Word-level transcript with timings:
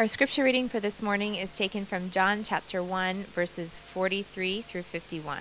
Our 0.00 0.08
scripture 0.08 0.44
reading 0.44 0.70
for 0.70 0.80
this 0.80 1.02
morning 1.02 1.34
is 1.34 1.54
taken 1.54 1.84
from 1.84 2.08
John 2.08 2.42
chapter 2.42 2.82
1, 2.82 3.24
verses 3.24 3.76
43 3.76 4.62
through 4.62 4.84
51. 4.84 5.40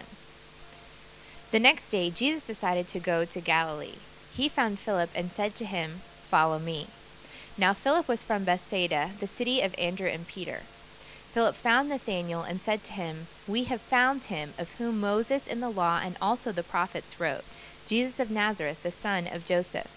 The 1.51 1.59
next 1.61 1.89
day, 1.89 2.09
Jesus 2.09 2.45
decided 2.45 2.85
to 2.89 2.99
go 2.99 3.23
to 3.23 3.39
Galilee. 3.39 3.99
He 4.35 4.49
found 4.49 4.77
Philip 4.77 5.11
and 5.15 5.31
said 5.31 5.55
to 5.55 5.63
him, 5.65 6.01
Follow 6.27 6.59
me. 6.59 6.87
Now 7.57 7.71
Philip 7.71 8.09
was 8.09 8.21
from 8.21 8.43
Bethsaida, 8.43 9.11
the 9.21 9.27
city 9.27 9.61
of 9.61 9.73
Andrew 9.79 10.09
and 10.09 10.27
Peter. 10.27 10.63
Philip 11.31 11.55
found 11.55 11.87
Nathanael 11.87 12.41
and 12.41 12.59
said 12.59 12.83
to 12.83 12.91
him, 12.91 13.27
We 13.47 13.63
have 13.63 13.79
found 13.79 14.25
him 14.25 14.51
of 14.57 14.73
whom 14.73 14.99
Moses 14.99 15.47
in 15.47 15.61
the 15.61 15.69
law 15.69 16.01
and 16.03 16.17
also 16.21 16.51
the 16.51 16.63
prophets 16.63 17.17
wrote, 17.17 17.45
Jesus 17.87 18.19
of 18.19 18.29
Nazareth, 18.29 18.83
the 18.83 18.91
son 18.91 19.25
of 19.25 19.45
Joseph. 19.45 19.87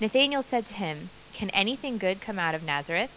Nathanael 0.00 0.42
said 0.42 0.66
to 0.66 0.74
him, 0.74 1.10
Can 1.32 1.50
anything 1.50 1.98
good 1.98 2.20
come 2.20 2.40
out 2.40 2.56
of 2.56 2.64
Nazareth? 2.64 3.16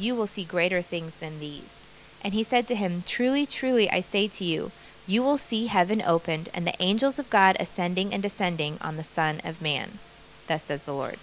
You 0.00 0.14
will 0.14 0.26
see 0.26 0.44
greater 0.44 0.80
things 0.80 1.14
than 1.16 1.40
these. 1.40 1.84
And 2.24 2.32
he 2.32 2.42
said 2.42 2.66
to 2.68 2.74
him, 2.74 3.02
Truly, 3.06 3.44
truly, 3.44 3.90
I 3.90 4.00
say 4.00 4.28
to 4.28 4.44
you, 4.44 4.72
you 5.06 5.22
will 5.22 5.36
see 5.36 5.66
heaven 5.66 6.00
opened, 6.00 6.48
and 6.54 6.66
the 6.66 6.80
angels 6.80 7.18
of 7.18 7.28
God 7.28 7.56
ascending 7.60 8.14
and 8.14 8.22
descending 8.22 8.78
on 8.80 8.96
the 8.96 9.04
Son 9.04 9.42
of 9.44 9.60
Man. 9.60 9.98
Thus 10.46 10.62
says 10.62 10.84
the 10.84 10.94
Lord. 10.94 11.18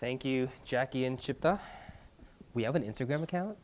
Thank 0.00 0.24
you, 0.24 0.48
Jackie 0.64 1.04
and 1.04 1.16
Chipta. 1.18 1.60
We 2.54 2.64
have 2.64 2.74
an 2.74 2.82
Instagram 2.82 3.22
account? 3.22 3.56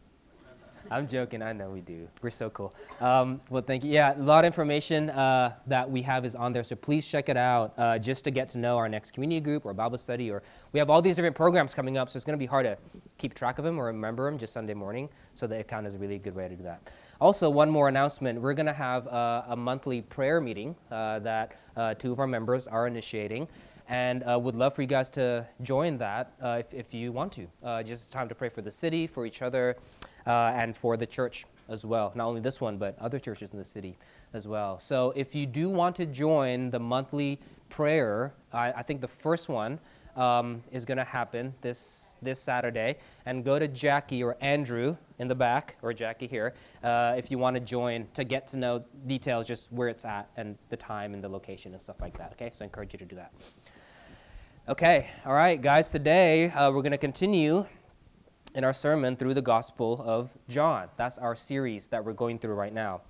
I'm 0.90 1.06
joking. 1.06 1.42
I 1.42 1.52
know 1.52 1.70
we 1.70 1.80
do. 1.80 2.08
We're 2.22 2.30
so 2.30 2.50
cool. 2.50 2.74
Um, 3.00 3.40
well, 3.50 3.62
thank 3.62 3.84
you. 3.84 3.90
Yeah, 3.90 4.16
a 4.16 4.22
lot 4.22 4.44
of 4.44 4.46
information 4.46 5.10
uh, 5.10 5.54
that 5.66 5.90
we 5.90 6.02
have 6.02 6.24
is 6.24 6.34
on 6.34 6.52
there, 6.52 6.64
so 6.64 6.76
please 6.76 7.06
check 7.06 7.28
it 7.28 7.36
out 7.36 7.74
uh, 7.76 7.98
just 7.98 8.24
to 8.24 8.30
get 8.30 8.48
to 8.50 8.58
know 8.58 8.76
our 8.76 8.88
next 8.88 9.12
community 9.12 9.40
group 9.40 9.66
or 9.66 9.74
Bible 9.74 9.98
study. 9.98 10.30
Or 10.30 10.42
we 10.72 10.78
have 10.78 10.90
all 10.90 11.02
these 11.02 11.16
different 11.16 11.36
programs 11.36 11.74
coming 11.74 11.98
up, 11.98 12.10
so 12.10 12.16
it's 12.16 12.24
going 12.24 12.38
to 12.38 12.42
be 12.42 12.46
hard 12.46 12.64
to 12.64 12.78
keep 13.18 13.34
track 13.34 13.58
of 13.58 13.64
them 13.64 13.78
or 13.78 13.86
remember 13.86 14.24
them 14.30 14.38
just 14.38 14.52
Sunday 14.52 14.74
morning. 14.74 15.08
So 15.34 15.46
the 15.46 15.60
account 15.60 15.86
is 15.86 15.94
a 15.94 15.98
really 15.98 16.18
good 16.18 16.34
way 16.34 16.48
to 16.48 16.56
do 16.56 16.62
that. 16.62 16.90
Also, 17.20 17.50
one 17.50 17.70
more 17.70 17.88
announcement: 17.88 18.40
we're 18.40 18.54
going 18.54 18.66
to 18.66 18.72
have 18.72 19.06
uh, 19.08 19.44
a 19.48 19.56
monthly 19.56 20.02
prayer 20.02 20.40
meeting 20.40 20.74
uh, 20.90 21.18
that 21.20 21.56
uh, 21.76 21.94
two 21.94 22.12
of 22.12 22.18
our 22.18 22.26
members 22.26 22.66
are 22.66 22.86
initiating 22.86 23.48
and 23.88 24.22
uh, 24.28 24.38
would 24.38 24.54
love 24.54 24.74
for 24.74 24.82
you 24.82 24.88
guys 24.88 25.08
to 25.08 25.46
join 25.62 25.96
that 25.96 26.32
uh, 26.42 26.60
if, 26.60 26.74
if 26.74 26.94
you 26.94 27.10
want 27.10 27.32
to. 27.32 27.46
Uh, 27.62 27.82
just 27.82 28.12
time 28.12 28.28
to 28.28 28.34
pray 28.34 28.48
for 28.48 28.62
the 28.62 28.70
city, 28.70 29.06
for 29.06 29.24
each 29.24 29.42
other, 29.42 29.76
uh, 30.28 30.52
and 30.54 30.76
for 30.76 30.96
the 30.96 31.06
church 31.06 31.46
as 31.68 31.84
well. 31.84 32.12
Not 32.14 32.26
only 32.26 32.40
this 32.40 32.60
one, 32.60 32.78
but 32.78 32.96
other 33.00 33.18
churches 33.18 33.50
in 33.50 33.58
the 33.58 33.64
city 33.64 33.96
as 34.32 34.46
well. 34.46 34.78
So 34.78 35.12
if 35.16 35.34
you 35.34 35.46
do 35.46 35.68
want 35.68 35.96
to 35.96 36.06
join 36.06 36.70
the 36.70 36.78
monthly 36.78 37.40
prayer, 37.68 38.32
I, 38.52 38.72
I 38.72 38.82
think 38.82 39.00
the 39.00 39.08
first 39.08 39.48
one 39.48 39.78
um, 40.16 40.62
is 40.72 40.84
going 40.84 40.98
to 40.98 41.04
happen 41.04 41.54
this 41.60 42.16
this 42.20 42.40
Saturday. 42.40 42.96
And 43.26 43.44
go 43.44 43.58
to 43.58 43.68
Jackie 43.68 44.22
or 44.22 44.36
Andrew 44.40 44.96
in 45.18 45.28
the 45.28 45.34
back, 45.34 45.76
or 45.82 45.92
Jackie 45.92 46.26
here, 46.26 46.54
uh, 46.82 47.14
if 47.16 47.30
you 47.30 47.38
want 47.38 47.54
to 47.54 47.60
join 47.60 48.06
to 48.14 48.24
get 48.24 48.46
to 48.48 48.56
know 48.56 48.84
details, 49.06 49.46
just 49.46 49.70
where 49.72 49.88
it's 49.88 50.04
at 50.04 50.28
and 50.36 50.56
the 50.68 50.76
time 50.76 51.14
and 51.14 51.22
the 51.22 51.28
location 51.28 51.72
and 51.72 51.80
stuff 51.80 52.00
like 52.00 52.16
that. 52.18 52.32
Okay, 52.32 52.50
so 52.52 52.64
I 52.64 52.66
encourage 52.66 52.92
you 52.92 52.98
to 52.98 53.04
do 53.04 53.16
that. 53.16 53.32
Okay, 54.68 55.06
all 55.24 55.32
right, 55.32 55.60
guys. 55.60 55.90
Today 55.90 56.50
uh, 56.50 56.70
we're 56.70 56.82
going 56.82 56.92
to 56.92 56.98
continue 56.98 57.64
in 58.58 58.64
our 58.64 58.74
sermon 58.74 59.14
through 59.14 59.34
the 59.34 59.40
Gospel 59.40 60.02
of 60.04 60.36
John. 60.48 60.88
That's 60.96 61.16
our 61.16 61.36
series 61.36 61.86
that 61.88 62.04
we're 62.04 62.12
going 62.12 62.40
through 62.40 62.54
right 62.54 62.74
now. 62.74 63.02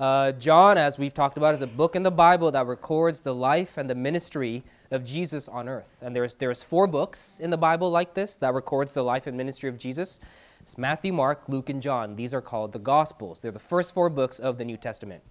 Uh, 0.00 0.32
John, 0.32 0.78
as 0.78 0.98
we've 0.98 1.12
talked 1.12 1.36
about, 1.36 1.52
is 1.52 1.60
a 1.60 1.66
book 1.66 1.96
in 1.96 2.02
the 2.02 2.10
Bible 2.10 2.50
that 2.52 2.66
records 2.66 3.20
the 3.20 3.34
life 3.34 3.76
and 3.76 3.90
the 3.90 3.94
ministry 3.94 4.64
of 4.90 5.04
Jesus 5.04 5.48
on 5.48 5.68
earth. 5.68 5.98
And 6.00 6.16
there's, 6.16 6.34
there's 6.36 6.62
four 6.62 6.86
books 6.86 7.38
in 7.40 7.50
the 7.50 7.58
Bible 7.58 7.90
like 7.90 8.14
this 8.14 8.36
that 8.38 8.54
records 8.54 8.94
the 8.94 9.04
life 9.04 9.26
and 9.26 9.36
ministry 9.36 9.68
of 9.68 9.76
Jesus. 9.76 10.18
It's 10.60 10.78
Matthew, 10.78 11.12
Mark, 11.12 11.42
Luke, 11.46 11.68
and 11.68 11.82
John. 11.82 12.16
These 12.16 12.32
are 12.32 12.40
called 12.40 12.72
the 12.72 12.78
Gospels. 12.78 13.42
They're 13.42 13.52
the 13.52 13.58
first 13.58 13.92
four 13.92 14.08
books 14.08 14.38
of 14.38 14.56
the 14.56 14.64
New 14.64 14.78
Testament. 14.78 15.22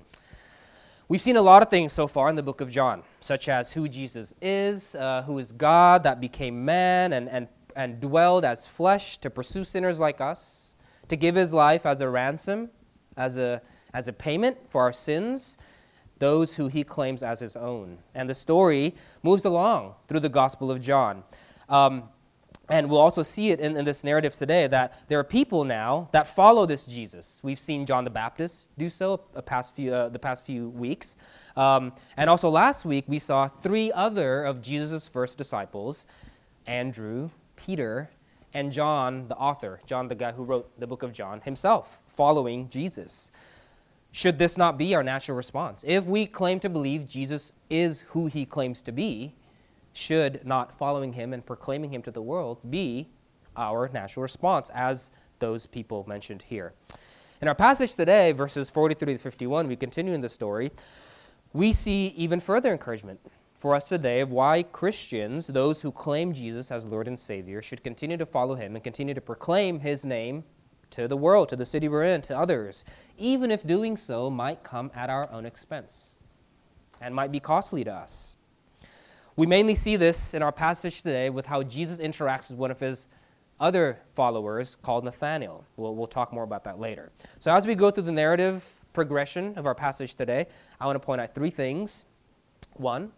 We've 1.07 1.21
seen 1.21 1.37
a 1.37 1.41
lot 1.41 1.63
of 1.63 1.71
things 1.71 1.91
so 1.91 2.05
far 2.05 2.29
in 2.29 2.35
the 2.35 2.43
book 2.43 2.61
of 2.61 2.69
John, 2.69 3.01
such 3.19 3.49
as 3.49 3.73
who 3.73 3.87
Jesus 3.87 4.35
is, 4.43 4.93
uh, 4.93 5.23
who 5.23 5.39
is 5.39 5.51
God 5.51 6.03
that 6.03 6.21
became 6.21 6.65
man 6.65 7.13
and, 7.13 7.27
and 7.29 7.47
and 7.75 7.99
dwelled 7.99 8.45
as 8.45 8.65
flesh 8.65 9.17
to 9.19 9.29
pursue 9.29 9.63
sinners 9.63 9.99
like 9.99 10.21
us, 10.21 10.73
to 11.07 11.15
give 11.15 11.35
his 11.35 11.53
life 11.53 11.85
as 11.85 12.01
a 12.01 12.09
ransom, 12.09 12.69
as 13.17 13.37
a, 13.37 13.61
as 13.93 14.07
a 14.07 14.13
payment 14.13 14.57
for 14.69 14.81
our 14.81 14.93
sins, 14.93 15.57
those 16.19 16.55
who 16.55 16.67
he 16.67 16.83
claims 16.83 17.23
as 17.23 17.39
his 17.39 17.55
own. 17.55 17.97
And 18.13 18.29
the 18.29 18.33
story 18.33 18.95
moves 19.23 19.45
along 19.45 19.95
through 20.07 20.21
the 20.21 20.29
Gospel 20.29 20.71
of 20.71 20.81
John. 20.81 21.23
Um, 21.67 22.09
and 22.69 22.89
we'll 22.89 22.99
also 22.99 23.21
see 23.21 23.51
it 23.51 23.59
in, 23.59 23.77
in, 23.77 23.85
this 23.85 24.03
narrative 24.03 24.33
today 24.35 24.65
that 24.67 25.07
there 25.07 25.19
are 25.19 25.23
people 25.23 25.63
now 25.63 26.09
that 26.13 26.27
follow 26.27 26.65
this 26.65 26.85
Jesus. 26.85 27.39
We've 27.43 27.59
seen 27.59 27.85
John 27.85 28.03
the 28.03 28.09
Baptist 28.09 28.69
do 28.77 28.89
so 28.89 29.21
the 29.33 29.41
past 29.41 29.75
few, 29.75 29.93
uh, 29.93 30.09
the 30.09 30.17
past 30.17 30.45
few 30.45 30.69
weeks. 30.69 31.15
Um, 31.55 31.93
and 32.17 32.27
also 32.27 32.49
last 32.49 32.83
week, 32.83 33.05
we 33.07 33.19
saw 33.19 33.47
three 33.47 33.91
other 33.91 34.43
of 34.43 34.63
Jesus' 34.63 35.07
first 35.07 35.37
disciples 35.37 36.07
Andrew, 36.65 37.29
Peter 37.65 38.11
and 38.53 38.71
John, 38.71 39.27
the 39.27 39.35
author, 39.35 39.81
John, 39.87 40.07
the 40.07 40.13
guy 40.13 40.31
who 40.31 40.43
wrote 40.43 40.79
the 40.79 40.85
book 40.85 41.01
of 41.01 41.11
John 41.11 41.41
himself, 41.41 42.03
following 42.07 42.69
Jesus. 42.69 43.31
Should 44.11 44.37
this 44.37 44.55
not 44.55 44.77
be 44.77 44.93
our 44.93 45.01
natural 45.01 45.35
response? 45.35 45.83
If 45.85 46.05
we 46.05 46.27
claim 46.27 46.59
to 46.59 46.69
believe 46.69 47.09
Jesus 47.09 47.53
is 47.71 48.01
who 48.01 48.27
he 48.27 48.45
claims 48.45 48.83
to 48.83 48.91
be, 48.91 49.33
should 49.93 50.45
not 50.45 50.77
following 50.77 51.13
him 51.13 51.33
and 51.33 51.43
proclaiming 51.43 51.91
him 51.91 52.03
to 52.03 52.11
the 52.11 52.21
world 52.21 52.59
be 52.69 53.09
our 53.57 53.89
natural 53.91 54.21
response, 54.21 54.69
as 54.69 55.09
those 55.39 55.65
people 55.65 56.05
mentioned 56.07 56.43
here? 56.43 56.73
In 57.41 57.47
our 57.47 57.55
passage 57.55 57.95
today, 57.95 58.31
verses 58.31 58.69
43 58.69 59.13
to 59.13 59.17
51, 59.17 59.67
we 59.67 59.75
continue 59.75 60.13
in 60.13 60.21
the 60.21 60.29
story. 60.29 60.71
We 61.51 61.73
see 61.73 62.07
even 62.15 62.39
further 62.39 62.71
encouragement 62.71 63.19
for 63.65 63.73
us 63.73 63.89
today 63.89 64.19
of 64.19 64.29
why 64.29 64.61
Christians, 64.61 65.47
those 65.47 65.81
who 65.81 65.91
claim 65.91 66.33
Jesus 66.33 66.69
as 66.69 66.85
Lord 66.85 67.07
and 67.07 67.19
Savior, 67.19 67.63
should 67.63 67.83
continue 67.83 68.15
to 68.15 68.23
follow 68.23 68.53
him 68.53 68.75
and 68.75 68.83
continue 68.83 69.15
to 69.15 69.21
proclaim 69.21 69.79
his 69.79 70.05
name 70.05 70.43
to 70.91 71.07
the 71.07 71.17
world, 71.17 71.49
to 71.49 71.55
the 71.55 71.65
city 71.65 71.87
we're 71.87 72.03
in, 72.03 72.21
to 72.21 72.37
others, 72.37 72.85
even 73.17 73.49
if 73.49 73.65
doing 73.65 73.97
so 73.97 74.29
might 74.29 74.63
come 74.63 74.91
at 74.93 75.09
our 75.09 75.27
own 75.31 75.47
expense 75.47 76.19
and 77.01 77.15
might 77.15 77.31
be 77.31 77.39
costly 77.39 77.83
to 77.83 77.91
us. 77.91 78.37
We 79.35 79.47
mainly 79.47 79.73
see 79.73 79.95
this 79.95 80.35
in 80.35 80.43
our 80.43 80.51
passage 80.51 81.01
today 81.01 81.31
with 81.31 81.47
how 81.47 81.63
Jesus 81.63 81.97
interacts 81.97 82.51
with 82.51 82.59
one 82.59 82.69
of 82.69 82.79
his 82.79 83.07
other 83.59 83.97
followers 84.13 84.75
called 84.75 85.05
Nathanael. 85.05 85.65
We'll, 85.75 85.95
we'll 85.95 86.05
talk 86.05 86.31
more 86.31 86.43
about 86.43 86.65
that 86.65 86.79
later. 86.79 87.11
So, 87.39 87.51
as 87.51 87.65
we 87.65 87.73
go 87.73 87.89
through 87.89 88.03
the 88.03 88.11
narrative 88.11 88.79
progression 88.93 89.57
of 89.57 89.65
our 89.65 89.73
passage 89.73 90.13
today, 90.13 90.45
I 90.79 90.85
want 90.85 91.01
to 91.01 91.03
point 91.03 91.19
out 91.19 91.33
three 91.33 91.49
things. 91.49 92.05
One, 92.73 93.11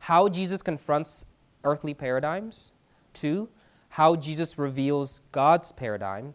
how 0.00 0.28
Jesus 0.28 0.62
confronts 0.62 1.24
earthly 1.62 1.94
paradigms. 1.94 2.72
Two, 3.12 3.48
how 3.90 4.16
Jesus 4.16 4.58
reveals 4.58 5.20
God's 5.30 5.72
paradigm. 5.72 6.34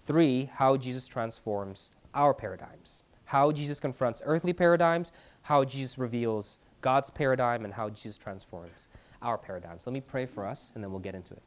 Three, 0.00 0.50
how 0.52 0.76
Jesus 0.76 1.06
transforms 1.06 1.90
our 2.14 2.34
paradigms. 2.34 3.04
How 3.26 3.52
Jesus 3.52 3.80
confronts 3.80 4.22
earthly 4.24 4.52
paradigms, 4.52 5.12
how 5.42 5.64
Jesus 5.64 5.96
reveals 5.96 6.58
God's 6.80 7.08
paradigm, 7.08 7.64
and 7.64 7.72
how 7.72 7.88
Jesus 7.88 8.18
transforms 8.18 8.88
our 9.22 9.38
paradigms. 9.38 9.86
Let 9.86 9.94
me 9.94 10.00
pray 10.00 10.26
for 10.26 10.46
us, 10.46 10.72
and 10.74 10.84
then 10.84 10.90
we'll 10.90 11.00
get 11.00 11.14
into 11.14 11.34
it. 11.34 11.42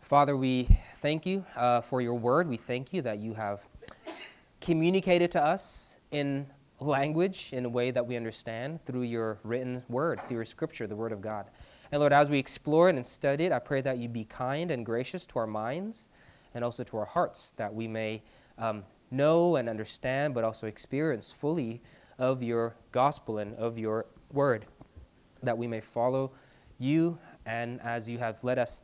Father, 0.00 0.36
we 0.36 0.68
thank 0.96 1.24
you 1.24 1.46
uh, 1.56 1.80
for 1.80 2.02
your 2.02 2.14
word. 2.14 2.48
We 2.48 2.56
thank 2.56 2.92
you 2.92 3.00
that 3.02 3.20
you 3.20 3.34
have 3.34 3.66
communicated 4.60 5.30
to 5.32 5.42
us 5.42 5.98
in 6.10 6.46
language 6.80 7.50
in 7.52 7.64
a 7.64 7.68
way 7.68 7.90
that 7.90 8.06
we 8.06 8.16
understand 8.16 8.84
through 8.84 9.02
your 9.02 9.38
written 9.44 9.82
word, 9.88 10.20
through 10.20 10.36
your 10.36 10.44
scripture, 10.44 10.86
the 10.86 10.96
word 10.96 11.12
of 11.12 11.20
God. 11.20 11.46
And 11.92 12.00
Lord, 12.00 12.12
as 12.12 12.30
we 12.30 12.38
explore 12.38 12.88
it 12.88 12.96
and 12.96 13.04
study 13.04 13.44
it, 13.44 13.52
I 13.52 13.58
pray 13.58 13.80
that 13.82 13.98
you 13.98 14.08
be 14.08 14.24
kind 14.24 14.70
and 14.70 14.86
gracious 14.86 15.26
to 15.26 15.38
our 15.38 15.46
minds 15.46 16.08
and 16.54 16.64
also 16.64 16.84
to 16.84 16.96
our 16.96 17.04
hearts, 17.04 17.52
that 17.56 17.72
we 17.74 17.88
may 17.88 18.22
um, 18.58 18.84
know 19.10 19.56
and 19.56 19.68
understand, 19.68 20.34
but 20.34 20.44
also 20.44 20.66
experience 20.66 21.32
fully 21.32 21.80
of 22.18 22.42
your 22.42 22.76
gospel 22.92 23.38
and 23.38 23.54
of 23.56 23.78
your 23.78 24.06
word, 24.32 24.66
that 25.42 25.56
we 25.56 25.66
may 25.66 25.80
follow 25.80 26.32
you 26.78 27.18
and 27.46 27.80
as 27.80 28.08
you 28.08 28.18
have 28.18 28.42
led 28.44 28.58
us 28.58 28.82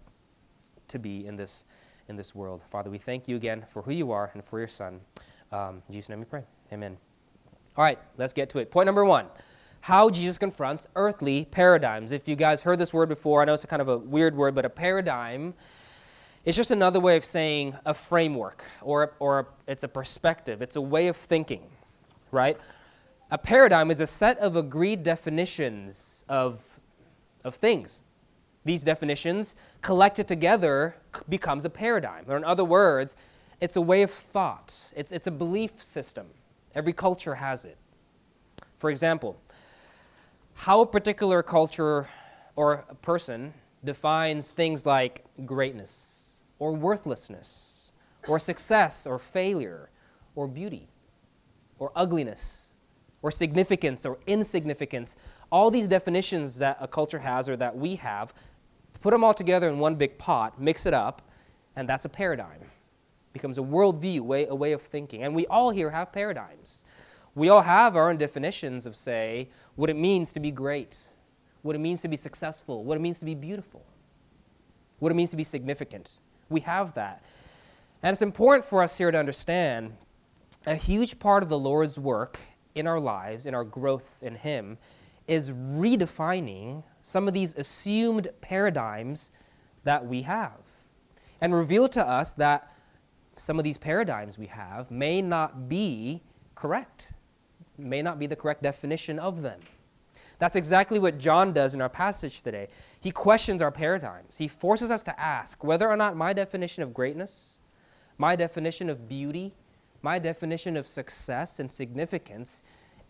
to 0.88 0.98
be 0.98 1.26
in 1.26 1.36
this, 1.36 1.64
in 2.08 2.16
this 2.16 2.34
world. 2.34 2.64
Father, 2.70 2.90
we 2.90 2.98
thank 2.98 3.28
you 3.28 3.36
again 3.36 3.64
for 3.68 3.82
who 3.82 3.92
you 3.92 4.10
are 4.12 4.30
and 4.34 4.44
for 4.44 4.58
your 4.58 4.68
Son. 4.68 5.00
Um, 5.52 5.82
in 5.88 5.94
Jesus' 5.94 6.08
name 6.08 6.20
we 6.20 6.24
pray. 6.24 6.44
Amen. 6.72 6.96
All 7.76 7.84
right, 7.84 7.98
let's 8.16 8.32
get 8.32 8.48
to 8.50 8.58
it. 8.58 8.70
Point 8.70 8.86
number 8.86 9.04
one 9.04 9.26
how 9.80 10.10
Jesus 10.10 10.36
confronts 10.36 10.88
earthly 10.96 11.44
paradigms. 11.44 12.10
If 12.10 12.26
you 12.26 12.34
guys 12.34 12.62
heard 12.62 12.78
this 12.78 12.92
word 12.92 13.08
before, 13.08 13.40
I 13.40 13.44
know 13.44 13.54
it's 13.54 13.62
a 13.62 13.68
kind 13.68 13.80
of 13.80 13.86
a 13.86 13.96
weird 13.96 14.34
word, 14.34 14.52
but 14.52 14.64
a 14.64 14.68
paradigm 14.68 15.54
is 16.44 16.56
just 16.56 16.72
another 16.72 16.98
way 16.98 17.16
of 17.16 17.24
saying 17.24 17.76
a 17.84 17.94
framework 17.94 18.64
or, 18.82 19.14
or 19.20 19.46
it's 19.68 19.84
a 19.84 19.88
perspective, 19.88 20.60
it's 20.60 20.74
a 20.74 20.80
way 20.80 21.06
of 21.06 21.16
thinking, 21.16 21.62
right? 22.32 22.58
A 23.30 23.38
paradigm 23.38 23.92
is 23.92 24.00
a 24.00 24.08
set 24.08 24.38
of 24.38 24.56
agreed 24.56 25.04
definitions 25.04 26.24
of, 26.28 26.64
of 27.44 27.54
things. 27.54 28.02
These 28.64 28.82
definitions 28.82 29.54
collected 29.82 30.26
together 30.26 30.96
becomes 31.28 31.64
a 31.64 31.70
paradigm. 31.70 32.24
Or, 32.26 32.36
in 32.36 32.42
other 32.42 32.64
words, 32.64 33.14
it's 33.60 33.76
a 33.76 33.80
way 33.80 34.02
of 34.02 34.10
thought, 34.10 34.76
it's, 34.96 35.12
it's 35.12 35.28
a 35.28 35.32
belief 35.32 35.80
system. 35.80 36.26
Every 36.76 36.92
culture 36.92 37.34
has 37.34 37.64
it. 37.64 37.78
For 38.76 38.90
example, 38.90 39.40
how 40.52 40.82
a 40.82 40.86
particular 40.86 41.42
culture 41.42 42.06
or 42.54 42.84
a 42.90 42.94
person 42.96 43.54
defines 43.82 44.50
things 44.50 44.84
like 44.84 45.24
greatness 45.46 46.42
or 46.58 46.74
worthlessness 46.74 47.92
or 48.28 48.38
success 48.38 49.06
or 49.06 49.18
failure 49.18 49.88
or 50.34 50.46
beauty 50.46 50.88
or 51.78 51.92
ugliness 51.96 52.74
or 53.22 53.30
significance 53.30 54.04
or 54.04 54.18
insignificance, 54.26 55.16
all 55.50 55.70
these 55.70 55.88
definitions 55.88 56.58
that 56.58 56.76
a 56.78 56.86
culture 56.86 57.20
has 57.20 57.48
or 57.48 57.56
that 57.56 57.74
we 57.74 57.96
have, 57.96 58.34
put 59.00 59.12
them 59.12 59.24
all 59.24 59.32
together 59.32 59.70
in 59.70 59.78
one 59.78 59.94
big 59.94 60.18
pot, 60.18 60.60
mix 60.60 60.84
it 60.84 60.92
up, 60.92 61.22
and 61.74 61.88
that's 61.88 62.04
a 62.04 62.08
paradigm 62.10 62.60
becomes 63.36 63.58
a 63.58 63.62
worldview, 63.62 64.20
way, 64.20 64.46
a 64.46 64.54
way 64.54 64.72
of 64.72 64.82
thinking. 64.82 65.22
And 65.22 65.34
we 65.34 65.46
all 65.46 65.70
here 65.70 65.90
have 65.90 66.12
paradigms. 66.12 66.84
We 67.34 67.48
all 67.48 67.62
have 67.62 67.96
our 67.96 68.08
own 68.08 68.16
definitions 68.16 68.86
of, 68.86 68.96
say, 68.96 69.50
what 69.74 69.90
it 69.90 69.96
means 69.96 70.32
to 70.32 70.40
be 70.40 70.50
great, 70.50 70.98
what 71.62 71.76
it 71.76 71.80
means 71.80 72.00
to 72.02 72.08
be 72.08 72.16
successful, 72.16 72.82
what 72.82 72.96
it 72.96 73.00
means 73.00 73.18
to 73.18 73.26
be 73.26 73.34
beautiful, 73.34 73.84
what 75.00 75.12
it 75.12 75.14
means 75.14 75.30
to 75.30 75.36
be 75.36 75.42
significant. 75.42 76.18
We 76.48 76.60
have 76.60 76.94
that. 76.94 77.22
And 78.02 78.12
it's 78.12 78.22
important 78.22 78.64
for 78.64 78.82
us 78.82 78.96
here 78.96 79.10
to 79.10 79.18
understand 79.18 79.96
a 80.66 80.76
huge 80.76 81.18
part 81.18 81.42
of 81.42 81.48
the 81.48 81.58
Lord's 81.58 81.98
work 81.98 82.38
in 82.74 82.86
our 82.86 83.00
lives, 83.00 83.46
in 83.46 83.54
our 83.54 83.64
growth 83.64 84.22
in 84.22 84.36
Him, 84.36 84.78
is 85.26 85.50
redefining 85.50 86.84
some 87.02 87.28
of 87.28 87.34
these 87.34 87.54
assumed 87.56 88.28
paradigms 88.40 89.30
that 89.84 90.06
we 90.06 90.22
have 90.22 90.60
and 91.40 91.54
reveal 91.54 91.88
to 91.88 92.06
us 92.06 92.32
that 92.34 92.72
some 93.36 93.58
of 93.58 93.64
these 93.64 93.78
paradigms 93.78 94.38
we 94.38 94.46
have 94.46 94.90
may 94.90 95.20
not 95.20 95.68
be 95.68 96.22
correct, 96.54 97.12
may 97.78 98.02
not 98.02 98.18
be 98.18 98.26
the 98.26 98.36
correct 98.36 98.62
definition 98.62 99.18
of 99.18 99.42
them. 99.42 99.60
That's 100.38 100.56
exactly 100.56 100.98
what 100.98 101.18
John 101.18 101.52
does 101.52 101.74
in 101.74 101.80
our 101.80 101.88
passage 101.88 102.42
today. 102.42 102.68
He 103.00 103.10
questions 103.10 103.62
our 103.62 103.70
paradigms. 103.70 104.36
He 104.36 104.48
forces 104.48 104.90
us 104.90 105.02
to 105.04 105.18
ask 105.20 105.64
whether 105.64 105.88
or 105.88 105.96
not 105.96 106.16
my 106.16 106.32
definition 106.32 106.82
of 106.82 106.92
greatness, 106.92 107.58
my 108.18 108.36
definition 108.36 108.90
of 108.90 109.08
beauty, 109.08 109.54
my 110.02 110.18
definition 110.18 110.76
of 110.76 110.86
success 110.86 111.58
and 111.58 111.72
significance 111.72 112.62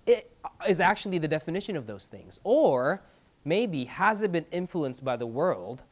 it 0.07 0.31
is 0.69 0.81
actually 0.81 1.19
the 1.19 1.29
definition 1.29 1.77
of 1.77 1.87
those 1.87 2.07
things. 2.07 2.39
Or 2.45 3.03
maybe 3.45 3.85
has 3.85 4.23
it 4.23 4.33
been 4.33 4.47
influenced 4.51 5.05
by 5.05 5.17
the 5.17 5.27
world 5.27 5.83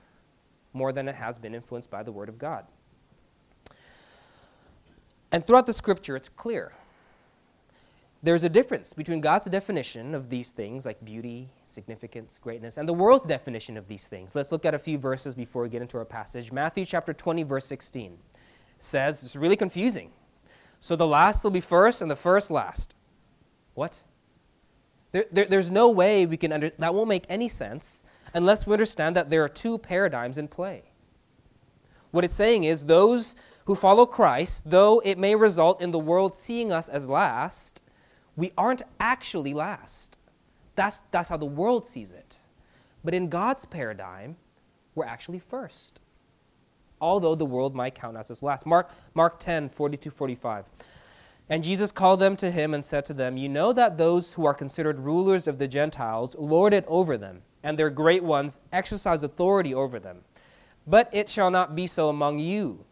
more 0.72 0.92
than 0.92 1.08
it 1.08 1.16
has 1.16 1.38
been 1.38 1.54
influenced 1.54 1.90
by 1.90 2.02
the 2.02 2.12
Word 2.12 2.28
of 2.28 2.38
God? 2.38 2.64
And 5.34 5.44
throughout 5.44 5.66
the 5.66 5.72
scripture, 5.72 6.14
it's 6.14 6.28
clear. 6.28 6.70
There's 8.22 8.44
a 8.44 8.48
difference 8.48 8.92
between 8.92 9.20
God's 9.20 9.46
definition 9.46 10.14
of 10.14 10.31
these 10.31 10.52
things, 10.52 10.86
like 10.86 11.04
beauty, 11.04 11.48
significance, 11.66 12.38
greatness, 12.38 12.76
and 12.76 12.88
the 12.88 12.92
world's 12.92 13.26
definition 13.26 13.76
of 13.76 13.88
these 13.88 14.06
things. 14.06 14.36
Let's 14.36 14.52
look 14.52 14.64
at 14.64 14.75
a 14.75 14.78
few 14.78 14.96
verses 14.96 15.34
before 15.34 15.64
we 15.64 15.70
get 15.70 15.82
into 15.82 15.98
our 15.98 16.04
passage. 16.04 16.52
Matthew 16.52 16.84
chapter 16.84 17.12
20, 17.12 17.42
verse 17.42 17.66
16 17.66 18.16
says, 18.78 19.25
it's 19.25 19.34
really 19.34 19.56
confusing. 19.56 20.12
So 20.78 20.94
the 20.94 21.04
last 21.04 21.42
will 21.42 21.50
be 21.50 21.60
first, 21.60 22.00
and 22.00 22.08
the 22.08 22.14
first 22.14 22.48
last. 22.48 22.94
What? 23.75 24.04
There, 25.10 25.25
there, 25.32 25.46
there's 25.46 25.72
no 25.72 25.90
way 25.90 26.26
we 26.26 26.36
can 26.36 26.52
under, 26.52 26.70
that 26.70 26.94
won't 26.94 27.08
make 27.08 27.25
any 27.28 27.48
sense 27.48 28.04
unless 28.34 28.69
we 28.69 28.72
understand 28.72 29.16
that 29.16 29.31
there 29.31 29.42
are 29.42 29.48
two 29.48 29.78
paradigms 29.78 30.38
in 30.38 30.46
play. 30.46 30.84
What 32.12 32.22
it's 32.22 32.34
saying 32.34 32.62
is 32.62 32.86
those 32.86 33.34
who 33.64 33.75
follow 33.75 34.06
Christ, 34.06 34.64
though 34.66 35.00
it 35.05 35.19
may 35.19 35.34
result 35.34 35.81
in 35.81 35.90
the 35.90 35.99
world 35.99 36.37
seeing 36.37 36.72
us 36.72 36.88
as 36.88 37.08
last, 37.08 37.82
we 38.37 38.52
aren't 38.58 38.82
actually 39.00 39.55
last. 39.55 40.19
That's, 40.75 41.05
that's 41.11 41.28
how 41.28 41.37
the 41.37 41.46
world 41.46 41.87
sees 41.87 42.12
it. 42.12 42.38
But 43.05 43.14
in 43.14 43.28
God's 43.28 43.64
paradigm, 43.64 44.37
we're 44.94 45.06
actually 45.06 45.38
first. 45.38 46.00
Although 47.00 47.34
the 47.34 47.44
world 47.44 47.75
might 47.75 47.94
count 47.94 48.16
us 48.16 48.31
as 48.31 48.43
last. 48.43 48.66
Mark, 48.66 48.90
Mark 49.14 49.38
10, 49.38 49.69
42, 49.69 50.10
45. 50.10 50.64
And 51.49 51.62
Jesus 51.62 51.93
called 51.93 52.20
them 52.20 52.37
to 52.37 52.50
him 52.50 52.72
and 52.72 52.84
said 52.84 53.05
to 53.06 53.14
them, 53.14 53.37
You 53.37 53.49
know 53.49 53.72
that 53.72 53.99
those 53.99 54.34
who 54.34 54.46
are 54.46 54.55
considered 54.55 54.99
rulers 54.99 55.46
of 55.46 55.58
the 55.58 55.69
Gentiles 55.69 56.34
lord 56.38 56.72
it 56.72 56.84
over 56.88 57.19
them, 57.19 57.43
and 57.62 57.78
their 57.78 57.90
great 57.90 58.25
ones 58.25 58.60
exercise 58.72 59.22
authority 59.22 59.75
over 59.75 60.00
them. 60.00 60.22
But 60.87 61.10
it 61.12 61.28
shall 61.28 61.50
not 61.50 61.75
be 61.75 61.87
so 61.87 62.08
among 62.08 62.38
you. 62.38 62.84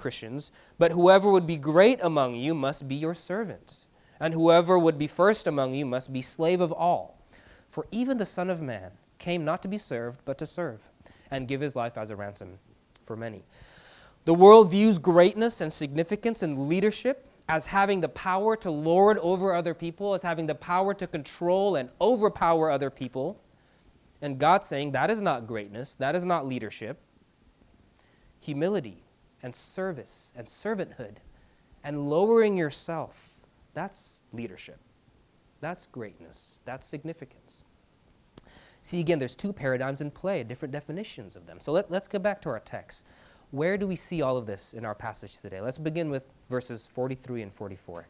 Christians, 0.00 0.50
but 0.78 0.92
whoever 0.92 1.30
would 1.30 1.46
be 1.46 1.58
great 1.58 2.00
among 2.02 2.34
you 2.34 2.54
must 2.54 2.88
be 2.88 2.94
your 2.94 3.14
servant, 3.14 3.86
and 4.18 4.32
whoever 4.32 4.78
would 4.78 4.96
be 4.96 5.06
first 5.06 5.46
among 5.46 5.74
you 5.74 5.84
must 5.84 6.10
be 6.10 6.22
slave 6.22 6.62
of 6.62 6.72
all. 6.72 7.22
For 7.68 7.86
even 7.90 8.16
the 8.16 8.24
Son 8.24 8.48
of 8.48 8.62
Man 8.62 8.92
came 9.18 9.44
not 9.44 9.60
to 9.60 9.68
be 9.68 9.76
served, 9.76 10.22
but 10.24 10.38
to 10.38 10.46
serve, 10.46 10.88
and 11.30 11.46
give 11.46 11.60
his 11.60 11.76
life 11.76 11.98
as 11.98 12.10
a 12.10 12.16
ransom 12.16 12.58
for 13.04 13.14
many. 13.14 13.44
The 14.24 14.32
world 14.32 14.70
views 14.70 14.98
greatness 14.98 15.60
and 15.60 15.70
significance 15.70 16.42
and 16.42 16.66
leadership 16.66 17.28
as 17.50 17.66
having 17.66 18.00
the 18.00 18.08
power 18.08 18.56
to 18.56 18.70
lord 18.70 19.18
over 19.18 19.54
other 19.54 19.74
people, 19.74 20.14
as 20.14 20.22
having 20.22 20.46
the 20.46 20.54
power 20.54 20.94
to 20.94 21.06
control 21.06 21.76
and 21.76 21.90
overpower 22.00 22.70
other 22.70 22.88
people. 22.88 23.38
And 24.22 24.38
God's 24.38 24.66
saying 24.66 24.92
that 24.92 25.10
is 25.10 25.20
not 25.20 25.46
greatness, 25.46 25.94
that 25.96 26.14
is 26.14 26.24
not 26.24 26.46
leadership. 26.46 26.98
Humility 28.40 29.02
and 29.42 29.54
service 29.54 30.32
and 30.36 30.46
servanthood 30.46 31.16
and 31.84 32.08
lowering 32.10 32.56
yourself. 32.56 33.36
That's 33.74 34.22
leadership. 34.32 34.78
That's 35.60 35.86
greatness. 35.86 36.62
That's 36.64 36.86
significance. 36.86 37.64
See, 38.82 39.00
again, 39.00 39.18
there's 39.18 39.36
two 39.36 39.52
paradigms 39.52 40.00
in 40.00 40.10
play, 40.10 40.42
different 40.42 40.72
definitions 40.72 41.36
of 41.36 41.46
them. 41.46 41.60
So 41.60 41.72
let, 41.72 41.90
let's 41.90 42.08
go 42.08 42.18
back 42.18 42.40
to 42.42 42.48
our 42.48 42.60
text. 42.60 43.04
Where 43.50 43.76
do 43.76 43.86
we 43.86 43.96
see 43.96 44.22
all 44.22 44.36
of 44.36 44.46
this 44.46 44.72
in 44.72 44.84
our 44.84 44.94
passage 44.94 45.38
today? 45.38 45.60
Let's 45.60 45.78
begin 45.78 46.08
with 46.08 46.22
verses 46.48 46.86
43 46.86 47.42
and 47.42 47.52
44. 47.52 48.06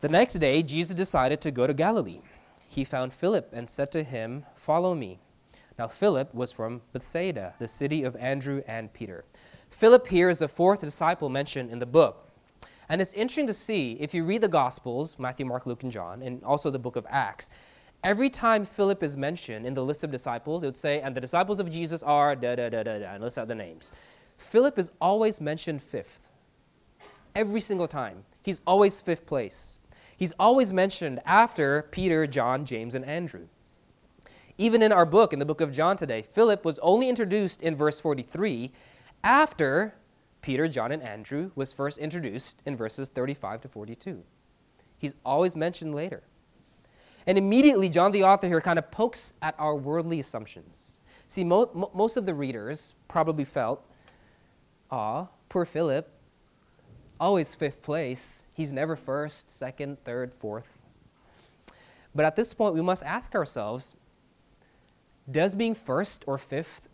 The 0.00 0.08
next 0.08 0.34
day, 0.34 0.62
Jesus 0.62 0.94
decided 0.94 1.40
to 1.40 1.50
go 1.50 1.66
to 1.66 1.72
Galilee. 1.72 2.20
He 2.68 2.84
found 2.84 3.12
Philip 3.12 3.48
and 3.52 3.70
said 3.70 3.90
to 3.92 4.02
him, 4.02 4.44
Follow 4.54 4.94
me. 4.94 5.18
Now, 5.78 5.88
Philip 5.88 6.34
was 6.34 6.52
from 6.52 6.82
Bethsaida, 6.92 7.54
the 7.58 7.68
city 7.68 8.02
of 8.02 8.16
Andrew 8.16 8.62
and 8.66 8.92
Peter. 8.92 9.24
Philip 9.74 10.06
here 10.06 10.30
is 10.30 10.38
the 10.38 10.46
fourth 10.46 10.82
disciple 10.82 11.28
mentioned 11.28 11.68
in 11.68 11.80
the 11.80 11.86
book. 11.86 12.28
And 12.88 13.00
it's 13.00 13.12
interesting 13.12 13.48
to 13.48 13.52
see, 13.52 13.96
if 13.98 14.14
you 14.14 14.24
read 14.24 14.40
the 14.40 14.48
Gospels, 14.48 15.18
Matthew, 15.18 15.44
Mark, 15.44 15.66
Luke, 15.66 15.82
and 15.82 15.90
John, 15.90 16.22
and 16.22 16.44
also 16.44 16.70
the 16.70 16.78
book 16.78 16.94
of 16.94 17.04
Acts, 17.10 17.50
every 18.04 18.30
time 18.30 18.64
Philip 18.64 19.02
is 19.02 19.16
mentioned 19.16 19.66
in 19.66 19.74
the 19.74 19.84
list 19.84 20.04
of 20.04 20.12
disciples, 20.12 20.62
it 20.62 20.66
would 20.66 20.76
say, 20.76 21.00
and 21.00 21.12
the 21.12 21.20
disciples 21.20 21.58
of 21.58 21.70
Jesus 21.70 22.04
are 22.04 22.36
da 22.36 22.54
da 22.54 22.68
da 22.68 22.84
da 22.84 22.98
da, 23.00 23.14
and 23.14 23.22
list 23.24 23.36
out 23.36 23.48
the 23.48 23.54
names. 23.56 23.90
Philip 24.36 24.78
is 24.78 24.92
always 25.00 25.40
mentioned 25.40 25.82
fifth. 25.82 26.28
Every 27.34 27.60
single 27.60 27.88
time. 27.88 28.22
He's 28.44 28.60
always 28.68 29.00
fifth 29.00 29.26
place. 29.26 29.80
He's 30.16 30.34
always 30.38 30.72
mentioned 30.72 31.20
after 31.24 31.82
Peter, 31.90 32.28
John, 32.28 32.64
James, 32.64 32.94
and 32.94 33.04
Andrew. 33.04 33.48
Even 34.56 34.82
in 34.82 34.92
our 34.92 35.04
book, 35.04 35.32
in 35.32 35.40
the 35.40 35.44
book 35.44 35.60
of 35.60 35.72
John 35.72 35.96
today, 35.96 36.22
Philip 36.22 36.64
was 36.64 36.78
only 36.78 37.08
introduced 37.08 37.60
in 37.60 37.74
verse 37.74 37.98
43, 37.98 38.70
after 39.24 39.94
Peter, 40.42 40.68
John, 40.68 40.92
and 40.92 41.02
Andrew 41.02 41.50
was 41.56 41.72
first 41.72 41.98
introduced 41.98 42.62
in 42.66 42.76
verses 42.76 43.08
35 43.08 43.62
to 43.62 43.68
42. 43.68 44.22
He's 44.98 45.16
always 45.24 45.56
mentioned 45.56 45.94
later. 45.94 46.22
And 47.26 47.38
immediately, 47.38 47.88
John 47.88 48.12
the 48.12 48.24
author 48.24 48.46
here 48.46 48.60
kind 48.60 48.78
of 48.78 48.90
pokes 48.90 49.32
at 49.40 49.54
our 49.58 49.74
worldly 49.74 50.20
assumptions. 50.20 51.02
See, 51.26 51.42
mo- 51.42 51.70
mo- 51.72 51.90
most 51.94 52.18
of 52.18 52.26
the 52.26 52.34
readers 52.34 52.94
probably 53.08 53.46
felt, 53.46 53.82
ah, 54.90 55.28
poor 55.48 55.64
Philip, 55.64 56.06
always 57.18 57.54
fifth 57.54 57.80
place. 57.80 58.46
He's 58.52 58.72
never 58.72 58.94
first, 58.96 59.50
second, 59.50 60.04
third, 60.04 60.34
fourth. 60.34 60.78
But 62.14 62.26
at 62.26 62.36
this 62.36 62.52
point, 62.52 62.74
we 62.74 62.82
must 62.82 63.02
ask 63.02 63.34
ourselves 63.34 63.96
does 65.30 65.54
being 65.54 65.74
first 65.74 66.22
or 66.26 66.36
fifth 66.36 66.88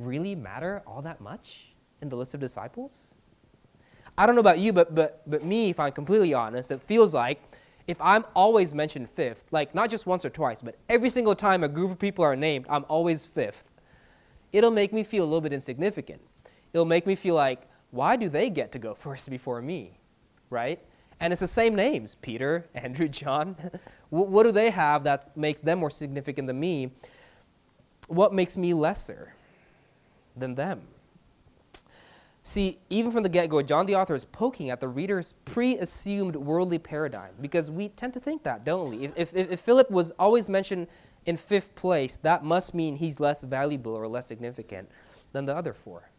really 0.00 0.34
matter 0.34 0.82
all 0.86 1.02
that 1.02 1.20
much 1.20 1.72
in 2.00 2.08
the 2.08 2.16
list 2.16 2.34
of 2.34 2.40
disciples? 2.40 3.14
I 4.16 4.26
don't 4.26 4.34
know 4.34 4.40
about 4.40 4.58
you, 4.58 4.72
but, 4.72 4.94
but, 4.94 5.22
but 5.26 5.44
me, 5.44 5.70
if 5.70 5.80
I'm 5.80 5.92
completely 5.92 6.34
honest, 6.34 6.70
it 6.70 6.82
feels 6.82 7.14
like 7.14 7.40
if 7.86 8.00
I'm 8.00 8.24
always 8.34 8.74
mentioned 8.74 9.08
fifth, 9.10 9.46
like 9.50 9.74
not 9.74 9.90
just 9.90 10.06
once 10.06 10.24
or 10.24 10.30
twice, 10.30 10.62
but 10.62 10.76
every 10.88 11.10
single 11.10 11.34
time 11.34 11.64
a 11.64 11.68
group 11.68 11.90
of 11.90 11.98
people 11.98 12.24
are 12.24 12.36
named, 12.36 12.66
I'm 12.68 12.84
always 12.88 13.24
fifth, 13.24 13.70
it'll 14.52 14.70
make 14.70 14.92
me 14.92 15.04
feel 15.04 15.24
a 15.24 15.26
little 15.26 15.40
bit 15.40 15.52
insignificant. 15.52 16.20
It'll 16.72 16.86
make 16.86 17.06
me 17.06 17.14
feel 17.14 17.34
like, 17.34 17.62
why 17.90 18.16
do 18.16 18.28
they 18.28 18.50
get 18.50 18.72
to 18.72 18.78
go 18.78 18.94
first 18.94 19.28
before 19.28 19.60
me? 19.60 19.98
Right? 20.50 20.80
And 21.18 21.32
it's 21.32 21.40
the 21.40 21.48
same 21.48 21.74
names 21.74 22.14
Peter, 22.14 22.66
Andrew, 22.74 23.08
John. 23.08 23.56
what 24.10 24.42
do 24.44 24.52
they 24.52 24.70
have 24.70 25.04
that 25.04 25.36
makes 25.36 25.60
them 25.60 25.80
more 25.80 25.90
significant 25.90 26.46
than 26.46 26.60
me? 26.60 26.92
What 28.08 28.32
makes 28.32 28.56
me 28.56 28.74
lesser 28.74 29.34
than 30.36 30.54
them? 30.54 30.82
See, 32.42 32.78
even 32.88 33.12
from 33.12 33.22
the 33.22 33.28
get 33.28 33.48
go, 33.50 33.60
John 33.60 33.86
the 33.86 33.94
author 33.94 34.14
is 34.14 34.24
poking 34.24 34.70
at 34.70 34.80
the 34.80 34.88
reader's 34.88 35.34
pre 35.44 35.76
assumed 35.76 36.36
worldly 36.36 36.78
paradigm 36.78 37.32
because 37.40 37.70
we 37.70 37.90
tend 37.90 38.14
to 38.14 38.20
think 38.20 38.42
that, 38.44 38.64
don't 38.64 38.90
we? 38.90 39.04
If, 39.04 39.34
if, 39.34 39.52
if, 39.52 39.60
Philip 39.60 39.90
was 39.90 40.10
always 40.18 40.48
mentioned 40.48 40.88
in 41.26 41.36
fifth 41.36 41.74
place, 41.74 42.16
that 42.18 42.42
must 42.42 42.74
mean 42.74 42.96
he's 42.96 43.20
less 43.20 43.42
valuable 43.42 43.92
or 43.92 44.08
less 44.08 44.26
significant 44.26 44.90
than 45.32 45.44
the 45.44 45.54
other 45.54 45.74
four. 45.74 46.10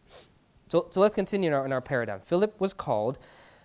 So, 0.68 0.86
so 0.90 1.00
let's 1.00 1.14
continue 1.14 1.48
in 1.48 1.54
our, 1.54 1.66
in 1.66 1.72
our 1.72 1.80
paradigm. 1.80 2.20
Philip 2.20 2.58
was 2.60 2.72
called 2.72 3.18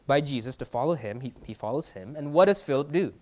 by 0.08 0.20
Jesus 0.20 0.58
to 0.58 0.66
follow 0.66 0.96
him, 0.96 1.22
he, 1.22 1.34
he 1.46 1.54
follows 1.54 1.92
him. 1.92 2.16
And 2.16 2.34
what 2.34 2.46
does 2.46 2.62
Philip 2.62 2.92
do? 2.92 3.14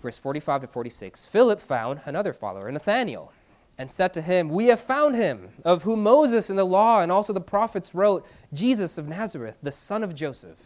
Verse 0.00 0.18
45 0.18 0.62
to 0.62 0.66
46 0.68 1.26
Philip 1.26 1.60
found 1.60 2.00
another 2.04 2.32
follower, 2.32 2.70
Nathanael 2.70 3.32
and 3.78 3.90
said 3.90 4.12
to 4.14 4.22
him, 4.22 4.48
We 4.48 4.66
have 4.66 4.80
found 4.80 5.16
him, 5.16 5.50
of 5.64 5.82
whom 5.82 6.02
Moses 6.02 6.50
in 6.50 6.56
the 6.56 6.64
law 6.64 7.00
and 7.00 7.10
also 7.10 7.32
the 7.32 7.40
prophets 7.40 7.94
wrote, 7.94 8.26
Jesus 8.52 8.98
of 8.98 9.08
Nazareth, 9.08 9.58
the 9.62 9.72
son 9.72 10.02
of 10.02 10.14
Joseph. 10.14 10.58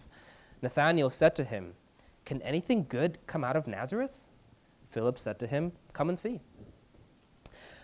Nathanael 0.63 1.11
said 1.11 1.35
to 1.37 1.45
him, 1.45 1.75
Can 2.25 2.43
anything 2.43 2.87
good 2.89 3.19
come 3.27 3.45
out 3.45 3.57
of 3.57 3.67
Nazareth? 3.67 4.23
Philip 4.89 5.19
said 5.19 5.39
to 5.41 5.47
him, 5.47 5.73
Come 5.93 6.09
and 6.09 6.19
see. 6.19 6.41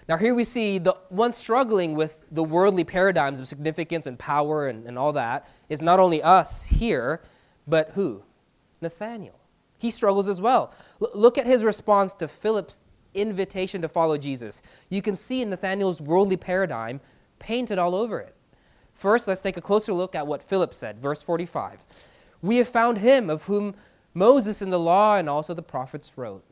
Now, 0.08 0.16
here 0.16 0.34
we 0.34 0.44
see 0.44 0.78
the 0.78 0.96
one 1.10 1.32
struggling 1.32 1.94
with 1.94 2.24
the 2.30 2.42
worldly 2.42 2.82
paradigms 2.82 3.38
of 3.38 3.46
significance 3.46 4.06
and 4.06 4.18
power 4.18 4.66
and, 4.66 4.86
and 4.86 4.98
all 4.98 5.12
that 5.12 5.48
is 5.68 5.80
not 5.80 6.00
only 6.00 6.20
us 6.22 6.64
here, 6.64 7.22
but 7.68 7.90
who? 7.90 8.24
Nathanael. 8.80 9.38
He 9.78 9.90
struggles 9.90 10.28
as 10.28 10.40
well. 10.40 10.72
L- 11.00 11.10
look 11.14 11.38
at 11.38 11.46
his 11.46 11.62
response 11.62 12.14
to 12.14 12.26
Philip's 12.26 12.80
invitation 13.14 13.82
to 13.82 13.88
follow 13.88 14.16
Jesus. 14.18 14.62
You 14.88 15.02
can 15.02 15.16
see 15.16 15.42
in 15.42 15.50
Nathanael's 15.50 16.00
worldly 16.00 16.36
paradigm 16.36 17.00
painted 17.38 17.78
all 17.78 17.94
over 17.94 18.20
it. 18.20 18.34
First, 18.94 19.26
let's 19.26 19.40
take 19.40 19.56
a 19.56 19.60
closer 19.60 19.92
look 19.92 20.14
at 20.14 20.26
what 20.26 20.42
Philip 20.42 20.74
said, 20.74 20.98
verse 20.98 21.22
45. 21.22 21.84
We 22.42 22.58
have 22.58 22.68
found 22.68 22.98
him 22.98 23.30
of 23.30 23.44
whom 23.44 23.74
Moses 24.14 24.62
in 24.62 24.70
the 24.70 24.78
law 24.78 25.16
and 25.16 25.28
also 25.28 25.54
the 25.54 25.62
prophets 25.62 26.16
wrote. 26.16 26.44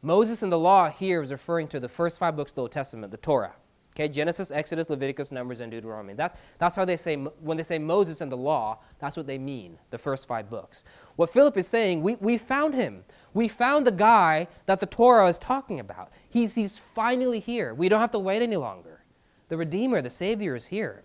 Moses 0.00 0.42
in 0.42 0.50
the 0.50 0.58
law 0.58 0.88
here 0.88 1.22
is 1.22 1.30
referring 1.30 1.68
to 1.68 1.78
the 1.78 1.88
first 1.88 2.18
five 2.18 2.34
books 2.34 2.52
of 2.52 2.56
the 2.56 2.62
Old 2.62 2.72
Testament, 2.72 3.12
the 3.12 3.18
Torah. 3.18 3.54
Okay, 3.94 4.08
Genesis, 4.08 4.50
Exodus, 4.50 4.88
Leviticus, 4.88 5.32
Numbers, 5.32 5.60
and 5.60 5.70
Deuteronomy. 5.70 6.14
That's, 6.14 6.34
that's 6.58 6.74
how 6.74 6.86
they 6.86 6.96
say, 6.96 7.16
when 7.16 7.58
they 7.58 7.62
say 7.62 7.78
Moses 7.78 8.22
and 8.22 8.32
the 8.32 8.36
law, 8.36 8.78
that's 8.98 9.18
what 9.18 9.26
they 9.26 9.36
mean, 9.36 9.78
the 9.90 9.98
first 9.98 10.26
five 10.26 10.48
books. 10.48 10.82
What 11.16 11.28
Philip 11.28 11.58
is 11.58 11.66
saying, 11.68 12.00
we, 12.00 12.14
we 12.14 12.38
found 12.38 12.74
him. 12.74 13.04
We 13.34 13.48
found 13.48 13.86
the 13.86 13.92
guy 13.92 14.48
that 14.64 14.80
the 14.80 14.86
Torah 14.86 15.28
is 15.28 15.38
talking 15.38 15.78
about. 15.78 16.10
He's, 16.30 16.54
he's 16.54 16.78
finally 16.78 17.38
here. 17.38 17.74
We 17.74 17.90
don't 17.90 18.00
have 18.00 18.10
to 18.12 18.18
wait 18.18 18.40
any 18.40 18.56
longer. 18.56 19.02
The 19.48 19.58
Redeemer, 19.58 20.00
the 20.00 20.08
Savior 20.08 20.54
is 20.54 20.68
here. 20.68 21.02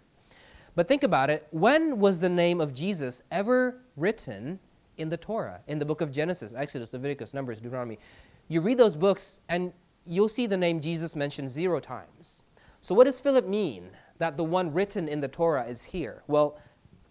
But 0.73 0.87
think 0.87 1.03
about 1.03 1.29
it. 1.29 1.45
When 1.51 1.99
was 1.99 2.21
the 2.21 2.29
name 2.29 2.61
of 2.61 2.73
Jesus 2.73 3.21
ever 3.31 3.81
written 3.97 4.59
in 4.95 5.09
the 5.09 5.17
Torah, 5.17 5.59
in 5.67 5.79
the 5.79 5.85
book 5.85 5.99
of 5.99 6.13
Genesis, 6.13 6.53
Exodus, 6.55 6.93
Leviticus, 6.93 7.33
Numbers, 7.33 7.59
Deuteronomy? 7.59 7.99
You 8.47 8.61
read 8.61 8.77
those 8.77 8.95
books 8.95 9.41
and 9.49 9.73
you'll 10.05 10.29
see 10.29 10.47
the 10.47 10.55
name 10.55 10.79
Jesus 10.79 11.17
mentioned 11.17 11.49
zero 11.49 11.81
times. 11.81 12.43
So, 12.87 12.95
what 12.95 13.03
does 13.03 13.19
Philip 13.19 13.45
mean 13.45 13.89
that 14.17 14.37
the 14.37 14.45
one 14.45 14.71
written 14.71 15.09
in 15.09 15.19
the 15.19 15.27
Torah 15.27 15.65
is 15.65 15.83
here? 15.83 16.23
Well, 16.27 16.57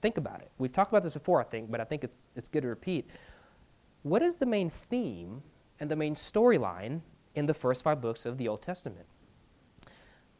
think 0.00 0.16
about 0.16 0.40
it. 0.40 0.50
We've 0.56 0.72
talked 0.72 0.90
about 0.90 1.02
this 1.02 1.12
before, 1.12 1.38
I 1.38 1.44
think, 1.44 1.70
but 1.70 1.82
I 1.82 1.84
think 1.84 2.02
it's, 2.02 2.18
it's 2.34 2.48
good 2.48 2.62
to 2.62 2.68
repeat. 2.68 3.10
What 4.02 4.22
is 4.22 4.38
the 4.38 4.46
main 4.46 4.70
theme 4.70 5.42
and 5.78 5.90
the 5.90 5.94
main 5.94 6.14
storyline 6.14 7.02
in 7.34 7.44
the 7.44 7.52
first 7.52 7.84
five 7.84 8.00
books 8.00 8.24
of 8.24 8.38
the 8.38 8.48
Old 8.48 8.62
Testament? 8.62 9.04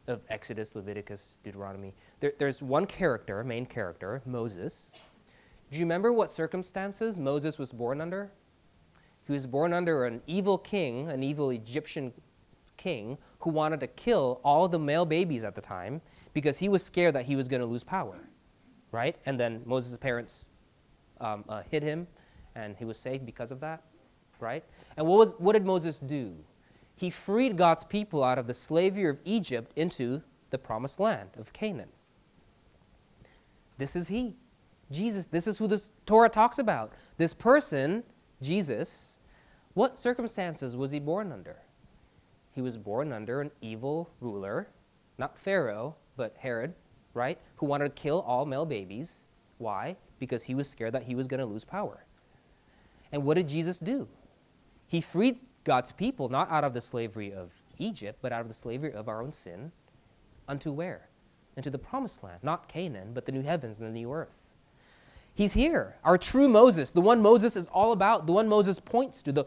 Of 0.07 0.23
Exodus, 0.29 0.75
Leviticus, 0.75 1.37
Deuteronomy. 1.43 1.93
There, 2.19 2.33
there's 2.39 2.63
one 2.63 2.87
character, 2.87 3.43
main 3.43 3.67
character, 3.67 4.23
Moses. 4.25 4.91
Do 5.69 5.77
you 5.77 5.85
remember 5.85 6.11
what 6.11 6.31
circumstances 6.31 7.19
Moses 7.19 7.59
was 7.59 7.71
born 7.71 8.01
under? 8.01 8.31
He 9.27 9.33
was 9.33 9.45
born 9.45 9.71
under 9.71 10.05
an 10.05 10.23
evil 10.25 10.57
king, 10.57 11.11
an 11.11 11.21
evil 11.21 11.51
Egyptian 11.51 12.11
king 12.77 13.17
who 13.39 13.49
wanted 13.49 13.79
to 13.81 13.87
kill 13.87 14.39
all 14.43 14.67
the 14.67 14.79
male 14.79 15.05
babies 15.05 15.43
at 15.43 15.55
the 15.55 15.61
time 15.61 16.01
because 16.33 16.57
he 16.57 16.69
was 16.69 16.83
scared 16.83 17.15
that 17.15 17.25
he 17.25 17.35
was 17.35 17.47
going 17.47 17.61
to 17.61 17.65
lose 17.65 17.83
power, 17.83 18.19
right? 18.91 19.15
And 19.25 19.39
then 19.39 19.61
Moses' 19.65 19.97
parents 19.97 20.49
um, 21.19 21.43
uh, 21.49 21.63
hid 21.69 21.83
him, 21.83 22.07
and 22.55 22.75
he 22.77 22.85
was 22.85 22.97
saved 22.97 23.25
because 23.25 23.51
of 23.51 23.59
that, 23.59 23.83
right? 24.39 24.63
And 24.95 25.05
what, 25.05 25.17
was, 25.17 25.35
what 25.37 25.53
did 25.53 25.65
Moses 25.65 25.99
do? 25.99 26.35
He 26.95 27.09
freed 27.09 27.57
God's 27.57 27.83
people 27.83 28.23
out 28.23 28.39
of 28.39 28.47
the 28.47 28.53
slavery 28.53 29.09
of 29.09 29.19
Egypt 29.23 29.71
into 29.75 30.21
the 30.49 30.57
promised 30.57 30.99
land 30.99 31.29
of 31.37 31.53
Canaan. 31.53 31.89
This 33.77 33.95
is 33.95 34.07
he, 34.07 34.35
Jesus. 34.91 35.27
This 35.27 35.45
is 35.45 35.57
who 35.57 35.67
the 35.67 35.87
Torah 36.05 36.29
talks 36.29 36.57
about. 36.57 36.93
This 37.17 37.33
person, 37.33 38.03
Jesus, 38.41 39.19
what 39.73 39.99
circumstances 39.99 40.75
was 40.75 40.91
he 40.91 40.99
born 40.99 41.31
under? 41.31 41.57
He 42.57 42.61
was 42.63 42.75
born 42.75 43.13
under 43.13 43.39
an 43.39 43.51
evil 43.61 44.09
ruler, 44.19 44.67
not 45.19 45.37
Pharaoh, 45.37 45.95
but 46.15 46.35
Herod, 46.39 46.73
right? 47.13 47.37
Who 47.57 47.67
wanted 47.67 47.95
to 47.95 48.01
kill 48.01 48.21
all 48.21 48.47
male 48.47 48.65
babies. 48.65 49.27
Why? 49.59 49.95
Because 50.17 50.41
he 50.41 50.55
was 50.55 50.67
scared 50.67 50.93
that 50.95 51.03
he 51.03 51.13
was 51.13 51.27
going 51.27 51.39
to 51.39 51.45
lose 51.45 51.63
power. 51.63 52.03
And 53.11 53.23
what 53.23 53.35
did 53.35 53.47
Jesus 53.47 53.77
do? 53.77 54.07
He 54.87 55.01
freed 55.01 55.39
God's 55.65 55.91
people 55.91 56.29
not 56.29 56.49
out 56.49 56.63
of 56.63 56.73
the 56.73 56.81
slavery 56.81 57.31
of 57.31 57.53
Egypt, 57.77 58.17
but 58.23 58.31
out 58.31 58.41
of 58.41 58.47
the 58.47 58.55
slavery 58.55 58.91
of 58.91 59.07
our 59.07 59.21
own 59.21 59.31
sin. 59.31 59.71
Unto 60.47 60.71
where? 60.71 61.09
Into 61.57 61.69
the 61.69 61.77
promised 61.77 62.23
land. 62.23 62.39
Not 62.41 62.67
Canaan, 62.67 63.11
but 63.13 63.27
the 63.27 63.31
new 63.31 63.43
heavens 63.43 63.77
and 63.77 63.87
the 63.87 63.93
new 63.93 64.11
earth. 64.11 64.45
He's 65.35 65.53
here, 65.53 65.97
our 66.03 66.17
true 66.17 66.49
Moses, 66.49 66.89
the 66.89 67.01
one 67.01 67.21
Moses 67.21 67.55
is 67.55 67.67
all 67.67 67.91
about, 67.91 68.25
the 68.25 68.33
one 68.33 68.47
Moses 68.47 68.79
points 68.79 69.21
to, 69.21 69.31
the, 69.31 69.45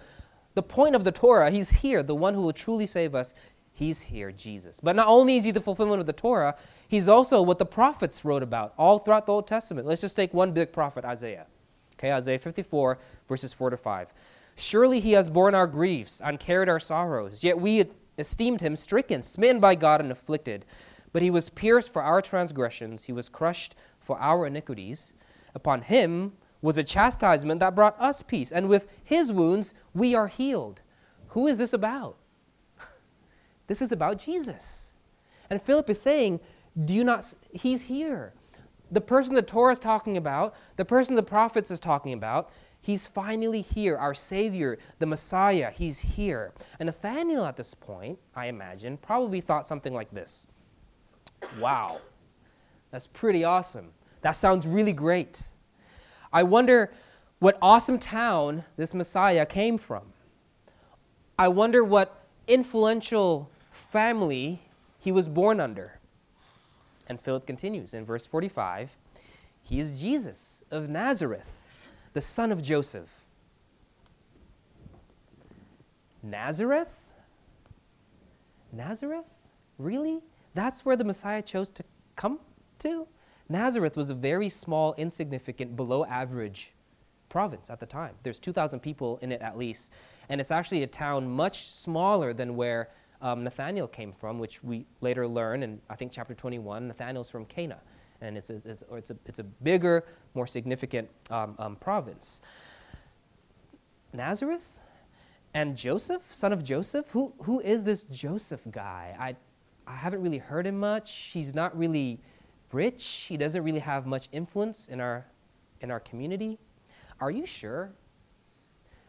the 0.54 0.62
point 0.62 0.94
of 0.94 1.04
the 1.04 1.12
Torah, 1.12 1.50
he's 1.50 1.70
here, 1.70 2.02
the 2.02 2.14
one 2.14 2.34
who 2.34 2.42
will 2.42 2.52
truly 2.52 2.86
save 2.86 3.14
us. 3.14 3.34
He's 3.72 4.02
here, 4.02 4.32
Jesus. 4.32 4.80
But 4.80 4.96
not 4.96 5.06
only 5.06 5.36
is 5.36 5.44
he 5.44 5.52
the 5.52 5.60
fulfillment 5.60 6.00
of 6.00 6.06
the 6.06 6.12
Torah, 6.12 6.56
he's 6.88 7.08
also 7.08 7.40
what 7.40 7.58
the 7.58 7.66
prophets 7.66 8.24
wrote 8.24 8.42
about 8.42 8.74
all 8.76 8.98
throughout 8.98 9.26
the 9.26 9.32
Old 9.32 9.46
Testament. 9.46 9.86
Let's 9.86 10.00
just 10.00 10.16
take 10.16 10.34
one 10.34 10.52
big 10.52 10.72
prophet, 10.72 11.04
Isaiah. 11.04 11.46
Okay, 11.94 12.12
Isaiah 12.12 12.38
54, 12.38 12.98
verses 13.28 13.52
4 13.52 13.70
to 13.70 13.76
5. 13.76 14.12
Surely 14.56 15.00
he 15.00 15.12
has 15.12 15.30
borne 15.30 15.54
our 15.54 15.66
griefs 15.66 16.20
and 16.20 16.40
carried 16.40 16.68
our 16.68 16.80
sorrows, 16.80 17.44
yet 17.44 17.60
we 17.60 17.84
esteemed 18.18 18.60
him 18.60 18.76
stricken, 18.76 19.22
smitten 19.22 19.60
by 19.60 19.74
God, 19.74 20.00
and 20.00 20.10
afflicted. 20.10 20.64
But 21.12 21.22
he 21.22 21.30
was 21.30 21.50
pierced 21.50 21.92
for 21.92 22.02
our 22.02 22.20
transgressions, 22.20 23.04
he 23.04 23.12
was 23.12 23.28
crushed 23.28 23.74
for 23.98 24.18
our 24.20 24.46
iniquities. 24.46 25.14
Upon 25.54 25.82
him 25.82 26.32
was 26.62 26.78
a 26.78 26.84
chastisement 26.84 27.60
that 27.60 27.74
brought 27.74 27.98
us 28.00 28.22
peace, 28.22 28.52
and 28.52 28.68
with 28.68 28.88
his 29.02 29.32
wounds 29.32 29.74
we 29.94 30.14
are 30.14 30.28
healed. 30.28 30.80
Who 31.28 31.46
is 31.46 31.58
this 31.58 31.72
about? 31.72 32.16
This 33.66 33.80
is 33.80 33.92
about 33.92 34.18
Jesus. 34.18 34.90
And 35.48 35.62
Philip 35.62 35.88
is 35.90 36.00
saying, 36.00 36.40
Do 36.84 36.92
you 36.92 37.04
not, 37.04 37.32
he's 37.52 37.82
here. 37.82 38.32
The 38.90 39.00
person 39.00 39.34
the 39.34 39.42
Torah 39.42 39.72
is 39.72 39.78
talking 39.78 40.16
about, 40.16 40.54
the 40.76 40.84
person 40.84 41.14
the 41.14 41.22
prophets 41.22 41.70
is 41.70 41.78
talking 41.78 42.12
about, 42.12 42.50
he's 42.80 43.06
finally 43.06 43.60
here, 43.60 43.96
our 43.96 44.14
Savior, 44.14 44.78
the 44.98 45.06
Messiah, 45.06 45.70
he's 45.70 46.00
here. 46.00 46.52
And 46.80 46.86
Nathanael 46.86 47.44
at 47.44 47.56
this 47.56 47.74
point, 47.74 48.18
I 48.34 48.46
imagine, 48.46 48.96
probably 48.96 49.40
thought 49.40 49.66
something 49.66 49.94
like 49.94 50.10
this 50.10 50.46
Wow, 51.58 52.00
that's 52.90 53.06
pretty 53.06 53.44
awesome. 53.44 53.92
That 54.22 54.32
sounds 54.32 54.66
really 54.66 54.92
great. 54.92 55.44
I 56.32 56.42
wonder 56.42 56.90
what 57.38 57.58
awesome 57.60 57.98
town 57.98 58.64
this 58.76 58.94
Messiah 58.94 59.46
came 59.46 59.78
from. 59.78 60.12
I 61.38 61.48
wonder 61.48 61.82
what 61.82 62.24
influential 62.46 63.50
family 63.70 64.60
he 64.98 65.10
was 65.10 65.28
born 65.28 65.60
under. 65.60 65.98
And 67.08 67.20
Philip 67.20 67.46
continues 67.46 67.94
in 67.94 68.04
verse 68.04 68.26
45 68.26 68.96
He 69.62 69.78
is 69.78 70.00
Jesus 70.00 70.62
of 70.70 70.88
Nazareth, 70.88 71.70
the 72.12 72.20
son 72.20 72.52
of 72.52 72.62
Joseph. 72.62 73.24
Nazareth? 76.22 77.10
Nazareth? 78.72 79.24
Really? 79.78 80.20
That's 80.54 80.84
where 80.84 80.96
the 80.96 81.04
Messiah 81.04 81.42
chose 81.42 81.70
to 81.70 81.84
come 82.16 82.38
to? 82.80 83.06
Nazareth 83.50 83.96
was 83.96 84.10
a 84.10 84.14
very 84.14 84.48
small, 84.48 84.94
insignificant, 84.96 85.74
below 85.74 86.04
average 86.04 86.72
province 87.28 87.68
at 87.68 87.80
the 87.80 87.86
time. 87.86 88.14
There's 88.22 88.38
2,000 88.38 88.80
people 88.80 89.18
in 89.22 89.32
it 89.32 89.42
at 89.42 89.58
least. 89.58 89.92
And 90.28 90.40
it's 90.40 90.52
actually 90.52 90.84
a 90.84 90.86
town 90.86 91.28
much 91.28 91.66
smaller 91.66 92.32
than 92.32 92.54
where 92.54 92.90
um, 93.20 93.42
Nathanael 93.42 93.88
came 93.88 94.12
from, 94.12 94.38
which 94.38 94.62
we 94.62 94.86
later 95.00 95.26
learn 95.26 95.64
in, 95.64 95.80
I 95.90 95.96
think, 95.96 96.12
chapter 96.12 96.32
21. 96.32 96.86
Nathanael's 96.86 97.28
from 97.28 97.44
Cana. 97.44 97.78
And 98.20 98.38
it's 98.38 98.50
a, 98.50 98.56
it's, 98.64 98.84
it's 98.92 99.10
a, 99.10 99.16
it's 99.26 99.38
a 99.40 99.44
bigger, 99.44 100.04
more 100.34 100.46
significant 100.46 101.08
um, 101.30 101.56
um, 101.58 101.76
province. 101.76 102.42
Nazareth? 104.12 104.78
And 105.54 105.76
Joseph, 105.76 106.22
son 106.30 106.52
of 106.52 106.62
Joseph? 106.62 107.10
Who, 107.10 107.34
who 107.42 107.58
is 107.60 107.82
this 107.82 108.04
Joseph 108.04 108.62
guy? 108.70 109.16
I, 109.18 109.34
I 109.90 109.96
haven't 109.96 110.22
really 110.22 110.38
heard 110.38 110.68
him 110.68 110.78
much. 110.78 111.30
He's 111.32 111.52
not 111.52 111.76
really 111.76 112.20
rich. 112.72 113.26
He 113.28 113.36
doesn't 113.36 113.62
really 113.62 113.80
have 113.80 114.06
much 114.06 114.28
influence 114.32 114.88
in 114.88 115.00
our, 115.00 115.26
in 115.80 115.90
our 115.90 116.00
community. 116.00 116.58
Are 117.20 117.30
you 117.30 117.46
sure? 117.46 117.92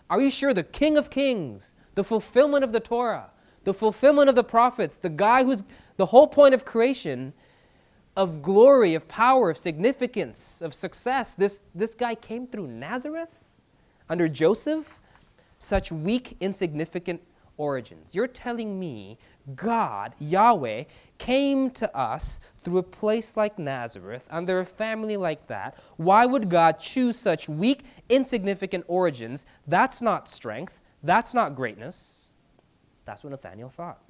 Are 0.10 0.22
you 0.22 0.32
sure 0.32 0.54
the 0.54 0.64
King 0.64 0.98
of 0.98 1.10
Kings, 1.10 1.76
the 1.96 2.04
fulfillment 2.04 2.64
of 2.64 2.72
the 2.72 2.80
Torah, 2.80 3.30
the 3.64 3.74
fulfillment 3.74 4.30
of 4.30 4.36
the 4.36 4.44
prophets, 4.44 4.98
the 4.98 5.10
guy 5.10 5.44
who's 5.44 5.64
the 5.98 6.08
whole 6.08 6.28
point 6.28 6.54
of 6.54 6.66
creation, 6.66 7.34
of 8.18 8.42
glory, 8.42 8.94
of 8.94 9.08
power, 9.08 9.50
of 9.50 9.58
significance, 9.58 10.62
of 10.62 10.74
success, 10.74 11.36
this, 11.36 11.64
this 11.74 11.96
guy 11.96 12.16
came 12.16 12.46
through 12.46 12.68
Nazareth 12.68 13.44
under 14.10 14.28
Joseph? 14.28 14.98
such 15.62 15.92
weak, 15.92 16.36
insignificant 16.40 17.22
origins. 17.58 18.16
You're 18.16 18.28
telling 18.28 18.80
me 18.80 19.18
God, 19.56 20.14
Yahweh, 20.20 20.86
came 21.18 21.70
to 21.72 21.96
us 21.96 22.40
through 22.64 22.80
a 22.80 22.84
place 22.84 23.38
like 23.38 23.60
Nazareth, 23.60 24.28
under 24.32 24.60
a 24.60 24.66
family 24.66 25.18
like 25.18 25.48
that. 25.48 25.78
Why 25.98 26.26
would 26.26 26.50
God 26.50 26.80
choose 26.80 27.18
such 27.18 27.50
weak, 27.50 27.84
insignificant 28.10 28.86
origins? 28.88 29.46
That's 29.68 30.02
not 30.02 30.30
strength. 30.30 30.82
That's 31.04 31.34
not 31.34 31.56
greatness. 31.56 32.30
That's 33.06 33.24
what 33.24 33.32
Nathanael 33.32 33.70
thought. 33.70 34.02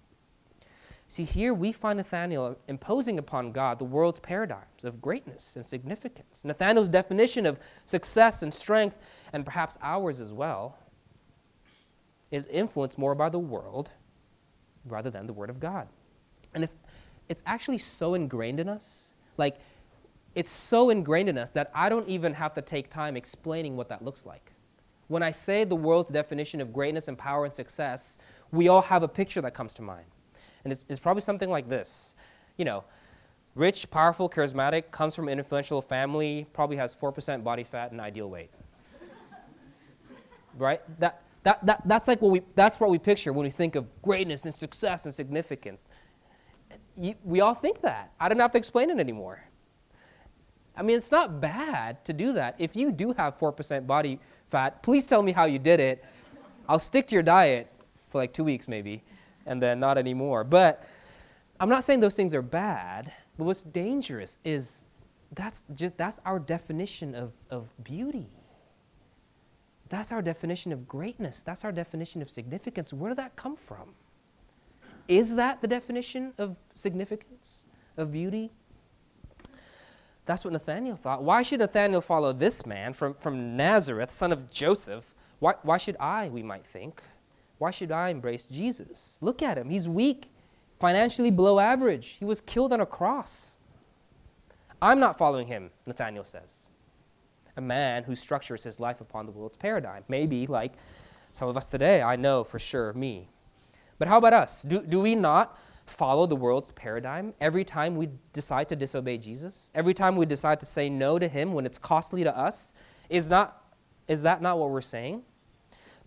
See, 1.07 1.25
here 1.25 1.53
we 1.53 1.73
find 1.73 1.97
Nathanael 1.97 2.57
imposing 2.69 3.19
upon 3.19 3.51
God 3.51 3.79
the 3.79 3.83
world's 3.83 4.21
paradigms 4.21 4.85
of 4.85 5.01
greatness 5.01 5.57
and 5.57 5.65
significance. 5.65 6.45
Nathanael's 6.45 6.87
definition 6.87 7.45
of 7.45 7.59
success 7.83 8.43
and 8.43 8.53
strength, 8.53 8.97
and 9.33 9.45
perhaps 9.45 9.77
ours 9.81 10.21
as 10.21 10.31
well, 10.31 10.77
is 12.31 12.47
influenced 12.47 12.97
more 12.97 13.13
by 13.13 13.29
the 13.29 13.39
world 13.39 13.91
rather 14.85 15.09
than 15.09 15.27
the 15.27 15.33
Word 15.33 15.49
of 15.49 15.59
God. 15.59 15.87
And 16.53 16.63
it's, 16.63 16.75
it's 17.29 17.43
actually 17.45 17.77
so 17.77 18.13
ingrained 18.13 18.59
in 18.59 18.67
us. 18.67 19.13
Like, 19.37 19.57
it's 20.33 20.51
so 20.51 20.89
ingrained 20.89 21.29
in 21.29 21.37
us 21.37 21.51
that 21.51 21.71
I 21.75 21.89
don't 21.89 22.07
even 22.07 22.33
have 22.33 22.53
to 22.53 22.61
take 22.61 22.89
time 22.89 23.17
explaining 23.17 23.75
what 23.75 23.89
that 23.89 24.03
looks 24.03 24.25
like. 24.25 24.51
When 25.07 25.23
I 25.23 25.31
say 25.31 25.65
the 25.65 25.75
world's 25.75 26.09
definition 26.09 26.61
of 26.61 26.71
greatness 26.71 27.09
and 27.09 27.17
power 27.17 27.43
and 27.43 27.53
success, 27.53 28.17
we 28.51 28.69
all 28.69 28.81
have 28.81 29.03
a 29.03 29.07
picture 29.07 29.41
that 29.41 29.53
comes 29.53 29.73
to 29.75 29.81
mind. 29.81 30.05
And 30.63 30.71
it's, 30.71 30.85
it's 30.87 30.99
probably 30.99 31.21
something 31.21 31.49
like 31.49 31.67
this. 31.67 32.15
You 32.57 32.63
know, 32.63 32.85
rich, 33.55 33.89
powerful, 33.91 34.29
charismatic, 34.29 34.91
comes 34.91 35.15
from 35.15 35.27
an 35.27 35.37
influential 35.37 35.81
family, 35.81 36.47
probably 36.53 36.77
has 36.77 36.95
4% 36.95 37.43
body 37.43 37.63
fat 37.63 37.91
and 37.91 37.99
ideal 37.99 38.29
weight. 38.29 38.51
right? 40.57 40.81
That, 40.99 41.21
that, 41.43 41.65
that, 41.65 41.81
that's 41.85 42.07
like 42.07 42.21
what 42.21 42.31
we, 42.31 42.41
that's 42.55 42.79
what 42.79 42.89
we 42.89 42.99
picture 42.99 43.33
when 43.33 43.45
we 43.45 43.51
think 43.51 43.75
of 43.75 43.85
greatness 44.01 44.45
and 44.45 44.53
success 44.53 45.05
and 45.05 45.13
significance. 45.13 45.85
You, 46.97 47.15
we 47.23 47.41
all 47.41 47.55
think 47.55 47.81
that. 47.81 48.11
I 48.19 48.29
don't 48.29 48.39
have 48.39 48.51
to 48.51 48.57
explain 48.57 48.89
it 48.89 48.99
anymore. 48.99 49.43
I 50.75 50.83
mean, 50.83 50.97
it's 50.97 51.11
not 51.11 51.41
bad 51.41 52.03
to 52.05 52.13
do 52.13 52.33
that. 52.33 52.55
If 52.57 52.75
you 52.75 52.91
do 52.91 53.13
have 53.13 53.37
4% 53.37 53.85
body 53.85 54.19
fat, 54.47 54.81
please 54.83 55.05
tell 55.05 55.21
me 55.21 55.31
how 55.31 55.45
you 55.45 55.59
did 55.59 55.79
it. 55.79 56.05
I'll 56.69 56.79
stick 56.79 57.07
to 57.07 57.15
your 57.15 57.23
diet 57.23 57.71
for 58.09 58.19
like 58.19 58.33
two 58.33 58.43
weeks 58.43 58.67
maybe, 58.67 59.03
and 59.45 59.61
then 59.61 59.79
not 59.79 59.97
anymore. 59.97 60.43
But 60.43 60.87
I'm 61.59 61.69
not 61.69 61.83
saying 61.83 61.99
those 61.99 62.15
things 62.15 62.33
are 62.33 62.41
bad, 62.41 63.11
but 63.37 63.45
what's 63.45 63.63
dangerous 63.63 64.39
is 64.45 64.85
that's 65.33 65.65
just 65.73 65.97
that's 65.97 66.19
our 66.25 66.39
definition 66.39 67.15
of, 67.15 67.31
of 67.49 67.69
beauty. 67.83 68.29
That's 69.91 70.13
our 70.13 70.21
definition 70.21 70.71
of 70.71 70.87
greatness. 70.87 71.41
That's 71.41 71.65
our 71.65 71.71
definition 71.73 72.21
of 72.21 72.29
significance. 72.29 72.93
Where 72.93 73.09
did 73.09 73.17
that 73.17 73.35
come 73.35 73.57
from? 73.57 73.93
Is 75.09 75.35
that 75.35 75.61
the 75.61 75.67
definition 75.67 76.33
of 76.37 76.55
significance, 76.73 77.67
of 77.97 78.09
beauty? 78.09 78.51
That's 80.23 80.45
what 80.45 80.53
Nathanael 80.53 80.95
thought. 80.95 81.23
Why 81.23 81.41
should 81.41 81.59
Nathanael 81.59 81.99
follow 81.99 82.31
this 82.31 82.65
man 82.65 82.93
from, 82.93 83.13
from 83.13 83.57
Nazareth, 83.57 84.11
son 84.11 84.31
of 84.31 84.49
Joseph? 84.49 85.13
Why, 85.39 85.55
why 85.63 85.75
should 85.75 85.97
I, 85.99 86.29
we 86.29 86.41
might 86.41 86.65
think? 86.65 87.01
Why 87.57 87.71
should 87.71 87.91
I 87.91 88.09
embrace 88.09 88.45
Jesus? 88.45 89.19
Look 89.19 89.41
at 89.41 89.57
him. 89.57 89.69
He's 89.69 89.89
weak, 89.89 90.31
financially 90.79 91.31
below 91.31 91.59
average. 91.59 92.15
He 92.17 92.23
was 92.23 92.39
killed 92.39 92.71
on 92.71 92.79
a 92.79 92.85
cross. 92.85 93.57
I'm 94.81 95.01
not 95.01 95.17
following 95.17 95.47
him, 95.47 95.69
Nathanael 95.85 96.23
says 96.23 96.70
a 97.61 97.63
man 97.63 98.03
who 98.03 98.15
structures 98.15 98.63
his 98.63 98.79
life 98.79 99.01
upon 99.01 99.25
the 99.25 99.31
world's 99.31 99.57
paradigm. 99.57 100.03
Maybe 100.07 100.47
like 100.47 100.73
some 101.31 101.47
of 101.47 101.55
us 101.55 101.67
today, 101.67 102.01
I 102.01 102.15
know 102.15 102.43
for 102.43 102.59
sure 102.59 102.89
of 102.89 102.95
me. 102.95 103.29
But 103.99 104.07
how 104.07 104.17
about 104.17 104.33
us? 104.33 104.63
Do, 104.63 104.81
do 104.81 104.99
we 104.99 105.13
not 105.15 105.57
follow 105.85 106.25
the 106.25 106.35
world's 106.35 106.71
paradigm 106.71 107.33
every 107.39 107.63
time 107.63 107.95
we 107.95 108.09
decide 108.33 108.67
to 108.69 108.75
disobey 108.75 109.17
Jesus? 109.19 109.71
Every 109.75 109.93
time 109.93 110.15
we 110.15 110.25
decide 110.25 110.59
to 110.61 110.65
say 110.65 110.89
no 110.89 111.19
to 111.19 111.27
him 111.27 111.53
when 111.53 111.65
it's 111.65 111.77
costly 111.77 112.23
to 112.23 112.35
us? 112.35 112.73
Is, 113.09 113.29
not, 113.29 113.63
is 114.07 114.23
that 114.23 114.41
not 114.41 114.57
what 114.57 114.71
we're 114.71 114.81
saying? 114.81 115.21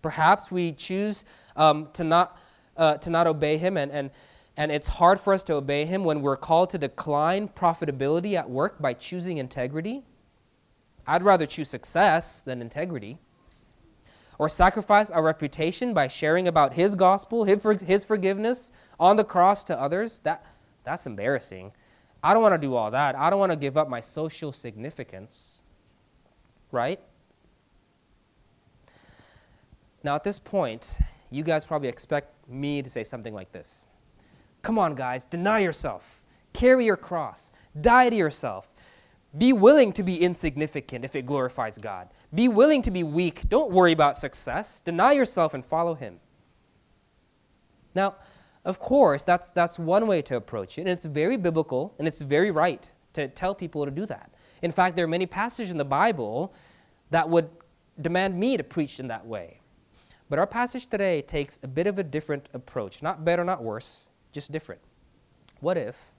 Perhaps 0.01 0.51
we 0.51 0.73
choose 0.73 1.23
um, 1.55 1.87
to, 1.93 2.03
not, 2.03 2.37
uh, 2.75 2.97
to 2.97 3.09
not 3.09 3.27
obey 3.27 3.57
him, 3.57 3.77
and, 3.77 3.91
and, 3.91 4.11
and 4.57 4.71
it's 4.71 4.87
hard 4.87 5.19
for 5.19 5.33
us 5.33 5.43
to 5.45 5.53
obey 5.53 5.85
him 5.85 6.03
when 6.03 6.21
we're 6.21 6.35
called 6.35 6.69
to 6.71 6.77
decline 6.77 7.47
profitability 7.47 8.33
at 8.33 8.49
work 8.49 8.81
by 8.81 8.93
choosing 8.93 9.37
integrity. 9.37 10.03
I'd 11.07 11.23
rather 11.23 11.45
choose 11.45 11.69
success 11.69 12.41
than 12.41 12.61
integrity. 12.61 13.19
Or 14.37 14.49
sacrifice 14.49 15.11
our 15.11 15.23
reputation 15.23 15.93
by 15.93 16.07
sharing 16.07 16.47
about 16.47 16.73
his 16.73 16.95
gospel, 16.95 17.45
his 17.45 18.03
forgiveness 18.03 18.71
on 18.99 19.15
the 19.15 19.23
cross 19.23 19.63
to 19.65 19.79
others. 19.79 20.19
That, 20.19 20.45
that's 20.83 21.07
embarrassing. 21.07 21.71
I 22.21 22.33
don't 22.33 22.41
want 22.41 22.53
to 22.53 22.67
do 22.67 22.75
all 22.75 22.91
that. 22.91 23.15
I 23.15 23.29
don't 23.29 23.39
want 23.39 23.51
to 23.51 23.55
give 23.55 23.77
up 23.77 23.87
my 23.87 24.01
social 24.01 24.51
significance. 24.51 25.63
Right? 26.71 26.99
Now, 30.03 30.15
at 30.15 30.23
this 30.23 30.37
point, 30.37 30.99
you 31.31 31.43
guys 31.43 31.65
probably 31.65 31.89
expect 31.89 32.47
me 32.47 32.81
to 32.81 32.89
say 32.89 33.03
something 33.03 33.33
like 33.33 33.51
this 33.51 33.87
Come 34.61 34.77
on, 34.77 34.95
guys, 34.95 35.25
deny 35.25 35.59
yourself, 35.59 36.21
carry 36.53 36.85
your 36.85 36.97
cross, 36.97 37.51
die 37.79 38.09
to 38.09 38.15
yourself, 38.15 38.69
be 39.37 39.53
willing 39.53 39.91
to 39.93 40.03
be 40.03 40.21
insignificant 40.21 41.03
if 41.03 41.15
it 41.15 41.25
glorifies 41.25 41.77
God. 41.77 42.09
Be 42.33 42.47
willing 42.47 42.81
to 42.83 42.91
be 42.91 43.03
weak. 43.03 43.49
Don't 43.49 43.71
worry 43.71 43.91
about 43.91 44.15
success. 44.15 44.81
Deny 44.81 45.13
yourself 45.13 45.53
and 45.53 45.65
follow 45.65 45.95
Him. 45.95 46.19
Now, 47.93 48.15
of 48.63 48.79
course, 48.79 49.23
that's, 49.23 49.51
that's 49.51 49.77
one 49.77 50.07
way 50.07 50.21
to 50.23 50.35
approach 50.35 50.77
it, 50.77 50.81
and 50.81 50.89
it's 50.89 51.05
very 51.05 51.37
biblical 51.37 51.93
and 51.99 52.07
it's 52.07 52.21
very 52.21 52.51
right 52.51 52.89
to 53.13 53.27
tell 53.27 53.55
people 53.55 53.85
to 53.85 53.91
do 53.91 54.05
that. 54.05 54.31
In 54.61 54.71
fact, 54.71 54.95
there 54.95 55.05
are 55.05 55.09
many 55.09 55.25
passages 55.25 55.71
in 55.71 55.77
the 55.77 55.85
Bible 55.85 56.53
that 57.11 57.29
would 57.29 57.49
demand 58.01 58.37
me 58.37 58.57
to 58.57 58.63
preach 58.63 58.99
in 58.99 59.07
that 59.07 59.25
way. 59.25 59.59
But 60.29 60.39
our 60.39 60.47
passage 60.47 60.87
today 60.87 61.21
takes 61.21 61.59
a 61.61 61.67
bit 61.67 61.87
of 61.87 61.99
a 61.99 62.03
different 62.03 62.49
approach. 62.53 63.03
Not 63.03 63.23
better, 63.23 63.43
not 63.43 63.63
worse, 63.63 64.09
just 64.31 64.51
different. 64.51 64.81
What 65.59 65.77
if 65.77 66.11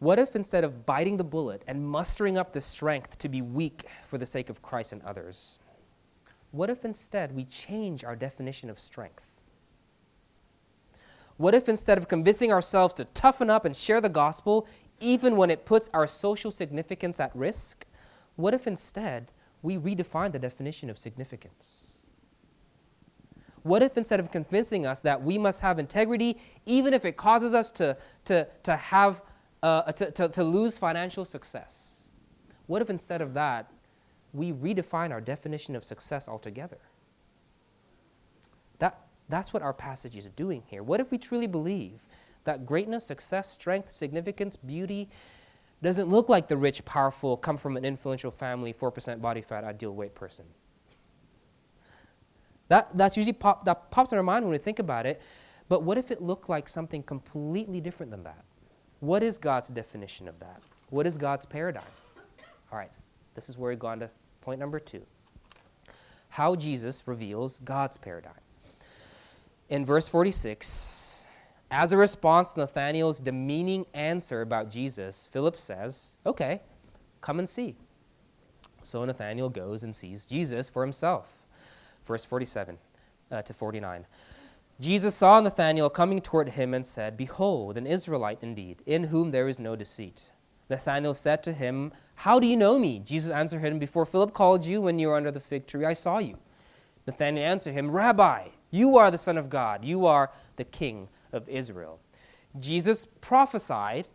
what 0.00 0.18
if 0.18 0.34
instead 0.34 0.64
of 0.64 0.86
biting 0.86 1.18
the 1.18 1.24
bullet 1.24 1.62
and 1.66 1.86
mustering 1.86 2.38
up 2.38 2.52
the 2.52 2.60
strength 2.60 3.18
to 3.18 3.28
be 3.28 3.42
weak 3.42 3.84
for 4.02 4.16
the 4.16 4.26
sake 4.26 4.48
of 4.48 4.62
Christ 4.62 4.92
and 4.92 5.02
others, 5.02 5.58
what 6.50 6.70
if 6.70 6.84
instead 6.84 7.36
we 7.36 7.44
change 7.44 8.02
our 8.02 8.16
definition 8.16 8.70
of 8.70 8.80
strength? 8.80 9.30
What 11.36 11.54
if 11.54 11.68
instead 11.68 11.98
of 11.98 12.08
convincing 12.08 12.50
ourselves 12.50 12.94
to 12.94 13.04
toughen 13.06 13.50
up 13.50 13.64
and 13.64 13.76
share 13.76 14.00
the 14.00 14.08
gospel, 14.08 14.66
even 15.00 15.36
when 15.36 15.50
it 15.50 15.64
puts 15.66 15.90
our 15.92 16.06
social 16.06 16.50
significance 16.50 17.20
at 17.20 17.34
risk, 17.36 17.86
what 18.36 18.54
if 18.54 18.66
instead 18.66 19.30
we 19.62 19.76
redefine 19.76 20.32
the 20.32 20.38
definition 20.38 20.88
of 20.88 20.98
significance? 20.98 21.92
What 23.62 23.82
if 23.82 23.98
instead 23.98 24.20
of 24.20 24.30
convincing 24.30 24.86
us 24.86 25.00
that 25.00 25.22
we 25.22 25.36
must 25.36 25.60
have 25.60 25.78
integrity, 25.78 26.38
even 26.64 26.94
if 26.94 27.04
it 27.04 27.18
causes 27.18 27.52
us 27.52 27.70
to, 27.72 27.96
to, 28.24 28.48
to 28.62 28.76
have 28.76 29.22
uh, 29.62 29.92
to, 29.92 30.10
to, 30.10 30.28
to 30.28 30.44
lose 30.44 30.78
financial 30.78 31.24
success? 31.24 32.08
What 32.66 32.82
if 32.82 32.90
instead 32.90 33.20
of 33.20 33.34
that, 33.34 33.70
we 34.32 34.52
redefine 34.52 35.10
our 35.10 35.20
definition 35.20 35.74
of 35.74 35.84
success 35.84 36.28
altogether? 36.28 36.78
That, 38.78 39.00
that's 39.28 39.52
what 39.52 39.62
our 39.62 39.72
passage 39.72 40.16
is 40.16 40.26
doing 40.26 40.62
here. 40.66 40.82
What 40.82 41.00
if 41.00 41.10
we 41.10 41.18
truly 41.18 41.46
believe 41.46 42.00
that 42.44 42.64
greatness, 42.64 43.04
success, 43.04 43.50
strength, 43.50 43.90
significance, 43.90 44.56
beauty 44.56 45.08
doesn't 45.82 46.08
look 46.08 46.28
like 46.28 46.48
the 46.48 46.56
rich, 46.56 46.84
powerful, 46.84 47.36
come 47.36 47.56
from 47.56 47.76
an 47.76 47.84
influential 47.84 48.30
family, 48.30 48.72
4% 48.72 49.20
body 49.20 49.40
fat, 49.40 49.64
ideal 49.64 49.94
weight 49.94 50.14
person. 50.14 50.44
That, 52.68 52.96
that's 52.96 53.16
usually 53.16 53.32
pop, 53.32 53.64
that 53.64 53.90
pops 53.90 54.12
in 54.12 54.18
our 54.18 54.22
mind 54.22 54.44
when 54.44 54.52
we 54.52 54.58
think 54.58 54.78
about 54.78 55.06
it. 55.06 55.22
But 55.68 55.82
what 55.82 55.98
if 55.98 56.10
it 56.10 56.22
looked 56.22 56.48
like 56.48 56.68
something 56.68 57.02
completely 57.02 57.80
different 57.80 58.12
than 58.12 58.22
that? 58.24 58.44
What 59.00 59.22
is 59.22 59.38
God's 59.38 59.68
definition 59.68 60.28
of 60.28 60.38
that? 60.40 60.62
What 60.90 61.06
is 61.06 61.16
God's 61.18 61.46
paradigm? 61.46 61.82
All 62.70 62.78
right, 62.78 62.90
this 63.34 63.48
is 63.48 63.58
where 63.58 63.70
we 63.70 63.76
go 63.76 63.88
on 63.88 64.00
to 64.00 64.10
point 64.40 64.60
number 64.60 64.78
two 64.78 65.02
how 66.34 66.54
Jesus 66.54 67.02
reveals 67.06 67.58
God's 67.58 67.96
paradigm. 67.96 68.32
In 69.68 69.84
verse 69.84 70.06
46, 70.06 71.26
as 71.72 71.92
a 71.92 71.96
response 71.96 72.52
to 72.52 72.60
Nathanael's 72.60 73.18
demeaning 73.18 73.84
answer 73.94 74.40
about 74.40 74.70
Jesus, 74.70 75.28
Philip 75.32 75.56
says, 75.56 76.18
Okay, 76.24 76.60
come 77.20 77.40
and 77.40 77.48
see. 77.48 77.74
So 78.84 79.04
Nathanael 79.04 79.48
goes 79.48 79.82
and 79.82 79.94
sees 79.94 80.24
Jesus 80.24 80.68
for 80.68 80.82
himself 80.82 81.40
verse 82.10 82.24
47 82.24 82.76
uh, 83.30 83.42
to 83.42 83.54
49. 83.54 84.04
Jesus 84.80 85.14
saw 85.14 85.38
Nathanael 85.40 85.90
coming 85.90 86.22
toward 86.22 86.50
him 86.50 86.72
and 86.72 86.86
said, 86.86 87.14
Behold, 87.14 87.76
an 87.76 87.86
Israelite 87.86 88.38
indeed, 88.40 88.82
in 88.86 89.04
whom 89.04 89.30
there 89.30 89.46
is 89.46 89.60
no 89.60 89.76
deceit. 89.76 90.32
Nathanael 90.70 91.12
said 91.12 91.42
to 91.42 91.52
him, 91.52 91.92
How 92.14 92.40
do 92.40 92.46
you 92.46 92.56
know 92.56 92.78
me? 92.78 92.98
Jesus 92.98 93.30
answered 93.30 93.60
him, 93.60 93.78
Before 93.78 94.06
Philip 94.06 94.32
called 94.32 94.64
you 94.64 94.80
when 94.80 94.98
you 94.98 95.08
were 95.08 95.16
under 95.16 95.30
the 95.30 95.38
fig 95.38 95.66
tree, 95.66 95.84
I 95.84 95.92
saw 95.92 96.18
you. 96.18 96.38
Nathanael 97.06 97.44
answered 97.44 97.74
him, 97.74 97.90
Rabbi, 97.90 98.48
you 98.70 98.96
are 98.96 99.10
the 99.10 99.18
Son 99.18 99.36
of 99.36 99.50
God, 99.50 99.84
you 99.84 100.06
are 100.06 100.30
the 100.56 100.64
King 100.64 101.08
of 101.30 101.46
Israel. 101.46 102.00
Jesus 102.58 103.06
prophesied, 103.20 104.08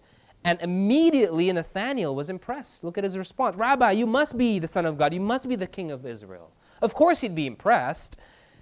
and 0.43 0.59
immediately 0.61 1.51
Nathanael 1.51 2.15
was 2.15 2.29
impressed. 2.31 2.83
Look 2.83 2.97
at 2.97 3.03
his 3.03 3.19
response 3.19 3.55
Rabbi, 3.55 3.91
you 3.91 4.07
must 4.07 4.35
be 4.35 4.57
the 4.57 4.67
Son 4.67 4.87
of 4.87 4.97
God, 4.97 5.13
you 5.13 5.19
must 5.19 5.47
be 5.47 5.55
the 5.55 5.67
King 5.67 5.91
of 5.91 6.07
Israel. 6.07 6.51
Of 6.81 6.95
course, 6.95 7.21
he'd 7.21 7.35
be 7.35 7.45
impressed 7.45 8.17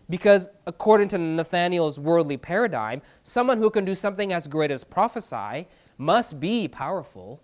because, 0.10 0.50
according 0.68 1.08
to 1.10 1.18
Nathanael's 1.18 2.00
worldly 2.00 2.38
paradigm, 2.38 3.02
someone 3.24 3.58
who 3.58 3.70
can 3.70 3.86
do 3.86 3.96
something 3.96 4.34
as 4.34 4.48
great 4.48 4.72
as 4.72 4.84
prophesy 4.84 5.68
must 5.98 6.40
be 6.40 6.68
powerful. 6.68 7.42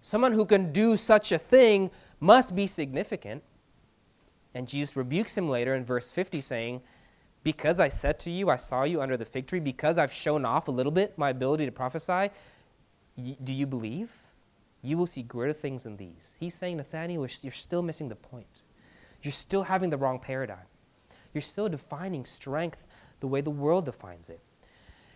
Someone 0.00 0.32
who 0.32 0.44
can 0.44 0.72
do 0.72 0.96
such 0.96 1.32
a 1.32 1.38
thing 1.38 1.90
must 2.20 2.54
be 2.54 2.66
significant. 2.66 3.42
And 4.54 4.66
Jesus 4.66 4.96
rebukes 4.96 5.36
him 5.36 5.48
later 5.48 5.74
in 5.74 5.84
verse 5.84 6.10
50, 6.10 6.40
saying, 6.40 6.82
Because 7.44 7.80
I 7.80 7.88
said 7.88 8.18
to 8.20 8.30
you, 8.30 8.50
I 8.50 8.56
saw 8.56 8.84
you 8.84 9.00
under 9.00 9.16
the 9.16 9.24
fig 9.24 9.46
tree, 9.46 9.60
because 9.60 9.98
I've 9.98 10.12
shown 10.12 10.44
off 10.44 10.68
a 10.68 10.72
little 10.72 10.92
bit 10.92 11.16
my 11.16 11.30
ability 11.30 11.66
to 11.66 11.72
prophesy, 11.72 12.30
do 13.16 13.52
you 13.52 13.66
believe? 13.66 14.10
You 14.82 14.98
will 14.98 15.06
see 15.06 15.22
greater 15.22 15.52
things 15.52 15.84
than 15.84 15.96
these. 15.96 16.36
He's 16.40 16.54
saying, 16.54 16.78
Nathanael, 16.78 17.26
you're 17.42 17.52
still 17.52 17.82
missing 17.82 18.08
the 18.08 18.16
point 18.16 18.62
you're 19.22 19.32
still 19.32 19.62
having 19.62 19.90
the 19.90 19.96
wrong 19.96 20.18
paradigm. 20.18 20.66
You're 21.34 21.42
still 21.42 21.68
defining 21.68 22.24
strength 22.24 22.86
the 23.20 23.26
way 23.26 23.40
the 23.40 23.50
world 23.50 23.84
defines 23.84 24.30
it. 24.30 24.40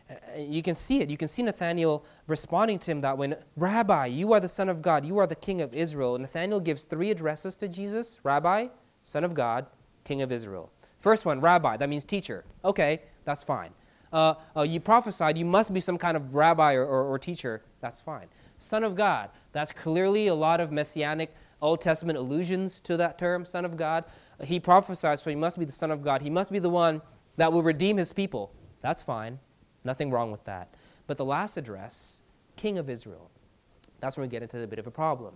Uh, 0.09 0.39
you 0.39 0.63
can 0.63 0.75
see 0.75 1.01
it. 1.01 1.11
You 1.11 1.17
can 1.17 1.29
see 1.29 1.43
Nathanael 1.43 2.05
responding 2.27 2.79
to 2.81 2.91
him 2.91 3.01
that 3.01 3.19
way. 3.19 3.35
Rabbi, 3.57 4.07
you 4.07 4.33
are 4.33 4.41
the 4.41 4.49
Son 4.49 4.69
of 4.69 4.81
God. 4.81 5.05
You 5.05 5.19
are 5.19 5.27
the 5.27 5.35
King 5.35 5.61
of 5.61 5.75
Israel. 5.75 6.17
Nathanael 6.19 6.61
gives 6.61 6.85
three 6.85 7.11
addresses 7.11 7.57
to 7.57 7.69
Jesus 7.69 8.21
Rabbi, 8.23 8.69
Son 9.03 9.25
of 9.25 9.35
God, 9.35 9.67
King 10.05 10.23
of 10.23 10.31
Israel. 10.31 10.71
First 10.99 11.27
one, 11.27 11.41
Rabbi, 11.41 11.77
that 11.77 11.89
means 11.89 12.05
teacher. 12.05 12.45
Okay, 12.65 13.03
that's 13.25 13.43
fine. 13.43 13.71
Uh, 14.13 14.35
uh, 14.57 14.63
you 14.63 14.81
prophesied, 14.81 15.37
you 15.37 15.45
must 15.45 15.75
be 15.75 15.81
some 15.81 15.99
kind 15.99 16.17
of 16.17 16.35
rabbi 16.35 16.75
or, 16.75 16.85
or, 16.85 17.05
or 17.05 17.19
teacher. 17.19 17.63
That's 17.81 18.01
fine. 18.01 18.27
Son 18.59 18.85
of 18.85 18.95
God, 18.95 19.31
that's 19.53 19.73
clearly 19.73 20.29
a 20.29 20.35
lot 20.35 20.61
of 20.61 20.73
messianic 20.73 21.35
Old 21.63 21.81
Testament 21.81 22.19
allusions 22.19 22.81
to 22.81 22.97
that 22.99 23.19
term, 23.19 23.45
Son 23.45 23.65
of 23.65 23.77
God. 23.77 24.05
He 24.45 24.61
prophesies, 24.61 25.23
so 25.23 25.31
he 25.31 25.37
must 25.37 25.59
be 25.59 25.65
the 25.65 25.73
Son 25.73 25.91
of 25.91 26.03
God. 26.03 26.23
He 26.23 26.31
must 26.31 26.53
be 26.53 26.59
the 26.59 26.71
one 26.71 27.01
that 27.37 27.53
will 27.53 27.63
redeem 27.63 27.97
his 27.97 28.13
people. 28.13 28.53
That's 28.83 29.03
fine. 29.03 29.39
Nothing 29.85 30.11
wrong 30.11 30.31
with 30.31 30.45
that. 30.45 30.75
But 31.07 31.17
the 31.17 31.25
last 31.25 31.57
address, 31.57 32.21
King 32.57 32.79
of 32.79 32.91
Israel, 32.91 33.31
that's 34.01 34.17
when 34.17 34.23
we 34.27 34.29
get 34.29 34.43
into 34.43 34.63
a 34.63 34.67
bit 34.67 34.79
of 34.79 34.87
a 34.87 34.91
problem. 34.91 35.35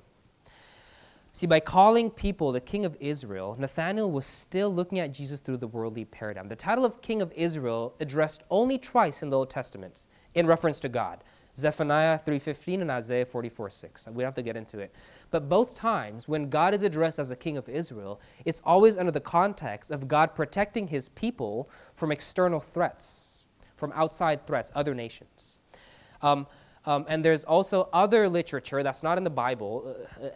See, 1.32 1.46
by 1.46 1.60
calling 1.60 2.10
people 2.10 2.50
the 2.50 2.60
King 2.60 2.84
of 2.84 2.96
Israel, 2.98 3.54
Nathanael 3.58 4.10
was 4.10 4.26
still 4.26 4.74
looking 4.74 4.98
at 4.98 5.12
Jesus 5.12 5.38
through 5.38 5.58
the 5.58 5.68
worldly 5.68 6.04
paradigm. 6.04 6.48
The 6.48 6.56
title 6.56 6.84
of 6.84 7.00
King 7.02 7.22
of 7.22 7.32
Israel 7.34 7.94
addressed 8.00 8.42
only 8.50 8.78
twice 8.78 9.22
in 9.22 9.30
the 9.30 9.38
Old 9.38 9.48
Testament 9.48 10.06
in 10.34 10.46
reference 10.46 10.80
to 10.80 10.88
God. 10.88 11.22
Zephaniah 11.56 12.18
3.15 12.18 12.80
and 12.80 12.90
Isaiah 12.90 13.26
44.6. 13.26 14.08
We 14.08 14.22
don't 14.22 14.28
have 14.28 14.34
to 14.36 14.42
get 14.42 14.56
into 14.56 14.78
it. 14.78 14.94
But 15.30 15.48
both 15.48 15.74
times, 15.74 16.28
when 16.28 16.48
God 16.48 16.74
is 16.74 16.82
addressed 16.82 17.18
as 17.18 17.28
the 17.28 17.36
king 17.36 17.56
of 17.56 17.68
Israel, 17.68 18.20
it's 18.44 18.60
always 18.64 18.96
under 18.96 19.12
the 19.12 19.20
context 19.20 19.90
of 19.90 20.08
God 20.08 20.34
protecting 20.34 20.88
his 20.88 21.08
people 21.10 21.68
from 21.94 22.12
external 22.12 22.60
threats, 22.60 23.44
from 23.76 23.92
outside 23.94 24.46
threats, 24.46 24.70
other 24.74 24.94
nations. 24.94 25.58
Um, 26.22 26.46
um, 26.86 27.04
and 27.08 27.24
there's 27.24 27.44
also 27.44 27.88
other 27.92 28.28
literature 28.28 28.82
that's 28.82 29.02
not 29.02 29.18
in 29.18 29.24
the 29.24 29.30
Bible, 29.30 29.96
uh, 30.20 30.26
uh 30.26 30.30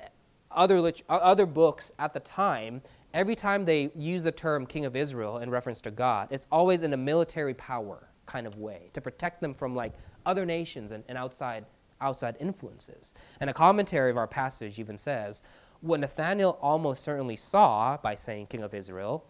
other, 0.51 0.81
lit- 0.81 1.03
uh, 1.09 1.15
other 1.15 1.47
books 1.47 1.93
at 1.99 2.15
the 2.15 2.21
time. 2.21 2.81
Every 3.13 3.35
time 3.35 3.65
they 3.65 3.91
use 3.97 4.23
the 4.23 4.33
term 4.33 4.67
king 4.67 4.85
of 4.85 4.95
Israel 4.95 5.39
in 5.39 5.51
reference 5.51 5.81
to 5.83 5.91
God, 5.91 6.29
it's 6.31 6.47
always 6.53 6.83
in 6.83 6.93
a 6.93 6.97
military 6.97 7.55
power 7.55 8.09
kind 8.27 8.47
of 8.47 8.57
way 8.57 8.91
to 8.93 9.01
protect 9.01 9.41
them 9.41 9.55
from 9.55 9.75
like 9.75 9.93
other 10.27 10.47
nations 10.47 10.93
and, 10.93 11.05
and 11.09 11.19
outside, 11.19 11.65
outside 12.01 12.37
influences. 12.41 13.15
And 13.41 13.51
a 13.51 13.55
commentary 13.55 14.11
of 14.11 14.17
our 14.17 14.27
passage 14.27 14.79
even 14.79 14.99
says 14.99 15.43
what 15.81 16.01
Nathanael 16.01 16.59
almost 16.63 17.03
certainly 17.03 17.37
saw 17.37 17.99
by 17.99 18.15
saying 18.15 18.47
king 18.47 18.63
of 18.63 18.73
Israel 18.73 19.27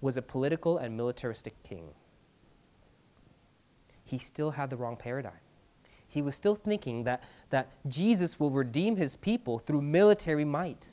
was 0.00 0.16
a 0.16 0.22
political 0.22 0.76
and 0.76 0.96
militaristic 0.96 1.54
king. 1.62 1.88
He 4.04 4.18
still 4.18 4.52
had 4.52 4.70
the 4.70 4.76
wrong 4.76 4.96
paradigm. 4.96 5.40
He 6.06 6.22
was 6.22 6.36
still 6.36 6.54
thinking 6.54 7.04
that, 7.04 7.22
that 7.50 7.72
Jesus 7.88 8.38
will 8.38 8.50
redeem 8.50 8.96
his 8.96 9.16
people 9.16 9.58
through 9.58 9.82
military 9.82 10.44
might, 10.44 10.86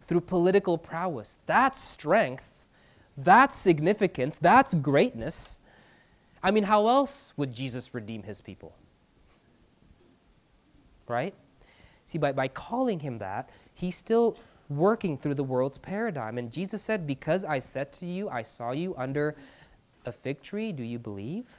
through 0.00 0.22
political 0.22 0.78
prowess. 0.78 1.38
That's 1.46 1.82
strength. 1.82 2.64
That's 3.16 3.56
significance. 3.56 4.38
That's 4.38 4.74
greatness. 4.74 5.60
I 6.48 6.50
mean, 6.50 6.64
how 6.64 6.88
else 6.88 7.34
would 7.36 7.52
Jesus 7.52 7.92
redeem 7.92 8.22
his 8.22 8.40
people? 8.40 8.74
Right? 11.06 11.34
See, 12.06 12.16
by, 12.16 12.32
by 12.32 12.48
calling 12.48 13.00
him 13.00 13.18
that, 13.18 13.50
he's 13.74 13.96
still 13.98 14.38
working 14.70 15.18
through 15.18 15.34
the 15.34 15.44
world's 15.44 15.76
paradigm. 15.76 16.38
And 16.38 16.50
Jesus 16.50 16.80
said, 16.80 17.06
Because 17.06 17.44
I 17.44 17.58
said 17.58 17.92
to 17.92 18.06
you, 18.06 18.30
I 18.30 18.40
saw 18.40 18.70
you 18.70 18.94
under 18.96 19.36
a 20.06 20.10
fig 20.10 20.40
tree, 20.40 20.72
do 20.72 20.82
you 20.82 20.98
believe? 20.98 21.54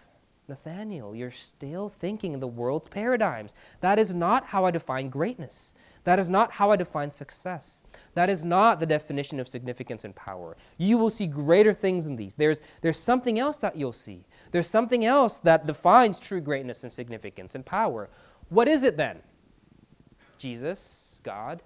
Nathanael, 0.50 1.16
you're 1.16 1.32
still 1.32 1.88
thinking 1.90 2.34
in 2.34 2.40
the 2.40 2.48
world's 2.48 2.88
paradigms. 2.88 3.54
That 3.82 4.00
is 4.00 4.14
not 4.14 4.46
how 4.46 4.66
I 4.66 4.72
define 4.72 5.10
greatness. 5.10 5.74
That 6.04 6.20
is 6.20 6.30
not 6.30 6.52
how 6.54 6.72
I 6.72 6.76
define 6.76 7.12
success. 7.12 7.82
That 8.16 8.30
is 8.30 8.44
not 8.44 8.80
the 8.80 8.86
definition 8.86 9.40
of 9.40 9.48
significance 9.48 10.04
and 10.04 10.16
power. 10.16 10.58
You 10.78 10.98
will 10.98 11.10
see 11.10 11.28
greater 11.28 11.74
things 11.74 12.06
than 12.06 12.16
these. 12.16 12.36
There's, 12.36 12.62
there's 12.82 13.00
something 13.00 13.40
else 13.40 13.60
that 13.60 13.76
you'll 13.76 13.94
see. 13.94 14.26
There's 14.52 14.68
something 14.70 15.06
else 15.06 15.40
that 15.42 15.68
defines 15.68 16.20
true 16.20 16.42
greatness 16.42 16.84
and 16.84 16.92
significance 16.92 17.56
and 17.56 17.66
power. 17.66 18.10
What 18.50 18.68
is 18.68 18.84
it 18.84 18.98
then? 18.98 19.20
Jesus, 20.38 21.22
God. 21.24 21.62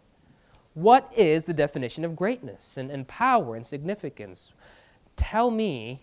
What 0.74 1.12
is 1.16 1.46
the 1.46 1.54
definition 1.54 2.04
of 2.04 2.16
greatness 2.16 2.78
and, 2.78 2.92
and 2.92 3.08
power 3.08 3.56
and 3.56 3.66
significance? 3.66 4.54
Tell 5.16 5.52
me 5.52 6.02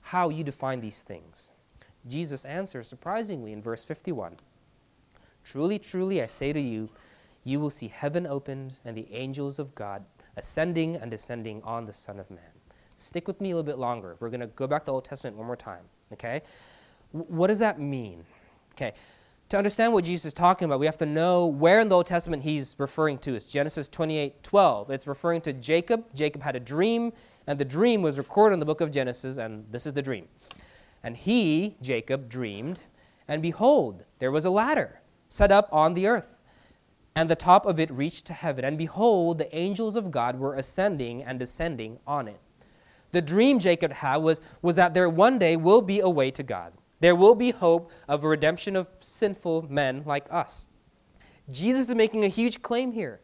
how 0.00 0.28
you 0.28 0.44
define 0.44 0.80
these 0.80 1.02
things. 1.02 1.52
Jesus 2.06 2.44
answers 2.44 2.88
surprisingly 2.88 3.52
in 3.52 3.62
verse 3.62 3.82
51 3.84 4.36
Truly, 5.44 5.78
truly, 5.78 6.22
I 6.22 6.26
say 6.26 6.52
to 6.52 6.60
you, 6.60 6.90
you 7.44 7.58
will 7.58 7.70
see 7.70 7.88
heaven 7.88 8.26
opened 8.26 8.78
and 8.84 8.96
the 8.96 9.08
angels 9.12 9.58
of 9.58 9.74
God 9.74 10.04
ascending 10.36 10.96
and 10.96 11.10
descending 11.10 11.62
on 11.62 11.86
the 11.86 11.92
Son 11.92 12.18
of 12.18 12.30
Man. 12.30 12.40
Stick 12.96 13.26
with 13.26 13.40
me 13.40 13.50
a 13.50 13.56
little 13.56 13.66
bit 13.66 13.78
longer. 13.78 14.16
We're 14.20 14.28
going 14.28 14.40
to 14.40 14.46
go 14.48 14.66
back 14.66 14.82
to 14.82 14.86
the 14.86 14.92
Old 14.92 15.04
Testament 15.04 15.36
one 15.36 15.46
more 15.46 15.56
time. 15.56 15.84
Okay? 16.12 16.42
what 17.12 17.46
does 17.46 17.58
that 17.60 17.80
mean? 17.80 18.24
Okay. 18.74 18.92
To 19.48 19.56
understand 19.56 19.94
what 19.94 20.04
Jesus 20.04 20.26
is 20.26 20.34
talking 20.34 20.66
about, 20.66 20.78
we 20.78 20.84
have 20.84 20.98
to 20.98 21.06
know 21.06 21.46
where 21.46 21.80
in 21.80 21.88
the 21.88 21.96
Old 21.96 22.06
Testament 22.06 22.42
he's 22.42 22.74
referring 22.76 23.16
to. 23.18 23.34
It's 23.34 23.46
Genesis 23.46 23.88
28 23.88 24.42
12. 24.42 24.90
It's 24.90 25.06
referring 25.06 25.40
to 25.42 25.54
Jacob. 25.54 26.04
Jacob 26.14 26.42
had 26.42 26.54
a 26.54 26.60
dream, 26.60 27.12
and 27.46 27.58
the 27.58 27.64
dream 27.64 28.02
was 28.02 28.18
recorded 28.18 28.54
in 28.54 28.60
the 28.60 28.66
book 28.66 28.82
of 28.82 28.90
Genesis, 28.90 29.38
and 29.38 29.64
this 29.70 29.86
is 29.86 29.94
the 29.94 30.02
dream. 30.02 30.28
And 31.02 31.16
he, 31.16 31.76
Jacob, 31.80 32.28
dreamed, 32.28 32.80
and 33.26 33.42
behold, 33.42 34.04
there 34.18 34.32
was 34.32 34.44
a 34.44 34.50
ladder 34.50 35.00
set 35.28 35.52
up 35.52 35.68
on 35.70 35.94
the 35.94 36.06
earth, 36.06 36.38
and 37.14 37.28
the 37.28 37.36
top 37.36 37.66
of 37.66 37.78
it 37.78 37.90
reached 37.90 38.26
to 38.26 38.32
heaven. 38.32 38.64
And 38.64 38.78
behold, 38.78 39.38
the 39.38 39.54
angels 39.54 39.96
of 39.96 40.10
God 40.10 40.38
were 40.38 40.54
ascending 40.54 41.22
and 41.22 41.38
descending 41.38 41.98
on 42.06 42.28
it. 42.28 42.40
The 43.12 43.22
dream 43.22 43.58
Jacob 43.58 43.92
had 43.92 44.16
was, 44.18 44.40
was 44.62 44.76
that 44.76 44.94
there 44.94 45.08
one 45.08 45.38
day 45.38 45.56
will 45.56 45.82
be 45.82 46.00
a 46.00 46.08
way 46.08 46.30
to 46.30 46.42
God. 46.42 46.72
There 47.00 47.14
will 47.14 47.34
be 47.34 47.50
hope 47.50 47.90
of 48.08 48.24
a 48.24 48.28
redemption 48.28 48.76
of 48.76 48.92
sinful 49.00 49.66
men 49.70 50.02
like 50.04 50.26
us. 50.30 50.68
Jesus 51.50 51.88
is 51.88 51.94
making 51.94 52.24
a 52.24 52.28
huge 52.28 52.60
claim 52.60 52.92
here. 52.92 53.20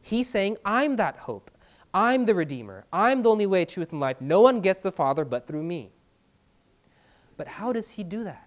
He's 0.00 0.28
saying, 0.28 0.56
I'm 0.64 0.96
that 0.96 1.16
hope. 1.16 1.50
I'm 1.92 2.24
the 2.24 2.34
Redeemer. 2.34 2.86
I'm 2.92 3.22
the 3.22 3.30
only 3.30 3.46
way, 3.46 3.64
truth, 3.64 3.92
and 3.92 4.00
life. 4.00 4.20
No 4.20 4.40
one 4.40 4.60
gets 4.60 4.82
the 4.82 4.90
Father 4.90 5.24
but 5.24 5.46
through 5.46 5.62
me. 5.62 5.92
But 7.40 7.48
how 7.48 7.72
does 7.72 7.92
he 7.92 8.04
do 8.04 8.24
that? 8.24 8.46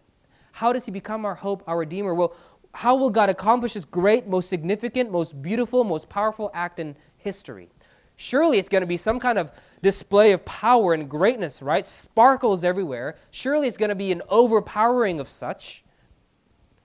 How 0.51 0.71
does 0.71 0.85
he 0.85 0.91
become 0.91 1.25
our 1.25 1.33
hope, 1.33 1.63
our 1.65 1.79
Redeemer? 1.79 2.13
Well, 2.13 2.35
how 2.75 2.95
will 2.95 3.09
God 3.09 3.27
accomplish 3.27 3.73
this 3.73 3.85
great, 3.85 4.27
most 4.27 4.47
significant, 4.49 5.11
most 5.11 5.41
beautiful, 5.41 5.83
most 5.83 6.09
powerful 6.09 6.51
act 6.53 6.79
in 6.79 6.95
history? 7.17 7.69
Surely 8.17 8.59
it's 8.59 8.69
going 8.69 8.83
to 8.83 8.87
be 8.87 8.95
some 8.95 9.19
kind 9.19 9.39
of 9.39 9.51
display 9.81 10.31
of 10.31 10.45
power 10.45 10.93
and 10.93 11.09
greatness, 11.09 11.63
right? 11.63 11.83
Sparkles 11.87 12.63
everywhere. 12.63 13.15
Surely 13.31 13.67
it's 13.67 13.77
going 13.77 13.89
to 13.89 13.95
be 13.95 14.11
an 14.11 14.21
overpowering 14.29 15.19
of 15.19 15.27
such. 15.27 15.83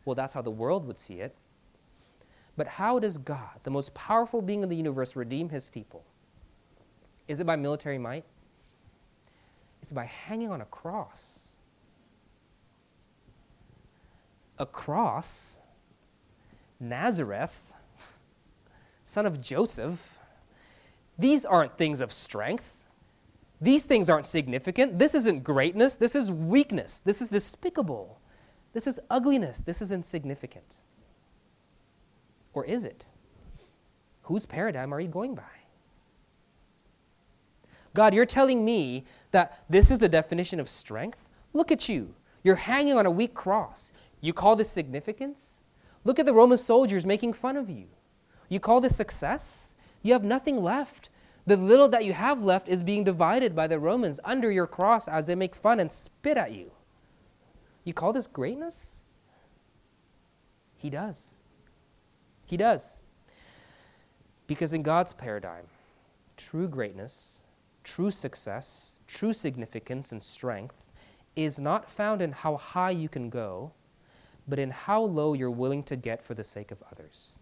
Well, 0.07 0.15
that's 0.15 0.33
how 0.33 0.41
the 0.41 0.51
world 0.51 0.87
would 0.87 0.99
see 0.99 1.21
it. 1.21 1.35
But 2.57 2.69
how 2.69 2.99
does 3.01 3.19
God, 3.19 3.61
the 3.65 3.71
most 3.71 3.93
powerful 3.93 4.41
being 4.41 4.63
in 4.63 4.71
the 4.71 4.77
universe, 4.77 5.15
redeem 5.15 5.51
his 5.51 5.69
people? 5.69 6.07
Is 7.27 7.43
it 7.43 7.45
by 7.45 7.57
military 7.57 7.99
might? 7.99 8.25
It's 9.83 9.93
by 9.93 10.05
hanging 10.05 10.51
on 10.51 10.61
a 10.61 10.67
cross. 10.67 11.48
A 14.59 14.67
cross, 14.67 15.59
Nazareth, 16.81 17.73
son 19.05 19.25
of 19.25 19.41
Joseph, 19.41 20.19
these 21.19 21.45
aren't 21.45 21.77
things 21.77 22.01
of 22.01 22.13
strength. 22.13 22.75
These 23.61 23.85
things 23.85 24.09
aren't 24.09 24.27
significant. 24.27 24.99
This 24.99 25.15
isn't 25.15 25.43
greatness. 25.43 25.97
This 25.97 26.15
is 26.15 26.31
weakness. 26.31 27.01
This 27.05 27.21
is 27.21 27.29
despicable. 27.29 28.21
This 28.73 28.87
is 28.87 29.01
ugliness. 29.11 29.61
This 29.61 29.83
is 29.83 29.91
insignificant. 29.91 30.79
Or 32.53 32.65
is 32.65 32.85
it? 32.85 33.07
Whose 34.23 34.47
paradigm 34.47 34.93
are 34.93 35.01
you 35.01 35.09
going 35.09 35.35
by? 35.35 35.43
God, 37.95 38.15
you're 38.15 38.27
telling 38.27 38.65
me 38.65 39.05
that 39.33 39.65
this 39.69 39.91
is 39.91 39.99
the 39.99 40.09
definition 40.09 40.61
of 40.61 40.69
strength? 40.69 41.29
Look 41.53 41.73
at 41.73 41.89
you. 41.89 42.15
You're 42.45 42.55
hanging 42.55 42.97
on 42.97 43.07
a 43.07 43.11
weak 43.11 43.35
cross. 43.35 43.91
You 44.21 44.33
call 44.33 44.57
this 44.57 44.71
significance? 44.71 45.61
Look 46.05 46.19
at 46.19 46.27
the 46.27 46.35
Roman 46.35 46.59
soldiers 46.59 47.07
making 47.07 47.35
fun 47.35 47.57
of 47.57 47.69
you. 47.71 47.87
You 48.49 48.61
call 48.61 48.81
this 48.81 48.97
success? 48.97 49.75
You 50.03 50.13
have 50.13 50.25
nothing 50.25 50.63
left. 50.63 51.11
The 51.47 51.57
little 51.57 51.89
that 51.89 52.05
you 52.05 52.13
have 52.13 52.43
left 52.43 52.69
is 52.69 52.83
being 52.83 53.05
divided 53.05 53.55
by 53.55 53.67
the 53.67 53.79
Romans 53.79 54.21
under 54.25 54.51
your 54.51 54.67
cross 54.67 55.09
as 55.09 55.27
they 55.27 55.35
make 55.35 55.55
fun 55.55 55.81
and 55.81 55.91
spit 55.91 56.37
at 56.37 56.53
you. 56.53 56.71
You 57.85 57.95
call 57.95 58.13
this 58.13 58.27
greatness? 58.27 59.03
He 60.77 60.91
does. 60.91 61.31
He 62.47 62.57
does. 62.57 63.03
Because 64.47 64.73
in 64.73 64.83
God's 64.83 65.13
paradigm, 65.13 65.65
true 66.37 66.69
greatness, 66.69 67.41
true 67.85 68.11
success, 68.11 68.99
true 69.07 69.33
significance, 69.33 70.13
and 70.13 70.23
strength 70.23 70.87
is 71.37 71.61
not 71.61 71.91
found 71.91 72.21
in 72.21 72.33
how 72.33 72.57
high 72.57 72.91
you 72.91 73.09
can 73.09 73.31
go, 73.31 73.73
but 74.49 74.59
in 74.59 74.71
how 74.71 75.03
low 75.03 75.35
you're 75.35 75.51
willing 75.51 75.83
to 75.85 75.95
get 75.95 76.23
for 76.23 76.35
the 76.35 76.43
sake 76.43 76.71
of 76.71 76.83
others. 76.91 77.35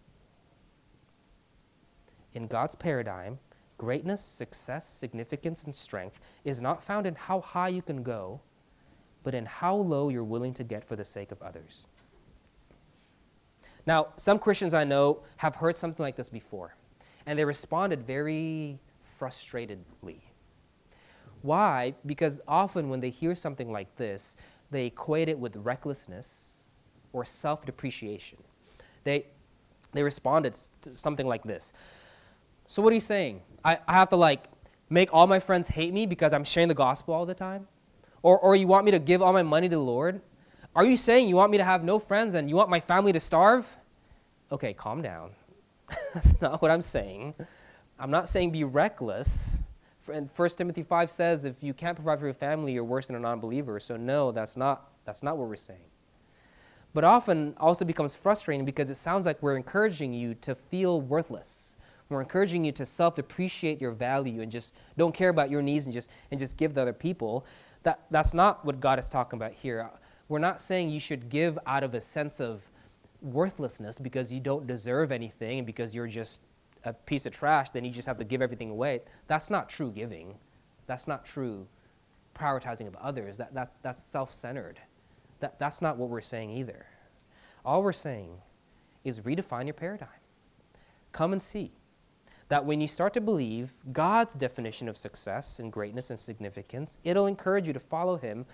In 2.35 2.49
God's 2.49 2.75
paradigm, 2.75 3.39
greatness, 3.79 4.21
success, 4.21 4.87
significance, 4.89 5.65
and 5.65 5.75
strength 5.75 6.21
is 6.45 6.61
not 6.61 6.83
found 6.83 7.07
in 7.07 7.15
how 7.15 7.41
high 7.41 7.69
you 7.69 7.81
can 7.81 8.03
go, 8.03 8.41
but 9.23 9.35
in 9.35 9.47
how 9.47 9.77
low 9.77 10.09
you're 10.09 10.25
willing 10.25 10.53
to 10.55 10.65
get 10.65 10.85
for 10.85 10.97
the 10.97 11.05
sake 11.05 11.31
of 11.31 11.41
others. 11.43 11.87
Now, 13.87 14.09
some 14.17 14.41
Christians 14.41 14.75
I 14.75 14.83
know 14.83 15.23
have 15.37 15.55
heard 15.55 15.77
something 15.77 16.03
like 16.03 16.17
this 16.17 16.29
before, 16.29 16.75
and 17.25 17.39
they 17.39 17.45
responded 17.45 18.05
very 18.05 18.81
frustratedly. 19.21 20.21
Why? 21.43 21.95
Because 22.05 22.41
often 22.49 22.89
when 22.89 22.99
they 22.99 23.11
hear 23.11 23.37
something 23.37 23.71
like 23.71 23.95
this, 23.97 24.35
they 24.73 24.87
equate 24.87 25.29
it 25.29 25.39
with 25.39 25.55
recklessness 25.57 26.56
or 27.13 27.25
self 27.25 27.65
depreciation. 27.65 28.39
They, 29.05 29.27
they 29.93 30.03
responded 30.03 30.57
something 30.81 31.27
like 31.27 31.45
this 31.45 31.73
So, 32.67 32.83
what 32.83 32.91
are 32.91 32.95
you 32.95 33.01
saying? 33.01 33.43
I, 33.65 33.79
I 33.87 33.95
have 33.95 34.09
to 34.11 34.17
like 34.17 34.49
make 34.91 35.13
all 35.13 35.27
my 35.27 35.39
friends 35.39 35.69
hate 35.69 35.93
me 35.93 36.07
because 36.07 36.33
I'm 36.33 36.45
sharing 36.45 36.69
the 36.69 36.75
gospel 36.75 37.15
all 37.15 37.27
the 37.27 37.35
time? 37.35 37.67
Or, 38.23 38.39
or 38.39 38.57
you 38.57 38.67
want 38.67 38.85
me 38.85 38.91
to 38.93 38.99
give 38.99 39.23
all 39.23 39.33
my 39.33 39.43
money 39.43 39.69
to 39.69 39.77
the 39.77 39.83
Lord? 39.83 40.21
Are 40.75 40.85
you 40.85 40.97
saying 40.97 41.29
you 41.29 41.37
want 41.37 41.51
me 41.51 41.59
to 41.59 41.65
have 41.65 41.85
no 41.85 41.99
friends 41.99 42.35
and 42.35 42.51
you 42.51 42.57
want 42.57 42.69
my 42.69 42.81
family 42.81 43.13
to 43.13 43.21
starve? 43.21 43.67
Okay, 44.53 44.75
calm 44.75 45.03
down. 45.03 45.31
That's 46.15 46.41
not 46.41 46.61
what 46.61 46.71
I'm 46.71 46.83
saying. 46.83 47.35
I'm 47.99 48.11
not 48.11 48.29
saying 48.29 48.51
be 48.51 48.65
reckless. 48.65 49.63
And 50.13 50.29
1 50.35 50.49
Timothy 50.51 50.83
5 50.83 51.11
says 51.11 51.45
if 51.45 51.63
you 51.63 51.73
can't 51.75 51.97
provide 51.97 52.21
for 52.21 52.27
your 52.27 52.35
family, 52.35 52.73
you're 52.73 52.85
worse 52.85 53.07
than 53.07 53.17
a 53.17 53.21
non 53.21 53.41
believer. 53.41 53.81
So, 53.81 53.97
no, 53.97 54.33
that's 54.33 54.57
not, 54.57 54.91
that's 55.05 55.23
not 55.23 55.37
what 55.37 55.49
we're 55.49 55.57
saying. 55.57 55.81
But 56.97 57.05
often 57.05 57.53
also 57.59 57.85
becomes 57.85 58.15
frustrating 58.15 58.65
because 58.65 58.89
it 58.89 58.95
sounds 58.95 59.27
like 59.27 59.43
we're 59.43 59.57
encouraging 59.57 60.15
you 60.15 60.33
to 60.37 60.55
feel 60.55 61.03
worthless. 61.03 61.77
We're 62.09 62.23
encouraging 62.23 62.65
you 62.65 62.73
to 62.73 62.87
self 62.87 63.17
depreciate 63.17 63.83
your 63.83 63.91
value 63.91 64.41
and 64.41 64.51
just 64.51 64.75
don't 64.97 65.15
care 65.15 65.29
about 65.29 65.51
your 65.51 65.61
needs 65.61 65.85
and 65.85 65.93
just, 65.93 66.11
and 66.31 66.41
just 66.41 66.57
give 66.57 66.73
to 66.73 66.81
other 66.81 66.95
people. 66.95 67.45
That, 67.83 68.07
that's 68.11 68.33
not 68.33 68.65
what 68.65 68.81
God 68.81 68.99
is 68.99 69.11
talking 69.11 69.37
about 69.37 69.53
here. 69.53 69.91
We're 70.31 70.39
not 70.39 70.59
saying 70.59 70.89
you 70.89 70.99
should 70.99 71.29
give 71.29 71.59
out 71.67 71.85
of 71.85 71.95
a 71.95 72.01
sense 72.01 72.41
of 72.41 72.63
worthlessness 73.21 73.99
because 73.99 74.33
you 74.33 74.41
don't 74.41 74.67
deserve 74.67 75.13
anything 75.13 75.59
and 75.59 75.67
because 75.67 75.95
you're 75.95 76.07
just 76.07 76.41
a 76.85 76.95
piece 76.95 77.27
of 77.27 77.33
trash, 77.35 77.69
then 77.69 77.85
you 77.85 77.91
just 77.91 78.09
have 78.09 78.17
to 78.17 78.25
give 78.25 78.41
everything 78.41 78.71
away. 78.71 79.03
That's 79.27 79.51
not 79.51 79.69
true 79.69 79.91
giving. 79.91 80.35
That's 80.87 81.07
not 81.07 81.27
true 81.27 81.67
prioritizing 82.35 82.87
of 82.87 82.97
others. 82.97 83.37
That, 83.37 83.53
that's 83.53 83.77
that's 83.83 84.03
self 84.03 84.33
centered. 84.33 84.81
That, 85.41 85.59
that's 85.59 85.83
not 85.83 85.97
what 85.97 86.09
we're 86.09 86.21
saying 86.21 86.51
either. 86.51 86.87
All 87.65 87.83
we're 87.83 87.93
saying 87.93 88.39
is 89.05 89.21
redefine 89.21 89.67
your 89.67 89.75
paradigm. 89.75 90.09
Come 91.13 91.33
and 91.33 91.43
see 91.43 91.73
that 92.49 92.65
when 92.65 92.81
you 92.81 92.87
start 92.87 93.13
to 93.15 93.21
believe 93.21 93.73
God's 93.93 94.35
definition 94.35 94.89
of 94.89 94.97
success 94.97 95.59
and 95.59 95.73
greatness 95.73 96.11
and 96.11 96.19
significance, 96.19 96.99
it'll 97.05 97.27
encourage 97.27 97.67
you 97.67 97.73
to 97.73 97.81
follow 97.81 98.17
Him 98.17 98.47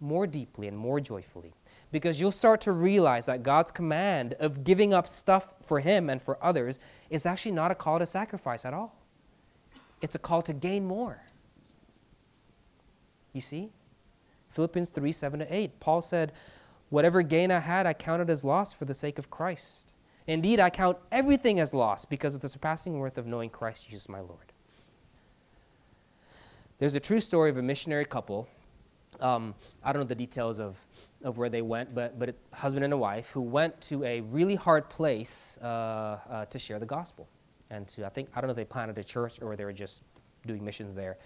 more 0.00 0.26
deeply 0.26 0.68
and 0.68 0.76
more 0.76 1.00
joyfully. 1.00 1.54
Because 1.90 2.20
you'll 2.20 2.30
start 2.30 2.60
to 2.62 2.72
realize 2.72 3.26
that 3.26 3.42
God's 3.42 3.70
command 3.70 4.34
of 4.34 4.64
giving 4.64 4.92
up 4.94 5.06
stuff 5.06 5.54
for 5.62 5.80
Him 5.80 6.10
and 6.10 6.20
for 6.20 6.42
others 6.44 6.78
is 7.10 7.26
actually 7.26 7.52
not 7.52 7.70
a 7.70 7.74
call 7.74 7.98
to 7.98 8.06
sacrifice 8.06 8.64
at 8.64 8.74
all. 8.74 8.94
It's 10.00 10.14
a 10.14 10.18
call 10.18 10.42
to 10.42 10.52
gain 10.52 10.86
more. 10.86 11.22
You 13.32 13.40
see? 13.40 13.70
Philippians 14.50 14.90
3 14.90 15.12
7 15.12 15.40
to 15.40 15.54
8. 15.54 15.80
Paul 15.80 16.00
said, 16.00 16.32
Whatever 16.90 17.22
gain 17.22 17.50
I 17.50 17.58
had, 17.58 17.86
I 17.86 17.92
counted 17.92 18.30
as 18.30 18.44
loss 18.44 18.72
for 18.72 18.84
the 18.84 18.94
sake 18.94 19.18
of 19.18 19.30
Christ. 19.30 19.92
Indeed, 20.26 20.60
I 20.60 20.70
count 20.70 20.98
everything 21.12 21.60
as 21.60 21.72
loss 21.72 22.04
because 22.04 22.34
of 22.34 22.40
the 22.40 22.48
surpassing 22.48 22.98
worth 22.98 23.18
of 23.18 23.26
knowing 23.26 23.50
Christ 23.50 23.88
Jesus 23.88 24.08
my 24.08 24.20
Lord. 24.20 24.52
There's 26.78 26.94
a 26.94 27.00
true 27.00 27.20
story 27.20 27.50
of 27.50 27.56
a 27.56 27.62
missionary 27.62 28.04
couple 28.04 28.48
um, 29.20 29.54
I 29.82 29.92
don't 29.92 30.02
know 30.02 30.08
the 30.08 30.14
details 30.14 30.60
of, 30.60 30.78
of 31.24 31.38
where 31.38 31.48
they 31.48 31.62
went, 31.62 31.94
but, 31.94 32.18
but 32.18 32.28
a 32.28 32.56
husband 32.56 32.84
and 32.84 32.92
a 32.92 32.96
wife 32.96 33.30
who 33.30 33.42
went 33.42 33.80
to 33.82 34.04
a 34.04 34.20
really 34.20 34.54
hard 34.54 34.88
place 34.88 35.58
uh, 35.62 36.18
uh, 36.30 36.44
to 36.46 36.58
share 36.58 36.78
the 36.78 36.86
gospel. 36.86 37.28
And 37.70 37.86
to, 37.88 38.06
I 38.06 38.08
think, 38.08 38.28
I 38.34 38.40
don't 38.40 38.48
know 38.48 38.52
if 38.52 38.56
they 38.56 38.64
planted 38.64 38.98
a 38.98 39.04
church 39.04 39.40
or 39.42 39.56
they 39.56 39.64
were 39.64 39.72
just 39.72 40.02
doing 40.46 40.64
missions 40.64 40.94
there. 40.94 41.18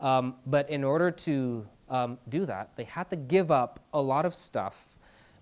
Um, 0.00 0.36
but 0.46 0.68
in 0.70 0.84
order 0.84 1.10
to 1.10 1.66
um, 1.88 2.18
do 2.28 2.46
that, 2.46 2.76
they 2.76 2.84
had 2.84 3.10
to 3.10 3.16
give 3.16 3.50
up 3.50 3.80
a 3.92 4.00
lot 4.00 4.26
of 4.26 4.34
stuff 4.34 4.94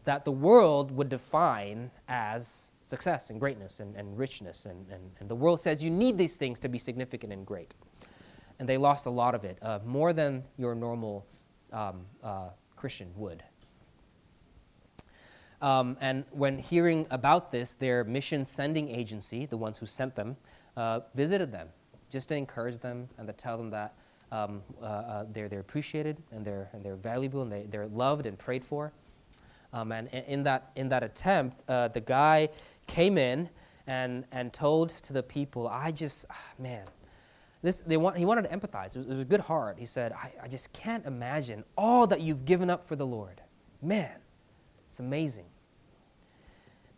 that 0.04 0.24
the 0.24 0.32
world 0.32 0.90
would 0.90 1.08
define 1.08 1.90
as 2.08 2.72
success 2.82 3.30
and 3.30 3.38
greatness 3.38 3.80
and, 3.80 3.94
and 3.96 4.18
richness. 4.18 4.66
And, 4.66 4.86
and, 4.90 5.10
and 5.20 5.28
the 5.28 5.34
world 5.34 5.60
says 5.60 5.82
you 5.82 5.90
need 5.90 6.18
these 6.18 6.36
things 6.36 6.58
to 6.60 6.68
be 6.68 6.78
significant 6.78 7.32
and 7.32 7.46
great. 7.46 7.74
And 8.58 8.68
they 8.68 8.76
lost 8.76 9.06
a 9.06 9.10
lot 9.10 9.34
of 9.34 9.44
it, 9.44 9.58
uh, 9.62 9.78
more 9.84 10.12
than 10.12 10.44
your 10.56 10.74
normal 10.74 11.26
um, 11.72 12.04
uh, 12.22 12.48
Christian 12.76 13.12
would. 13.16 13.42
Um, 15.60 15.96
and 16.00 16.24
when 16.32 16.58
hearing 16.58 17.06
about 17.10 17.52
this, 17.52 17.74
their 17.74 18.02
mission 18.02 18.44
sending 18.44 18.88
agency, 18.88 19.46
the 19.46 19.56
ones 19.56 19.78
who 19.78 19.86
sent 19.86 20.16
them, 20.16 20.36
uh, 20.76 21.00
visited 21.14 21.52
them 21.52 21.68
just 22.10 22.28
to 22.28 22.36
encourage 22.36 22.78
them 22.78 23.08
and 23.16 23.28
to 23.28 23.32
tell 23.32 23.56
them 23.56 23.70
that 23.70 23.94
um, 24.32 24.62
uh, 24.80 24.86
uh, 24.86 25.24
they're, 25.30 25.48
they're 25.48 25.60
appreciated 25.60 26.16
and 26.32 26.44
they're, 26.44 26.68
and 26.72 26.82
they're 26.82 26.96
valuable 26.96 27.42
and 27.42 27.52
they, 27.52 27.66
they're 27.70 27.86
loved 27.88 28.26
and 28.26 28.38
prayed 28.38 28.64
for. 28.64 28.92
Um, 29.74 29.92
and 29.92 30.08
in 30.08 30.42
that, 30.44 30.72
in 30.74 30.88
that 30.88 31.02
attempt, 31.02 31.62
uh, 31.68 31.88
the 31.88 32.00
guy 32.00 32.48
came 32.86 33.18
in 33.18 33.48
and, 33.86 34.24
and 34.32 34.52
told 34.52 34.90
to 34.90 35.12
the 35.12 35.22
people, 35.22 35.68
I 35.68 35.92
just, 35.92 36.26
ah, 36.30 36.36
man, 36.58 36.86
this, 37.62 37.80
they 37.80 37.96
want, 37.96 38.16
he 38.16 38.24
wanted 38.24 38.42
to 38.42 38.56
empathize. 38.56 38.96
It 38.96 39.00
was, 39.00 39.06
it 39.06 39.14
was 39.14 39.22
a 39.22 39.26
good 39.26 39.40
heart. 39.40 39.76
He 39.78 39.86
said, 39.86 40.12
I, 40.12 40.32
I 40.42 40.48
just 40.48 40.72
can't 40.72 41.04
imagine 41.06 41.62
all 41.76 42.06
that 42.06 42.20
you've 42.20 42.44
given 42.44 42.70
up 42.70 42.84
for 42.84 42.96
the 42.96 43.06
Lord. 43.06 43.40
Man, 43.82 44.16
It's 44.86 45.00
amazing. 45.00 45.46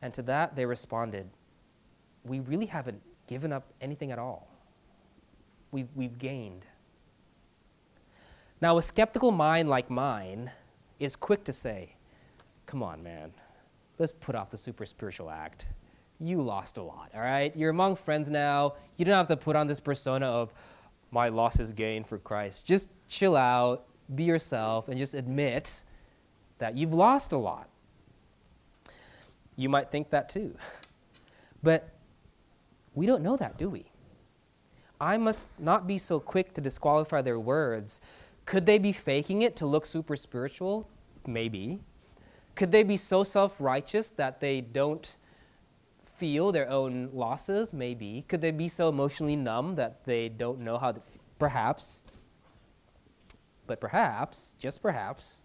And 0.02 0.12
to 0.14 0.22
that, 0.22 0.54
they 0.54 0.66
responded, 0.66 1.28
We 2.24 2.40
really 2.40 2.66
haven't 2.66 3.00
given 3.26 3.52
up 3.52 3.72
anything 3.80 4.12
at 4.12 4.18
all. 4.18 4.48
We've, 5.70 5.88
we've 5.94 6.18
gained. 6.18 6.64
Now, 8.64 8.78
a 8.78 8.82
skeptical 8.82 9.30
mind 9.30 9.68
like 9.68 9.90
mine 9.90 10.50
is 10.98 11.16
quick 11.16 11.44
to 11.44 11.52
say, 11.52 11.96
Come 12.64 12.82
on, 12.82 13.02
man, 13.02 13.30
let's 13.98 14.12
put 14.12 14.34
off 14.34 14.48
the 14.48 14.56
super 14.56 14.86
spiritual 14.86 15.28
act. 15.28 15.68
You 16.18 16.40
lost 16.40 16.78
a 16.78 16.82
lot, 16.82 17.10
all 17.14 17.20
right? 17.20 17.54
You're 17.54 17.68
among 17.68 17.96
friends 17.96 18.30
now. 18.30 18.76
You 18.96 19.04
don't 19.04 19.16
have 19.16 19.28
to 19.28 19.36
put 19.36 19.54
on 19.54 19.66
this 19.66 19.80
persona 19.80 20.24
of, 20.24 20.50
My 21.10 21.28
loss 21.28 21.60
is 21.60 21.72
gain 21.72 22.04
for 22.04 22.16
Christ. 22.16 22.64
Just 22.64 22.88
chill 23.06 23.36
out, 23.36 23.84
be 24.14 24.24
yourself, 24.24 24.88
and 24.88 24.96
just 24.96 25.12
admit 25.12 25.82
that 26.56 26.74
you've 26.74 26.94
lost 26.94 27.32
a 27.32 27.36
lot. 27.36 27.68
You 29.56 29.68
might 29.68 29.90
think 29.90 30.08
that 30.08 30.30
too. 30.30 30.56
But 31.62 31.90
we 32.94 33.04
don't 33.04 33.22
know 33.22 33.36
that, 33.36 33.58
do 33.58 33.68
we? 33.68 33.84
I 34.98 35.18
must 35.18 35.60
not 35.60 35.86
be 35.86 35.98
so 35.98 36.18
quick 36.18 36.54
to 36.54 36.62
disqualify 36.62 37.20
their 37.20 37.38
words. 37.38 38.00
Could 38.46 38.66
they 38.66 38.78
be 38.78 38.92
faking 38.92 39.42
it 39.42 39.56
to 39.56 39.66
look 39.66 39.86
super 39.86 40.16
spiritual? 40.16 40.88
Maybe. 41.26 41.80
Could 42.54 42.70
they 42.70 42.82
be 42.82 42.96
so 42.96 43.24
self 43.24 43.60
righteous 43.60 44.10
that 44.10 44.40
they 44.40 44.60
don't 44.60 45.16
feel 46.04 46.52
their 46.52 46.68
own 46.68 47.10
losses? 47.12 47.72
Maybe. 47.72 48.24
Could 48.28 48.40
they 48.40 48.50
be 48.50 48.68
so 48.68 48.88
emotionally 48.88 49.36
numb 49.36 49.74
that 49.76 50.04
they 50.04 50.28
don't 50.28 50.60
know 50.60 50.78
how 50.78 50.92
to? 50.92 51.00
F- 51.00 51.18
perhaps. 51.38 52.04
But 53.66 53.80
perhaps, 53.80 54.54
just 54.58 54.82
perhaps, 54.82 55.42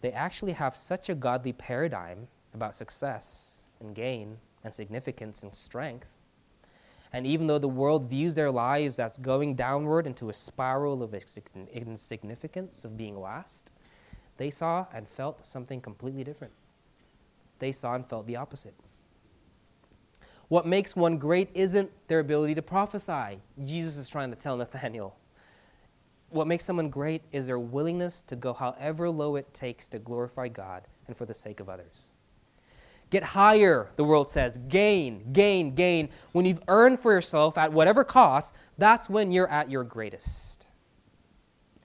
they 0.00 0.12
actually 0.12 0.52
have 0.52 0.74
such 0.74 1.08
a 1.08 1.14
godly 1.14 1.52
paradigm 1.52 2.26
about 2.54 2.74
success 2.74 3.68
and 3.80 3.94
gain 3.94 4.38
and 4.64 4.72
significance 4.72 5.42
and 5.42 5.54
strength. 5.54 6.08
And 7.12 7.26
even 7.26 7.46
though 7.46 7.58
the 7.58 7.68
world 7.68 8.08
views 8.08 8.34
their 8.34 8.50
lives 8.50 8.98
as 8.98 9.18
going 9.18 9.54
downward 9.54 10.06
into 10.06 10.30
a 10.30 10.32
spiral 10.32 11.02
of 11.02 11.14
insignificance, 11.14 12.84
of 12.84 12.96
being 12.96 13.20
last, 13.20 13.70
they 14.38 14.50
saw 14.50 14.86
and 14.94 15.06
felt 15.06 15.44
something 15.44 15.80
completely 15.80 16.24
different. 16.24 16.54
They 17.58 17.70
saw 17.70 17.94
and 17.94 18.06
felt 18.06 18.26
the 18.26 18.36
opposite. 18.36 18.74
What 20.48 20.66
makes 20.66 20.96
one 20.96 21.18
great 21.18 21.48
isn't 21.54 21.90
their 22.08 22.18
ability 22.18 22.54
to 22.56 22.62
prophesy. 22.62 23.40
Jesus 23.64 23.96
is 23.96 24.08
trying 24.08 24.30
to 24.30 24.36
tell 24.36 24.56
Nathanael. 24.56 25.16
What 26.30 26.46
makes 26.46 26.64
someone 26.64 26.88
great 26.88 27.22
is 27.30 27.46
their 27.46 27.58
willingness 27.58 28.22
to 28.22 28.36
go 28.36 28.54
however 28.54 29.10
low 29.10 29.36
it 29.36 29.52
takes 29.52 29.86
to 29.88 29.98
glorify 29.98 30.48
God 30.48 30.84
and 31.06 31.16
for 31.16 31.26
the 31.26 31.34
sake 31.34 31.60
of 31.60 31.68
others. 31.68 32.11
Get 33.12 33.24
higher, 33.24 33.90
the 33.96 34.04
world 34.04 34.30
says. 34.30 34.56
Gain, 34.56 35.34
gain, 35.34 35.74
gain. 35.74 36.08
When 36.32 36.46
you've 36.46 36.62
earned 36.66 36.98
for 36.98 37.12
yourself 37.12 37.58
at 37.58 37.70
whatever 37.70 38.04
cost, 38.04 38.56
that's 38.78 39.10
when 39.10 39.30
you're 39.30 39.50
at 39.50 39.70
your 39.70 39.84
greatest. 39.84 40.66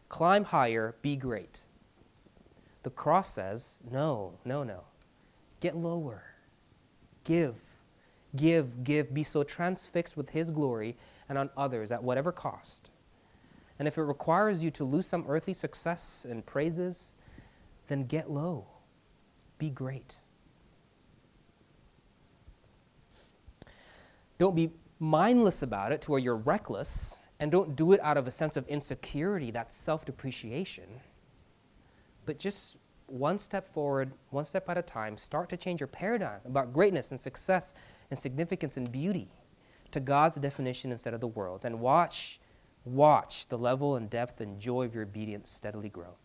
Climb 0.07 0.45
higher, 0.45 0.95
be 1.01 1.17
great. 1.17 1.63
The 2.83 2.91
cross 2.91 3.33
says, 3.33 3.81
no, 3.91 4.35
no, 4.45 4.63
no. 4.63 4.85
Get 5.59 5.75
lower. 5.75 6.23
Give, 7.25 7.55
give, 8.33 8.85
give. 8.85 9.13
Be 9.13 9.23
so 9.23 9.43
transfixed 9.43 10.15
with 10.15 10.29
His 10.29 10.49
glory 10.49 10.95
and 11.27 11.37
on 11.37 11.49
others 11.57 11.91
at 11.91 12.01
whatever 12.01 12.31
cost. 12.31 12.89
And 13.79 13.85
if 13.85 13.97
it 13.97 14.03
requires 14.03 14.63
you 14.63 14.71
to 14.71 14.85
lose 14.85 15.07
some 15.07 15.25
earthly 15.27 15.53
success 15.53 16.25
and 16.27 16.45
praises, 16.45 17.15
then 17.87 18.05
get 18.05 18.31
low. 18.31 18.67
Be 19.57 19.69
great. 19.69 20.21
Don't 24.37 24.55
be 24.55 24.71
mindless 24.99 25.61
about 25.63 25.91
it 25.91 26.01
to 26.03 26.11
where 26.11 26.19
you're 26.19 26.35
reckless, 26.35 27.21
and 27.39 27.51
don't 27.51 27.75
do 27.75 27.91
it 27.93 27.99
out 28.01 28.17
of 28.17 28.27
a 28.27 28.31
sense 28.31 28.57
of 28.57 28.67
insecurity, 28.67 29.51
that's 29.51 29.75
self 29.75 30.05
depreciation. 30.05 30.87
But 32.25 32.39
just 32.39 32.77
one 33.07 33.37
step 33.37 33.67
forward, 33.67 34.11
one 34.31 34.43
step 34.43 34.69
at 34.69 34.77
a 34.77 34.81
time, 34.81 35.17
start 35.17 35.49
to 35.49 35.57
change 35.57 35.79
your 35.79 35.87
paradigm 35.87 36.39
about 36.45 36.73
greatness 36.73 37.11
and 37.11 37.19
success 37.19 37.73
and 38.09 38.19
significance 38.19 38.77
and 38.77 38.91
beauty 38.91 39.29
to 39.91 39.99
God's 39.99 40.35
definition 40.35 40.91
instead 40.91 41.13
of 41.13 41.21
the 41.21 41.27
world's. 41.27 41.65
And 41.65 41.79
watch, 41.79 42.39
watch 42.83 43.47
the 43.47 43.57
level 43.57 43.95
and 43.95 44.09
depth 44.09 44.41
and 44.41 44.59
joy 44.59 44.83
of 44.85 44.93
your 44.93 45.03
obedience 45.03 45.49
steadily 45.49 45.89
grow. 45.89 46.15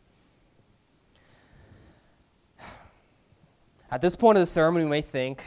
At 3.91 4.01
this 4.01 4.17
point 4.17 4.39
of 4.39 4.43
the 4.43 4.47
sermon, 4.47 4.83
we 4.83 4.89
may 4.89 5.03
think, 5.03 5.45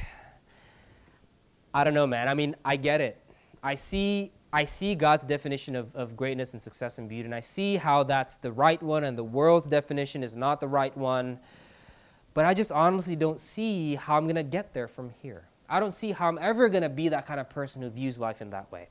I 1.75 1.83
don't 1.83 1.93
know, 1.93 2.07
man. 2.07 2.29
I 2.29 2.33
mean, 2.33 2.55
I 2.63 2.77
get 2.77 3.01
it. 3.01 3.21
I 3.61 3.75
see, 3.75 4.31
I 4.53 4.63
see 4.63 4.95
God's 4.95 5.25
definition 5.25 5.75
of, 5.75 5.93
of 5.93 6.15
greatness 6.15 6.53
and 6.53 6.61
success 6.61 6.99
and 6.99 7.09
beauty, 7.09 7.25
and 7.25 7.35
I 7.35 7.41
see 7.41 7.75
how 7.75 8.03
that's 8.03 8.38
the 8.38 8.51
right 8.53 8.81
one, 8.81 9.03
and 9.03 9.17
the 9.17 9.25
world's 9.25 9.67
definition 9.67 10.23
is 10.23 10.38
not 10.38 10.61
the 10.61 10.69
right 10.69 10.95
one. 10.95 11.38
But 12.33 12.45
I 12.45 12.53
just 12.53 12.71
honestly 12.71 13.17
don't 13.17 13.41
see 13.41 13.95
how 13.95 14.15
I'm 14.15 14.23
going 14.23 14.38
to 14.38 14.43
get 14.43 14.73
there 14.73 14.88
from 14.88 15.09
here. 15.21 15.43
I 15.67 15.81
don't 15.81 15.91
see 15.91 16.13
how 16.13 16.29
I'm 16.29 16.39
ever 16.39 16.69
going 16.69 16.83
to 16.83 16.89
be 16.89 17.09
that 17.09 17.25
kind 17.25 17.41
of 17.41 17.49
person 17.49 17.81
who 17.81 17.89
views 17.89 18.21
life 18.21 18.41
in 18.41 18.51
that 18.51 18.71
way. 18.71 18.88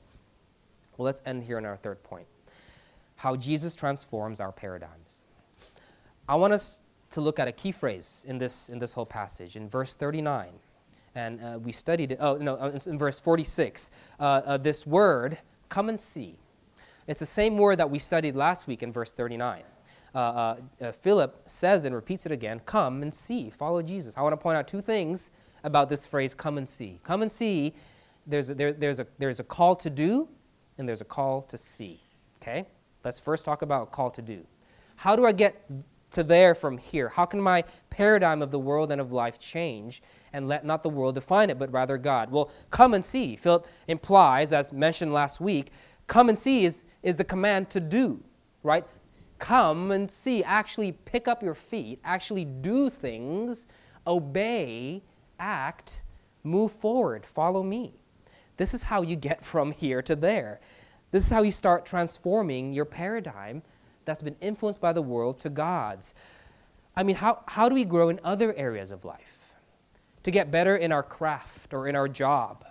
Well, 0.95 1.05
let's 1.05 1.23
end 1.25 1.43
here 1.43 1.57
on 1.57 1.65
our 1.65 1.77
third 1.77 2.03
point 2.03 2.27
how 3.17 3.35
Jesus 3.35 3.75
transforms 3.75 4.39
our 4.39 4.51
paradigms. 4.51 5.21
I 6.27 6.35
want 6.35 6.53
us 6.53 6.81
to 7.11 7.21
look 7.21 7.39
at 7.39 7.47
a 7.47 7.51
key 7.51 7.71
phrase 7.71 8.25
in 8.27 8.37
this, 8.37 8.69
in 8.69 8.77
this 8.77 8.93
whole 8.93 9.05
passage. 9.05 9.55
In 9.55 9.69
verse 9.69 9.93
39, 9.93 10.49
and 11.15 11.41
uh, 11.41 11.57
we 11.59 11.71
studied 11.71 12.11
it. 12.11 12.17
Oh, 12.21 12.35
no, 12.35 12.55
uh, 12.55 12.77
in 12.85 12.97
verse 12.97 13.19
46, 13.19 13.89
uh, 14.19 14.23
uh, 14.23 14.57
this 14.57 14.85
word, 14.85 15.39
come 15.69 15.89
and 15.89 15.99
see. 15.99 16.35
It's 17.07 17.19
the 17.19 17.25
same 17.25 17.57
word 17.57 17.77
that 17.77 17.89
we 17.89 17.99
studied 17.99 18.35
last 18.35 18.67
week 18.67 18.83
in 18.83 18.91
verse 18.91 19.13
39. 19.13 19.63
Uh, 20.13 20.55
uh, 20.81 20.91
Philip 20.91 21.41
says 21.45 21.83
and 21.85 21.93
repeats 21.93 22.25
it 22.25 22.31
again 22.31 22.61
come 22.65 23.01
and 23.01 23.13
see, 23.13 23.49
follow 23.49 23.81
Jesus. 23.81 24.15
I 24.17 24.21
want 24.21 24.33
to 24.33 24.37
point 24.37 24.57
out 24.57 24.67
two 24.67 24.81
things 24.81 25.31
about 25.63 25.89
this 25.89 26.05
phrase, 26.05 26.33
come 26.33 26.57
and 26.57 26.67
see. 26.67 26.99
Come 27.03 27.21
and 27.21 27.31
see, 27.31 27.73
there's 28.25 28.49
a, 28.49 28.55
there, 28.55 28.71
there's, 28.71 28.99
a, 28.99 29.07
there's 29.17 29.39
a 29.39 29.43
call 29.43 29.75
to 29.75 29.89
do 29.89 30.29
and 30.77 30.87
there's 30.87 31.01
a 31.01 31.05
call 31.05 31.41
to 31.43 31.57
see. 31.57 31.99
Okay? 32.41 32.65
Let's 33.03 33.19
first 33.19 33.45
talk 33.45 33.61
about 33.61 33.91
call 33.91 34.09
to 34.11 34.21
do. 34.21 34.45
How 34.95 35.15
do 35.15 35.25
I 35.25 35.31
get 35.31 35.69
to 36.11 36.23
there 36.23 36.55
from 36.55 36.77
here? 36.77 37.09
How 37.09 37.25
can 37.25 37.41
my 37.41 37.63
paradigm 37.89 38.41
of 38.41 38.51
the 38.51 38.59
world 38.59 38.91
and 38.91 39.01
of 39.01 39.11
life 39.11 39.39
change 39.39 40.01
and 40.33 40.47
let 40.47 40.65
not 40.65 40.83
the 40.83 40.89
world 40.89 41.15
define 41.15 41.49
it, 41.49 41.59
but 41.59 41.71
rather 41.71 41.97
God? 41.97 42.31
Well, 42.31 42.51
come 42.69 42.93
and 42.93 43.03
see. 43.03 43.35
Philip 43.35 43.67
implies, 43.87 44.53
as 44.53 44.71
mentioned 44.71 45.13
last 45.13 45.39
week, 45.41 45.71
come 46.07 46.29
and 46.29 46.37
see 46.37 46.65
is, 46.65 46.83
is 47.03 47.17
the 47.17 47.23
command 47.23 47.69
to 47.71 47.79
do, 47.79 48.23
right? 48.63 48.85
Come 49.39 49.91
and 49.91 50.09
see. 50.09 50.43
Actually 50.43 50.93
pick 50.93 51.27
up 51.27 51.43
your 51.43 51.55
feet, 51.55 51.99
actually 52.03 52.45
do 52.45 52.89
things, 52.89 53.67
obey, 54.07 55.03
act, 55.39 56.03
move 56.43 56.71
forward, 56.71 57.25
follow 57.25 57.63
me. 57.63 57.93
This 58.57 58.73
is 58.73 58.83
how 58.83 59.01
you 59.01 59.15
get 59.15 59.43
from 59.43 59.71
here 59.71 60.01
to 60.03 60.15
there. 60.15 60.59
This 61.11 61.25
is 61.25 61.29
how 61.29 61.43
you 61.43 61.51
start 61.51 61.85
transforming 61.85 62.73
your 62.73 62.85
paradigm 62.85 63.63
that's 64.05 64.21
been 64.21 64.35
influenced 64.41 64.79
by 64.79 64.93
the 64.93 65.01
world 65.01 65.39
to 65.41 65.49
God's. 65.49 66.15
I 66.95 67.03
mean, 67.03 67.15
how, 67.15 67.43
how 67.47 67.67
do 67.69 67.75
we 67.75 67.85
grow 67.85 68.09
in 68.09 68.19
other 68.23 68.53
areas 68.53 68.91
of 68.91 69.03
life? 69.03 69.53
To 70.23 70.31
get 70.31 70.49
better 70.49 70.75
in 70.75 70.91
our 70.91 71.03
craft 71.03 71.73
or 71.73 71.87
in 71.87 71.95
our 71.95 72.07
job 72.07 72.65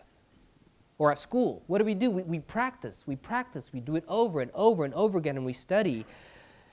or 0.98 1.10
at 1.10 1.18
school. 1.18 1.62
What 1.66 1.78
do 1.78 1.84
we 1.84 1.94
do? 1.94 2.10
We, 2.10 2.22
we 2.22 2.38
practice, 2.40 3.04
we 3.06 3.16
practice, 3.16 3.72
we 3.72 3.80
do 3.80 3.96
it 3.96 4.04
over 4.08 4.40
and 4.40 4.50
over 4.54 4.84
and 4.84 4.94
over 4.94 5.18
again, 5.18 5.36
and 5.36 5.44
we 5.44 5.52
study. 5.52 6.04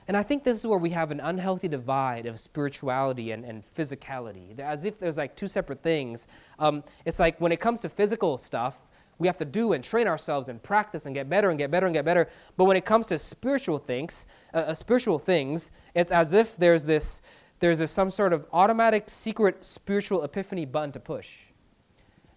And 0.08 0.16
I 0.16 0.22
think 0.22 0.42
this 0.44 0.58
is 0.58 0.66
where 0.66 0.78
we 0.78 0.90
have 0.90 1.10
an 1.10 1.20
unhealthy 1.20 1.68
divide 1.68 2.26
of 2.26 2.38
spirituality 2.40 3.30
and, 3.30 3.44
and 3.44 3.64
physicality, 3.64 4.58
as 4.58 4.84
if 4.84 4.98
there's 4.98 5.18
like 5.18 5.36
two 5.36 5.46
separate 5.46 5.80
things. 5.80 6.26
Um, 6.58 6.82
it's 7.04 7.20
like 7.20 7.40
when 7.40 7.52
it 7.52 7.60
comes 7.60 7.80
to 7.80 7.88
physical 7.88 8.38
stuff, 8.38 8.80
we 9.22 9.28
have 9.28 9.38
to 9.38 9.44
do 9.44 9.72
and 9.72 9.82
train 9.82 10.06
ourselves 10.06 10.48
and 10.48 10.62
practice 10.62 11.06
and 11.06 11.14
get 11.14 11.30
better 11.30 11.50
and 11.50 11.58
get 11.58 11.70
better 11.70 11.86
and 11.86 11.94
get 11.94 12.04
better. 12.04 12.28
But 12.56 12.64
when 12.64 12.76
it 12.76 12.84
comes 12.84 13.06
to 13.06 13.18
spiritual 13.18 13.78
things, 13.78 14.26
uh, 14.52 14.58
uh, 14.58 14.74
spiritual 14.74 15.18
things, 15.18 15.70
it's 15.94 16.12
as 16.12 16.32
if 16.32 16.56
there's 16.56 16.84
this, 16.84 17.22
there's 17.60 17.78
this 17.78 17.90
some 17.90 18.10
sort 18.10 18.32
of 18.32 18.46
automatic 18.52 19.08
secret 19.08 19.64
spiritual 19.64 20.24
epiphany 20.24 20.66
button 20.66 20.92
to 20.92 21.00
push. 21.00 21.44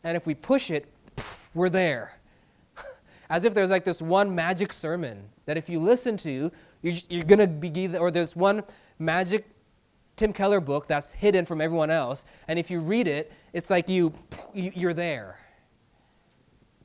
And 0.03 0.15
if 0.15 0.27
we 0.27 0.36
push 0.36 0.69
it, 0.71 0.86
poof, 1.15 1.49
we're 1.53 1.69
there. 1.69 2.19
as 3.29 3.43
if 3.43 3.53
there's 3.53 3.71
like 3.71 3.83
this 3.83 4.01
one 4.01 4.33
magic 4.33 4.71
sermon 4.71 5.23
that 5.45 5.57
if 5.57 5.67
you 5.69 5.79
listen 5.79 6.15
to, 6.17 6.51
you're, 6.81 6.93
you're 7.09 7.23
going 7.23 7.39
to 7.39 7.47
be, 7.47 7.97
or 7.97 8.11
there's 8.11 8.36
one 8.36 8.63
magic 8.99 9.47
Tim 10.15 10.31
Keller 10.31 10.61
book 10.61 10.88
that's 10.88 11.11
hidden 11.11 11.45
from 11.45 11.59
everyone 11.59 11.89
else. 11.89 12.25
And 12.47 12.57
if 12.57 12.71
you 12.71 12.79
read 12.79 13.07
it, 13.07 13.33
it's 13.53 13.69
like 13.69 13.89
you, 13.89 14.13
you're 14.53 14.93
there. 14.93 15.39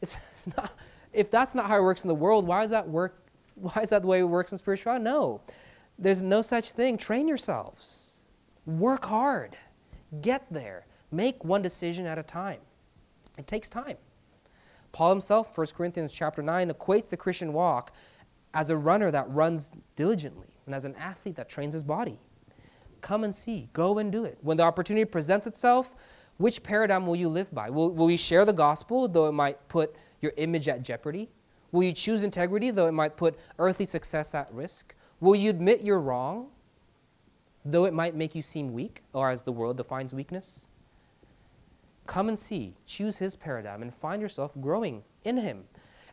It's, 0.00 0.16
it's 0.32 0.54
not, 0.56 0.78
if 1.12 1.30
that's 1.30 1.54
not 1.54 1.66
how 1.66 1.78
it 1.78 1.82
works 1.82 2.04
in 2.04 2.08
the 2.08 2.14
world, 2.14 2.46
why 2.46 2.62
does 2.62 2.70
that 2.70 2.88
work? 2.88 3.16
Why 3.56 3.82
is 3.82 3.90
that 3.90 4.00
the 4.00 4.08
way 4.08 4.20
it 4.20 4.24
works 4.24 4.52
in 4.52 4.58
spirituality? 4.58 5.04
No. 5.04 5.42
There's 5.98 6.22
no 6.22 6.40
such 6.40 6.72
thing. 6.72 6.96
Train 6.96 7.28
yourselves. 7.28 8.20
Work 8.64 9.04
hard. 9.04 9.54
Get 10.22 10.46
there. 10.50 10.86
Make 11.12 11.44
one 11.44 11.60
decision 11.60 12.06
at 12.06 12.16
a 12.16 12.22
time. 12.22 12.60
It 13.38 13.46
takes 13.46 13.68
time. 13.68 13.98
Paul 14.92 15.10
himself, 15.10 15.56
1 15.58 15.66
Corinthians 15.76 16.14
chapter 16.14 16.42
9, 16.42 16.70
equates 16.70 17.10
the 17.10 17.18
Christian 17.18 17.52
walk 17.52 17.92
as 18.54 18.70
a 18.70 18.76
runner 18.76 19.10
that 19.10 19.28
runs 19.30 19.72
diligently 19.94 20.48
and 20.66 20.74
as 20.74 20.84
an 20.84 20.94
athlete 20.96 21.36
that 21.36 21.48
trains 21.48 21.74
his 21.74 21.82
body. 21.82 22.18
Come 23.00 23.24
and 23.24 23.34
see. 23.34 23.68
Go 23.72 23.98
and 23.98 24.10
do 24.10 24.24
it. 24.24 24.38
When 24.40 24.56
the 24.56 24.62
opportunity 24.62 25.04
presents 25.04 25.46
itself, 25.46 25.94
which 26.40 26.62
paradigm 26.62 27.06
will 27.06 27.16
you 27.16 27.28
live 27.28 27.52
by? 27.54 27.68
Will, 27.68 27.90
will 27.90 28.10
you 28.10 28.16
share 28.16 28.46
the 28.46 28.54
gospel, 28.54 29.06
though 29.06 29.28
it 29.28 29.32
might 29.32 29.68
put 29.68 29.94
your 30.22 30.32
image 30.38 30.70
at 30.70 30.82
jeopardy? 30.82 31.28
Will 31.70 31.82
you 31.82 31.92
choose 31.92 32.24
integrity, 32.24 32.70
though 32.70 32.86
it 32.86 32.92
might 32.92 33.14
put 33.18 33.38
earthly 33.58 33.84
success 33.84 34.34
at 34.34 34.50
risk? 34.50 34.94
Will 35.20 35.36
you 35.36 35.50
admit 35.50 35.82
you're 35.82 36.00
wrong, 36.00 36.48
though 37.62 37.84
it 37.84 37.92
might 37.92 38.14
make 38.14 38.34
you 38.34 38.40
seem 38.40 38.72
weak, 38.72 39.02
or 39.12 39.28
as 39.28 39.42
the 39.42 39.52
world 39.52 39.76
defines 39.76 40.14
weakness? 40.14 40.68
Come 42.06 42.30
and 42.30 42.38
see. 42.38 42.72
Choose 42.86 43.18
his 43.18 43.34
paradigm 43.34 43.82
and 43.82 43.94
find 43.94 44.22
yourself 44.22 44.52
growing 44.62 45.04
in 45.24 45.36
him. 45.36 45.64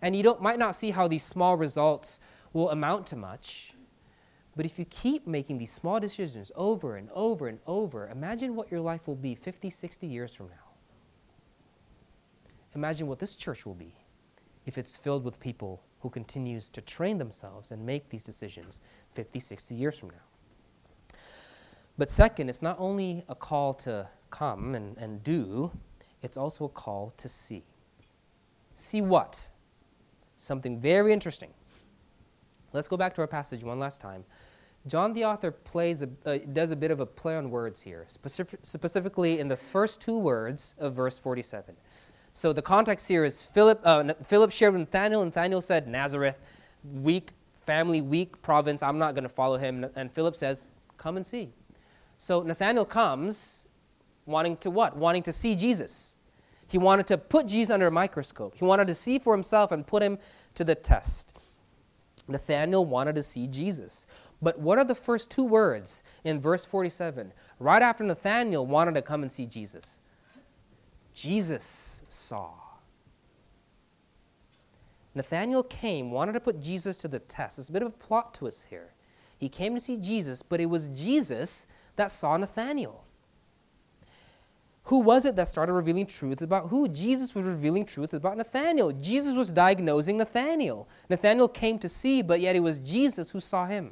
And 0.01 0.13
you 0.13 0.23
don't, 0.23 0.41
might 0.41 0.59
not 0.59 0.75
see 0.75 0.91
how 0.91 1.07
these 1.07 1.23
small 1.23 1.55
results 1.55 2.19
will 2.51 2.69
amount 2.69 3.07
to 3.07 3.15
much, 3.15 3.75
but 4.57 4.65
if 4.65 4.79
you 4.79 4.85
keep 4.85 5.27
making 5.27 5.59
these 5.59 5.71
small 5.71 5.99
decisions 5.99 6.51
over 6.55 6.97
and 6.97 7.09
over 7.13 7.47
and 7.47 7.59
over, 7.67 8.09
imagine 8.09 8.55
what 8.55 8.71
your 8.71 8.81
life 8.81 9.07
will 9.07 9.15
be 9.15 9.35
50, 9.35 9.69
60 9.69 10.07
years 10.07 10.33
from 10.33 10.47
now. 10.47 10.55
Imagine 12.73 13.05
what 13.07 13.19
this 13.19 13.35
church 13.35 13.67
will 13.67 13.75
be 13.75 13.93
if 14.65 14.79
it's 14.79 14.97
filled 14.97 15.23
with 15.23 15.39
people 15.39 15.83
who 15.99 16.09
continues 16.09 16.71
to 16.71 16.81
train 16.81 17.19
themselves 17.19 17.71
and 17.71 17.85
make 17.85 18.09
these 18.09 18.23
decisions 18.23 18.79
50, 19.13 19.39
60 19.39 19.75
years 19.75 19.99
from 19.99 20.09
now. 20.09 21.17
But 21.99 22.09
second, 22.09 22.49
it's 22.49 22.63
not 22.63 22.77
only 22.79 23.23
a 23.29 23.35
call 23.35 23.75
to 23.75 24.09
come 24.31 24.73
and, 24.73 24.97
and 24.97 25.23
do, 25.23 25.71
it's 26.23 26.35
also 26.35 26.65
a 26.65 26.69
call 26.69 27.13
to 27.17 27.29
see. 27.29 27.63
See 28.73 29.01
what? 29.01 29.49
Something 30.35 30.79
very 30.79 31.13
interesting. 31.13 31.53
Let's 32.73 32.87
go 32.87 32.97
back 32.97 33.13
to 33.15 33.21
our 33.21 33.27
passage 33.27 33.63
one 33.63 33.79
last 33.79 34.01
time. 34.01 34.23
John 34.87 35.13
the 35.13 35.25
author 35.25 35.51
plays 35.51 36.03
a, 36.03 36.09
uh, 36.25 36.37
does 36.53 36.71
a 36.71 36.75
bit 36.75 36.91
of 36.91 36.99
a 36.99 37.05
play 37.05 37.35
on 37.35 37.49
words 37.49 37.81
here, 37.81 38.05
specific, 38.07 38.59
specifically 38.63 39.39
in 39.39 39.47
the 39.47 39.57
first 39.57 40.01
two 40.01 40.17
words 40.17 40.75
of 40.79 40.93
verse 40.93 41.19
47. 41.19 41.75
So 42.33 42.53
the 42.53 42.61
context 42.61 43.07
here 43.07 43.25
is 43.25 43.43
Philip, 43.43 43.81
uh, 43.83 44.13
Philip 44.23 44.51
shared 44.51 44.73
with 44.73 44.81
Nathanael, 44.81 45.21
and 45.21 45.33
Nathanael 45.33 45.61
said, 45.61 45.87
Nazareth, 45.87 46.37
weak 46.83 47.31
family, 47.51 48.01
weak 48.01 48.41
province, 48.41 48.81
I'm 48.81 48.97
not 48.97 49.13
going 49.13 49.23
to 49.23 49.29
follow 49.29 49.57
him. 49.57 49.85
And 49.95 50.11
Philip 50.11 50.35
says, 50.35 50.67
Come 50.97 51.17
and 51.17 51.25
see. 51.25 51.49
So 52.17 52.41
Nathanael 52.41 52.85
comes 52.85 53.67
wanting 54.25 54.57
to 54.57 54.69
what? 54.69 54.95
Wanting 54.95 55.23
to 55.23 55.31
see 55.31 55.55
Jesus. 55.55 56.17
He 56.67 56.77
wanted 56.77 57.07
to 57.07 57.17
put 57.17 57.47
Jesus 57.47 57.71
under 57.71 57.87
a 57.87 57.91
microscope. 57.91 58.55
He 58.55 58.65
wanted 58.65 58.87
to 58.87 58.95
see 58.95 59.19
for 59.19 59.33
himself 59.33 59.71
and 59.71 59.85
put 59.85 60.03
him 60.03 60.17
to 60.55 60.63
the 60.63 60.75
test. 60.75 61.37
Nathanael 62.27 62.85
wanted 62.85 63.15
to 63.15 63.23
see 63.23 63.47
Jesus. 63.47 64.05
But 64.41 64.59
what 64.59 64.77
are 64.77 64.85
the 64.85 64.95
first 64.95 65.31
two 65.31 65.45
words 65.45 66.03
in 66.23 66.39
verse 66.39 66.63
47? 66.63 67.33
Right 67.59 67.81
after 67.81 68.03
Nathanael 68.03 68.65
wanted 68.65 68.95
to 68.95 69.01
come 69.01 69.23
and 69.23 69.31
see 69.31 69.45
Jesus, 69.45 69.99
Jesus 71.13 72.03
saw. 72.07 72.51
Nathanael 75.15 75.63
came, 75.63 76.11
wanted 76.11 76.33
to 76.33 76.39
put 76.39 76.61
Jesus 76.61 76.95
to 76.97 77.07
the 77.07 77.17
test. 77.17 77.57
There's 77.57 77.69
a 77.69 77.71
bit 77.71 77.81
of 77.81 77.87
a 77.87 77.91
plot 77.91 78.35
twist 78.35 78.67
here. 78.69 78.93
He 79.39 79.49
came 79.49 79.73
to 79.73 79.81
see 79.81 79.97
Jesus, 79.97 80.43
but 80.43 80.61
it 80.61 80.67
was 80.67 80.87
Jesus 80.89 81.65
that 81.95 82.11
saw 82.11 82.37
Nathanael. 82.37 83.03
Who 84.83 84.99
was 84.99 85.25
it 85.25 85.35
that 85.35 85.47
started 85.47 85.73
revealing 85.73 86.05
truth 86.05 86.41
about 86.41 86.69
who? 86.69 86.87
Jesus 86.87 87.35
was 87.35 87.45
revealing 87.45 87.85
truth 87.85 88.13
about 88.13 88.37
Nathanael. 88.37 88.93
Jesus 88.93 89.33
was 89.33 89.51
diagnosing 89.51 90.17
Nathanael. 90.17 90.87
Nathanael 91.09 91.49
came 91.49 91.77
to 91.79 91.89
see, 91.89 92.21
but 92.21 92.39
yet 92.39 92.55
it 92.55 92.61
was 92.61 92.79
Jesus 92.79 93.31
who 93.31 93.39
saw 93.39 93.65
him. 93.65 93.91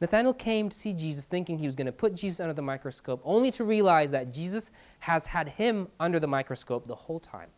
Nathanael 0.00 0.32
came 0.32 0.70
to 0.70 0.76
see 0.76 0.94
Jesus 0.94 1.26
thinking 1.26 1.58
he 1.58 1.66
was 1.66 1.74
going 1.74 1.86
to 1.86 1.92
put 1.92 2.14
Jesus 2.14 2.40
under 2.40 2.54
the 2.54 2.62
microscope, 2.62 3.20
only 3.24 3.50
to 3.52 3.64
realize 3.64 4.10
that 4.12 4.32
Jesus 4.32 4.70
has 5.00 5.26
had 5.26 5.48
him 5.48 5.88
under 5.98 6.18
the 6.18 6.26
microscope 6.26 6.86
the 6.86 6.94
whole 6.94 7.20
time. 7.20 7.48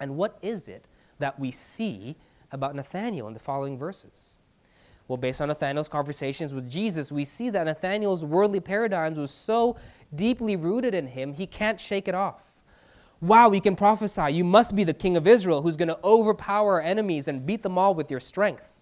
And 0.00 0.16
what 0.16 0.38
is 0.42 0.68
it 0.68 0.88
that 1.18 1.38
we 1.38 1.50
see 1.50 2.16
about 2.50 2.74
Nathanael 2.74 3.28
in 3.28 3.34
the 3.34 3.40
following 3.40 3.78
verses? 3.78 4.38
Well, 5.06 5.16
based 5.16 5.40
on 5.40 5.48
Nathanael's 5.48 5.88
conversations 5.88 6.52
with 6.52 6.68
Jesus, 6.68 7.10
we 7.10 7.24
see 7.24 7.50
that 7.50 7.64
Nathanael's 7.64 8.24
worldly 8.24 8.60
paradigms 8.60 9.18
was 9.18 9.30
so 9.30 9.76
deeply 10.14 10.56
rooted 10.56 10.94
in 10.94 11.06
him, 11.06 11.32
he 11.32 11.46
can't 11.46 11.80
shake 11.80 12.08
it 12.08 12.14
off. 12.14 12.58
Wow, 13.20 13.48
we 13.48 13.60
can 13.60 13.74
prophesy. 13.74 14.32
You 14.32 14.44
must 14.44 14.76
be 14.76 14.84
the 14.84 14.94
king 14.94 15.16
of 15.16 15.26
Israel 15.26 15.62
who's 15.62 15.76
going 15.76 15.88
to 15.88 15.98
overpower 16.04 16.74
our 16.74 16.80
enemies 16.80 17.26
and 17.26 17.44
beat 17.44 17.62
them 17.62 17.76
all 17.76 17.94
with 17.94 18.10
your 18.10 18.20
strength. 18.20 18.77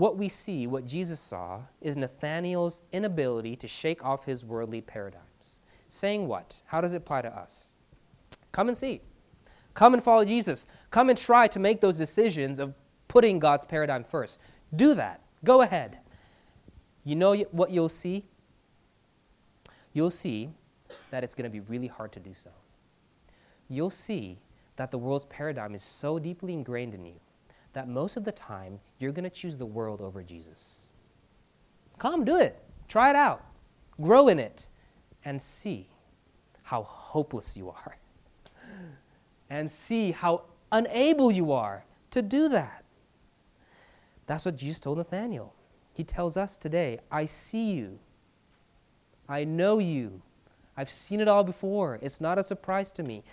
What 0.00 0.16
we 0.16 0.30
see, 0.30 0.66
what 0.66 0.86
Jesus 0.86 1.20
saw, 1.20 1.60
is 1.82 1.94
Nathanael's 1.94 2.80
inability 2.90 3.54
to 3.56 3.68
shake 3.68 4.02
off 4.02 4.24
his 4.24 4.46
worldly 4.46 4.80
paradigms. 4.80 5.60
Saying 5.88 6.26
what? 6.26 6.62
How 6.64 6.80
does 6.80 6.94
it 6.94 7.02
apply 7.02 7.20
to 7.20 7.28
us? 7.28 7.74
Come 8.50 8.68
and 8.68 8.76
see. 8.78 9.02
Come 9.74 9.92
and 9.92 10.02
follow 10.02 10.24
Jesus. 10.24 10.66
Come 10.90 11.10
and 11.10 11.18
try 11.18 11.48
to 11.48 11.58
make 11.58 11.82
those 11.82 11.98
decisions 11.98 12.58
of 12.58 12.72
putting 13.08 13.38
God's 13.38 13.66
paradigm 13.66 14.02
first. 14.02 14.38
Do 14.74 14.94
that. 14.94 15.20
Go 15.44 15.60
ahead. 15.60 15.98
You 17.04 17.16
know 17.16 17.36
what 17.50 17.70
you'll 17.70 17.90
see? 17.90 18.24
You'll 19.92 20.10
see 20.10 20.48
that 21.10 21.24
it's 21.24 21.34
going 21.34 21.44
to 21.44 21.50
be 21.50 21.60
really 21.60 21.88
hard 21.88 22.12
to 22.12 22.20
do 22.20 22.32
so. 22.32 22.48
You'll 23.68 23.90
see 23.90 24.38
that 24.76 24.92
the 24.92 24.98
world's 24.98 25.26
paradigm 25.26 25.74
is 25.74 25.82
so 25.82 26.18
deeply 26.18 26.54
ingrained 26.54 26.94
in 26.94 27.04
you 27.04 27.20
that 27.72 27.88
most 27.88 28.16
of 28.16 28.24
the 28.24 28.32
time 28.32 28.80
you're 28.98 29.12
going 29.12 29.24
to 29.24 29.30
choose 29.30 29.56
the 29.56 29.66
world 29.66 30.00
over 30.00 30.22
Jesus. 30.22 30.88
Come, 31.98 32.24
do 32.24 32.38
it. 32.38 32.62
Try 32.88 33.10
it 33.10 33.16
out. 33.16 33.44
Grow 34.00 34.28
in 34.28 34.38
it 34.38 34.68
and 35.24 35.40
see 35.40 35.88
how 36.62 36.82
hopeless 36.82 37.56
you 37.56 37.70
are. 37.70 37.96
And 39.52 39.68
see 39.68 40.12
how 40.12 40.44
unable 40.70 41.32
you 41.32 41.50
are 41.50 41.84
to 42.12 42.22
do 42.22 42.48
that. 42.50 42.84
That's 44.26 44.44
what 44.44 44.54
Jesus 44.54 44.78
told 44.78 44.98
Nathanael. 44.98 45.52
He 45.92 46.04
tells 46.04 46.36
us 46.36 46.56
today, 46.56 47.00
I 47.10 47.24
see 47.24 47.72
you. 47.72 47.98
I 49.28 49.42
know 49.42 49.80
you. 49.80 50.22
I've 50.76 50.88
seen 50.88 51.20
it 51.20 51.26
all 51.26 51.42
before. 51.42 51.98
It's 52.00 52.20
not 52.20 52.38
a 52.38 52.44
surprise 52.44 52.92
to 52.92 53.02
me. 53.02 53.24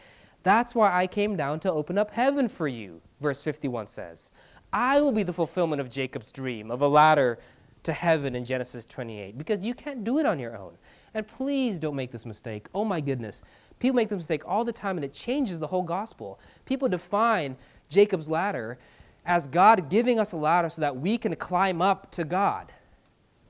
That's 0.47 0.73
why 0.73 0.97
I 0.97 1.07
came 1.07 1.35
down 1.35 1.59
to 1.59 1.73
open 1.73 1.97
up 1.97 2.09
heaven 2.09 2.47
for 2.47 2.69
you, 2.69 3.01
verse 3.19 3.43
51 3.43 3.87
says. 3.87 4.31
I 4.71 5.01
will 5.01 5.11
be 5.11 5.23
the 5.23 5.33
fulfillment 5.33 5.81
of 5.81 5.89
Jacob's 5.89 6.31
dream 6.31 6.71
of 6.71 6.81
a 6.81 6.87
ladder 6.87 7.37
to 7.83 7.91
heaven 7.91 8.33
in 8.33 8.45
Genesis 8.45 8.85
28 8.85 9.37
because 9.37 9.65
you 9.65 9.73
can't 9.73 10.05
do 10.05 10.19
it 10.19 10.25
on 10.25 10.39
your 10.39 10.57
own. 10.57 10.77
And 11.13 11.27
please 11.27 11.79
don't 11.79 11.97
make 11.97 12.11
this 12.11 12.25
mistake. 12.25 12.67
Oh 12.73 12.85
my 12.85 13.01
goodness. 13.01 13.43
People 13.79 13.97
make 13.97 14.07
this 14.07 14.15
mistake 14.15 14.43
all 14.45 14.63
the 14.63 14.71
time 14.71 14.97
and 14.97 15.03
it 15.03 15.11
changes 15.11 15.59
the 15.59 15.67
whole 15.67 15.83
gospel. 15.83 16.39
People 16.63 16.87
define 16.87 17.57
Jacob's 17.89 18.29
ladder 18.29 18.77
as 19.25 19.49
God 19.49 19.89
giving 19.89 20.17
us 20.17 20.31
a 20.31 20.37
ladder 20.37 20.69
so 20.69 20.79
that 20.79 20.95
we 20.95 21.17
can 21.17 21.35
climb 21.35 21.81
up 21.81 22.09
to 22.11 22.23
God. 22.23 22.71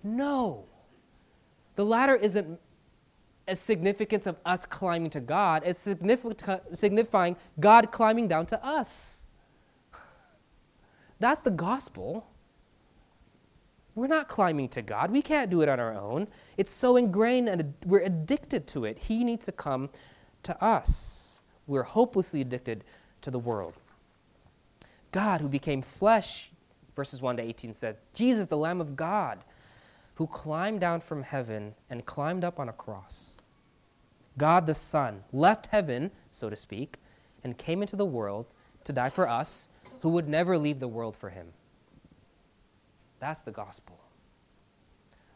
No. 0.04 0.66
The 1.76 1.86
ladder 1.86 2.16
isn't 2.16 2.60
a 3.48 3.56
significance 3.56 4.28
of 4.28 4.38
us 4.46 4.66
climbing 4.66 5.10
to 5.12 5.20
God, 5.20 5.64
it's 5.66 5.88
signifying 6.74 7.36
God 7.60 7.92
climbing 7.92 8.28
down 8.28 8.46
to 8.48 8.66
us. 8.66 9.24
That's 11.20 11.42
the 11.42 11.52
gospel. 11.52 12.28
We're 13.96 14.08
not 14.08 14.28
climbing 14.28 14.70
to 14.70 14.82
God. 14.84 15.12
We 15.12 15.24
can't 15.24 15.50
do 15.50 15.62
it 15.62 15.70
on 15.70 15.80
our 15.80 15.94
own. 15.94 16.28
It's 16.56 16.72
so 16.72 16.98
ingrained 16.98 17.50
and 17.50 17.74
we're 17.86 18.02
addicted 18.02 18.68
to 18.68 18.86
it. 18.86 19.00
He 19.00 19.24
needs 19.24 19.46
to 19.46 19.52
come 19.52 19.90
to 20.44 20.64
us. 20.64 21.42
We're 21.66 21.84
hopelessly 21.84 22.42
addicted 22.42 22.84
to 23.22 23.32
the 23.32 23.40
world. 23.40 23.74
God, 25.12 25.42
who 25.42 25.50
became 25.50 25.82
flesh, 25.82 26.52
verses 26.96 27.22
1 27.22 27.38
to 27.38 27.44
18 27.44 27.74
says, 27.74 27.96
Jesus, 28.14 28.46
the 28.46 28.58
Lamb 28.58 28.82
of 28.82 28.96
God, 28.96 29.40
who 30.16 30.28
climbed 30.28 30.80
down 30.80 31.00
from 31.00 31.24
heaven 31.24 31.74
and 31.90 32.06
climbed 32.06 32.44
up 32.44 32.60
on 32.60 32.70
a 32.70 32.74
cross. 32.74 33.37
God 34.38 34.68
the 34.68 34.74
Son 34.74 35.24
left 35.34 35.68
heaven, 35.68 36.12
so 36.32 36.50
to 36.50 36.56
speak, 36.56 36.98
and 37.44 37.58
came 37.58 37.82
into 37.82 37.96
the 37.96 38.06
world 38.06 38.46
to 38.84 38.94
die 38.94 39.10
for 39.10 39.28
us 39.28 39.68
who 40.02 40.10
would 40.10 40.28
never 40.28 40.58
leave 40.58 40.80
the 40.80 40.88
world 40.88 41.16
for 41.16 41.30
him. 41.30 41.48
That's 43.20 43.42
the 43.42 43.52
gospel. 43.52 44.00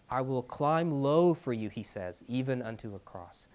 I 0.10 0.22
will 0.22 0.44
climb 0.44 0.92
low 0.92 1.34
for 1.34 1.54
you, 1.54 1.70
he 1.70 1.84
says, 1.84 2.24
even 2.28 2.62
unto 2.62 2.96
a 2.96 3.00
cross. 3.00 3.48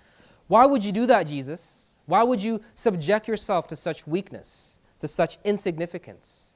Why 0.49 0.65
would 0.65 0.85
you 0.85 0.93
do 0.93 1.07
that, 1.07 1.27
Jesus? 1.27 1.99
Why 2.07 2.23
would 2.23 2.43
you 2.43 2.61
subject 2.75 3.29
yourself 3.29 3.67
to 3.69 3.77
such 3.77 4.07
weakness, 4.07 4.81
to 5.01 5.09
such 5.09 5.39
insignificance? 5.45 6.55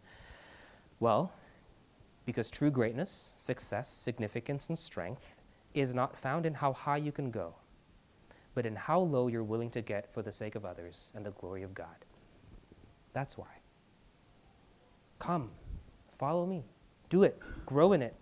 Well, 1.00 1.32
because 2.24 2.50
true 2.50 2.70
greatness, 2.70 3.34
success, 3.36 3.88
significance, 3.88 4.68
and 4.68 4.78
strength 4.78 5.40
is 5.74 5.94
not 5.94 6.16
found 6.16 6.46
in 6.46 6.54
how 6.54 6.72
high 6.72 6.96
you 6.96 7.12
can 7.12 7.30
go, 7.30 7.54
but 8.54 8.66
in 8.66 8.76
how 8.76 9.00
low 9.00 9.28
you're 9.28 9.44
willing 9.44 9.70
to 9.70 9.80
get 9.80 10.12
for 10.12 10.22
the 10.22 10.32
sake 10.32 10.54
of 10.54 10.64
others 10.64 11.12
and 11.14 11.24
the 11.24 11.30
glory 11.32 11.62
of 11.62 11.74
God. 11.74 12.04
That's 13.12 13.36
why. 13.38 13.60
Come, 15.18 15.50
follow 16.18 16.46
me. 16.46 16.64
Do 17.08 17.22
it, 17.22 17.38
grow 17.66 17.92
in 17.92 18.02
it. 18.02 18.14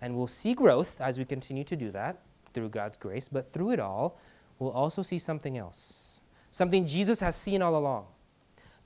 And 0.00 0.16
we'll 0.16 0.26
see 0.26 0.54
growth 0.54 1.00
as 1.00 1.18
we 1.18 1.24
continue 1.24 1.64
to 1.64 1.76
do 1.76 1.90
that 1.90 2.20
through 2.54 2.68
God's 2.68 2.98
grace, 2.98 3.28
but 3.28 3.50
through 3.52 3.72
it 3.72 3.80
all, 3.80 4.18
we'll 4.58 4.70
also 4.70 5.02
see 5.02 5.18
something 5.18 5.56
else. 5.58 6.20
Something 6.50 6.86
Jesus 6.86 7.20
has 7.20 7.36
seen 7.36 7.62
all 7.62 7.76
along. 7.76 8.06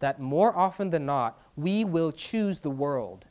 That 0.00 0.20
more 0.20 0.56
often 0.56 0.90
than 0.90 1.06
not, 1.06 1.40
we 1.56 1.84
will 1.84 2.12
choose 2.12 2.60
the 2.60 2.70
world. 2.70 3.24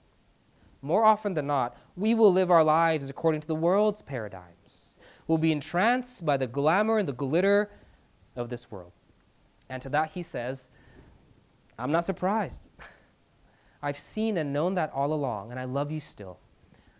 More 0.82 1.06
often 1.06 1.34
than 1.34 1.48
not, 1.48 1.78
we 1.96 2.16
will 2.16 2.32
live 2.32 2.50
our 2.50 2.64
lives 2.64 3.10
according 3.10 3.42
to 3.42 3.48
the 3.48 3.56
world's 3.56 4.02
paradigms. 4.02 4.91
We'll 5.28 5.38
be 5.38 5.52
entranced 5.52 6.26
by 6.26 6.38
the 6.38 6.48
glamour 6.48 6.98
and 6.98 7.08
the 7.08 7.14
glitter 7.14 7.70
of 8.36 8.50
this 8.50 8.72
world. 8.72 8.92
And 9.70 9.82
to 9.82 9.90
that 9.90 10.12
he 10.12 10.22
says, 10.22 10.70
I'm 11.78 11.92
not 11.92 12.04
surprised. 12.04 12.70
I've 13.82 13.98
seen 13.98 14.38
and 14.38 14.54
known 14.54 14.76
that 14.76 14.92
all 14.94 15.14
along, 15.14 15.52
and 15.52 15.60
I 15.60 15.64
love 15.64 15.92
you 15.92 16.00
still. 16.00 16.40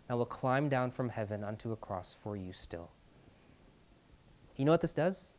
I 0.08 0.14
will 0.14 0.26
climb 0.26 0.68
down 0.68 0.90
from 0.90 1.10
heaven 1.10 1.44
unto 1.44 1.72
a 1.72 1.76
cross 1.76 2.14
for 2.18 2.36
you 2.36 2.52
still. 2.52 2.90
You 4.56 4.64
know 4.64 4.72
what 4.72 4.80
this 4.80 4.92
does? 4.92 5.32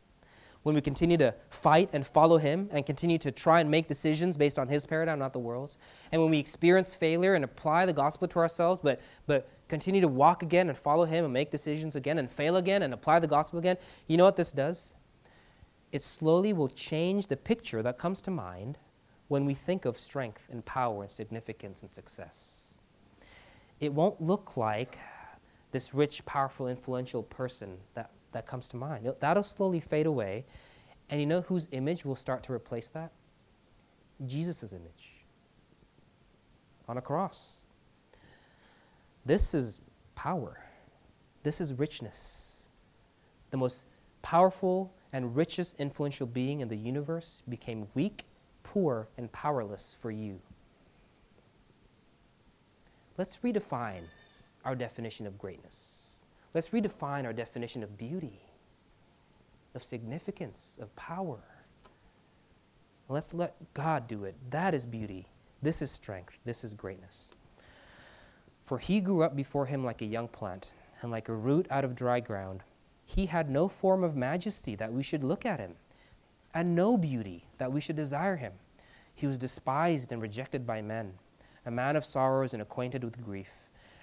When 0.64 0.74
we 0.74 0.80
continue 0.80 1.18
to 1.18 1.34
fight 1.50 1.90
and 1.92 2.06
follow 2.06 2.38
Him 2.38 2.68
and 2.72 2.84
continue 2.86 3.18
to 3.18 3.30
try 3.30 3.60
and 3.60 3.70
make 3.70 3.86
decisions 3.86 4.36
based 4.36 4.58
on 4.58 4.66
His 4.66 4.86
paradigm, 4.86 5.18
not 5.18 5.34
the 5.34 5.38
world's, 5.38 5.76
and 6.10 6.20
when 6.20 6.30
we 6.30 6.38
experience 6.38 6.96
failure 6.96 7.34
and 7.34 7.44
apply 7.44 7.84
the 7.84 7.92
gospel 7.92 8.26
to 8.28 8.38
ourselves, 8.38 8.80
but, 8.82 9.00
but 9.26 9.46
continue 9.68 10.00
to 10.00 10.08
walk 10.08 10.42
again 10.42 10.70
and 10.70 10.76
follow 10.76 11.04
Him 11.04 11.24
and 11.24 11.32
make 11.34 11.50
decisions 11.50 11.96
again 11.96 12.18
and 12.18 12.30
fail 12.30 12.56
again 12.56 12.82
and 12.82 12.94
apply 12.94 13.20
the 13.20 13.26
gospel 13.26 13.58
again, 13.58 13.76
you 14.06 14.16
know 14.16 14.24
what 14.24 14.36
this 14.36 14.52
does? 14.52 14.94
It 15.92 16.00
slowly 16.00 16.54
will 16.54 16.70
change 16.70 17.26
the 17.26 17.36
picture 17.36 17.82
that 17.82 17.98
comes 17.98 18.22
to 18.22 18.30
mind 18.30 18.78
when 19.28 19.44
we 19.44 19.52
think 19.52 19.84
of 19.84 19.98
strength 19.98 20.48
and 20.50 20.64
power 20.64 21.02
and 21.02 21.10
significance 21.10 21.82
and 21.82 21.90
success. 21.90 22.74
It 23.80 23.92
won't 23.92 24.18
look 24.18 24.56
like 24.56 24.98
this 25.72 25.92
rich, 25.92 26.24
powerful, 26.24 26.68
influential 26.68 27.22
person 27.22 27.76
that 27.92 28.10
that 28.34 28.46
comes 28.46 28.68
to 28.68 28.76
mind. 28.76 29.10
That'll 29.20 29.42
slowly 29.42 29.80
fade 29.80 30.06
away. 30.06 30.44
And 31.10 31.20
you 31.20 31.26
know 31.26 31.40
whose 31.40 31.68
image 31.72 32.04
will 32.04 32.16
start 32.16 32.42
to 32.44 32.52
replace 32.52 32.88
that? 32.88 33.12
Jesus' 34.26 34.72
image 34.72 35.24
on 36.88 36.98
a 36.98 37.00
cross. 37.00 37.66
This 39.24 39.54
is 39.54 39.80
power. 40.14 40.60
This 41.42 41.60
is 41.60 41.72
richness. 41.72 42.68
The 43.50 43.56
most 43.56 43.86
powerful 44.22 44.92
and 45.12 45.34
richest 45.36 45.80
influential 45.80 46.26
being 46.26 46.60
in 46.60 46.68
the 46.68 46.76
universe 46.76 47.42
became 47.48 47.86
weak, 47.94 48.24
poor, 48.62 49.08
and 49.16 49.30
powerless 49.32 49.96
for 50.00 50.10
you. 50.10 50.40
Let's 53.16 53.38
redefine 53.38 54.02
our 54.64 54.74
definition 54.74 55.26
of 55.26 55.38
greatness. 55.38 56.03
Let's 56.54 56.68
redefine 56.68 57.24
our 57.24 57.32
definition 57.32 57.82
of 57.82 57.98
beauty, 57.98 58.38
of 59.74 59.82
significance, 59.82 60.78
of 60.80 60.94
power. 60.94 61.40
Let's 63.08 63.34
let 63.34 63.56
God 63.74 64.06
do 64.06 64.22
it. 64.24 64.36
That 64.50 64.72
is 64.72 64.86
beauty. 64.86 65.26
This 65.62 65.82
is 65.82 65.90
strength. 65.90 66.38
This 66.44 66.62
is 66.62 66.74
greatness. 66.74 67.32
For 68.64 68.78
he 68.78 69.00
grew 69.00 69.22
up 69.22 69.34
before 69.34 69.66
him 69.66 69.84
like 69.84 70.00
a 70.00 70.06
young 70.06 70.28
plant, 70.28 70.72
and 71.02 71.10
like 71.10 71.28
a 71.28 71.34
root 71.34 71.66
out 71.70 71.84
of 71.84 71.96
dry 71.96 72.20
ground. 72.20 72.62
He 73.04 73.26
had 73.26 73.50
no 73.50 73.66
form 73.66 74.04
of 74.04 74.16
majesty 74.16 74.76
that 74.76 74.92
we 74.92 75.02
should 75.02 75.24
look 75.24 75.44
at 75.44 75.58
him, 75.58 75.74
and 76.54 76.76
no 76.76 76.96
beauty 76.96 77.46
that 77.58 77.72
we 77.72 77.80
should 77.80 77.96
desire 77.96 78.36
him. 78.36 78.52
He 79.12 79.26
was 79.26 79.36
despised 79.36 80.12
and 80.12 80.22
rejected 80.22 80.66
by 80.66 80.82
men, 80.82 81.14
a 81.66 81.70
man 81.70 81.96
of 81.96 82.04
sorrows 82.04 82.52
and 82.52 82.62
acquainted 82.62 83.02
with 83.02 83.22
grief 83.22 83.63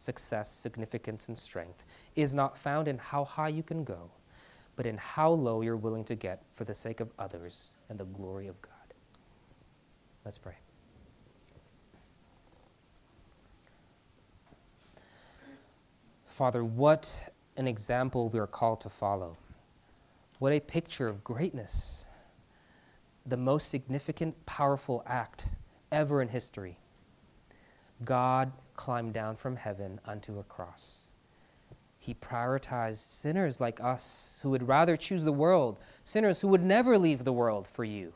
success, 0.00 0.50
significance, 0.50 1.28
and 1.28 1.36
strength 1.36 1.84
is 2.16 2.34
not 2.34 2.56
found 2.56 2.88
in 2.88 2.96
how 2.96 3.22
high 3.22 3.48
you 3.48 3.62
can 3.62 3.84
go, 3.84 4.10
but 4.74 4.86
in 4.86 4.96
how 4.96 5.30
low 5.30 5.60
you're 5.60 5.76
willing 5.76 6.04
to 6.04 6.14
get 6.14 6.42
for 6.54 6.64
the 6.64 6.72
sake 6.72 7.00
of 7.00 7.10
others 7.18 7.76
and 7.90 7.98
the 7.98 8.06
glory 8.06 8.46
of 8.46 8.60
God. 8.62 8.72
Let's 10.24 10.38
pray. 10.38 10.54
Father, 16.24 16.64
what 16.64 17.30
an 17.58 17.68
example 17.68 18.30
we 18.30 18.38
are 18.38 18.46
called 18.46 18.80
to 18.80 18.88
follow. 18.88 19.36
What 20.38 20.54
a 20.54 20.60
picture 20.60 21.08
of 21.08 21.22
greatness. 21.22 22.06
The 23.26 23.36
most 23.36 23.68
significant, 23.68 24.46
powerful 24.46 25.02
act 25.06 25.48
ever 25.92 26.22
in 26.22 26.28
history. 26.28 26.78
God 28.02 28.52
climbed 28.80 29.12
down 29.12 29.36
from 29.36 29.56
heaven 29.56 30.00
unto 30.06 30.38
a 30.38 30.42
cross. 30.42 31.08
He 31.98 32.14
prioritized 32.14 32.96
sinners 32.96 33.60
like 33.60 33.78
us 33.78 34.40
who 34.42 34.48
would 34.48 34.66
rather 34.66 34.96
choose 34.96 35.22
the 35.22 35.34
world, 35.34 35.78
sinners 36.02 36.40
who 36.40 36.48
would 36.48 36.62
never 36.62 36.96
leave 36.96 37.24
the 37.24 37.32
world 37.32 37.68
for 37.68 37.84
you, 37.84 38.14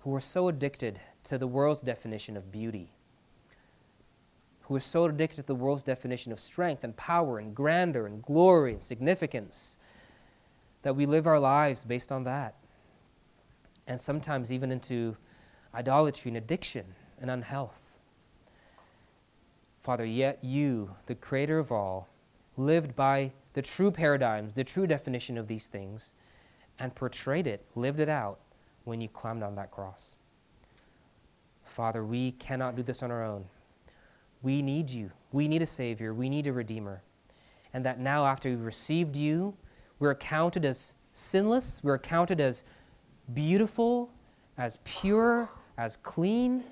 who 0.00 0.12
are 0.12 0.20
so 0.20 0.48
addicted 0.48 1.00
to 1.22 1.38
the 1.38 1.46
world's 1.46 1.82
definition 1.82 2.36
of 2.36 2.50
beauty, 2.50 2.90
who 4.62 4.74
are 4.74 4.80
so 4.80 5.04
addicted 5.04 5.42
to 5.42 5.46
the 5.46 5.54
world's 5.54 5.84
definition 5.84 6.32
of 6.32 6.40
strength 6.40 6.82
and 6.82 6.96
power 6.96 7.38
and 7.38 7.54
grandeur 7.54 8.06
and 8.06 8.24
glory 8.24 8.72
and 8.72 8.82
significance 8.82 9.78
that 10.82 10.96
we 10.96 11.06
live 11.06 11.28
our 11.28 11.38
lives 11.38 11.84
based 11.84 12.10
on 12.10 12.24
that. 12.24 12.56
And 13.86 14.00
sometimes 14.00 14.50
even 14.50 14.72
into 14.72 15.16
idolatry 15.72 16.30
and 16.30 16.38
addiction 16.38 16.96
and 17.20 17.30
unhealth. 17.30 17.91
Father, 19.82 20.04
yet 20.04 20.42
you, 20.42 20.94
the 21.06 21.14
creator 21.14 21.58
of 21.58 21.72
all, 21.72 22.08
lived 22.56 22.94
by 22.94 23.32
the 23.54 23.62
true 23.62 23.90
paradigms, 23.90 24.54
the 24.54 24.64
true 24.64 24.86
definition 24.86 25.36
of 25.36 25.48
these 25.48 25.66
things, 25.66 26.14
and 26.78 26.94
portrayed 26.94 27.46
it, 27.46 27.64
lived 27.74 28.00
it 28.00 28.08
out 28.08 28.38
when 28.84 29.00
you 29.00 29.08
climbed 29.08 29.42
on 29.42 29.56
that 29.56 29.70
cross. 29.70 30.16
Father, 31.64 32.04
we 32.04 32.32
cannot 32.32 32.76
do 32.76 32.82
this 32.82 33.02
on 33.02 33.10
our 33.10 33.24
own. 33.24 33.44
We 34.42 34.62
need 34.62 34.90
you. 34.90 35.10
We 35.32 35.48
need 35.48 35.62
a 35.62 35.66
Savior. 35.66 36.14
We 36.14 36.28
need 36.28 36.46
a 36.46 36.52
Redeemer. 36.52 37.02
And 37.72 37.84
that 37.84 37.98
now, 37.98 38.26
after 38.26 38.50
we've 38.50 38.60
received 38.60 39.16
you, 39.16 39.54
we're 39.98 40.14
counted 40.14 40.64
as 40.64 40.94
sinless, 41.12 41.80
we're 41.82 41.98
counted 41.98 42.40
as 42.40 42.64
beautiful, 43.32 44.10
as 44.58 44.78
pure, 44.84 45.48
as 45.78 45.96
clean 45.96 46.64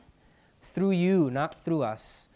through 0.62 0.90
you, 0.90 1.30
not 1.30 1.64
through 1.64 1.82
us. 1.82 2.28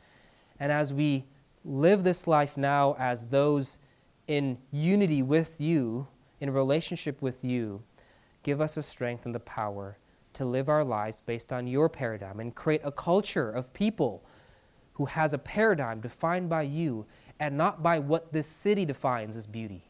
And 0.61 0.71
as 0.71 0.93
we 0.93 1.25
live 1.65 2.05
this 2.05 2.27
life 2.27 2.57
now 2.57 2.95
as 2.99 3.27
those 3.27 3.79
in 4.27 4.59
unity 4.71 5.23
with 5.23 5.61
you, 5.61 6.07
in 6.41 6.51
relationship 6.51 7.21
with 7.23 7.45
you, 7.45 7.83
give 8.43 8.61
us 8.61 8.75
the 8.75 8.83
strength 8.83 9.27
and 9.27 9.35
the 9.35 9.41
power 9.41 9.99
to 10.35 10.45
live 10.45 10.69
our 10.69 10.85
lives 10.85 11.23
based 11.23 11.53
on 11.53 11.67
your 11.67 11.89
paradigm 11.89 12.41
and 12.41 12.55
create 12.55 12.81
a 12.85 12.93
culture 12.93 13.51
of 13.51 13.73
people 13.73 14.25
who 14.95 15.07
has 15.07 15.33
a 15.33 15.39
paradigm 15.39 16.01
defined 16.01 16.49
by 16.49 16.63
you 16.63 17.07
and 17.41 17.57
not 17.57 17.83
by 17.83 17.99
what 17.99 18.33
this 18.33 18.47
city 18.47 18.85
defines 18.85 19.37
as 19.37 19.47
beauty, 19.47 19.85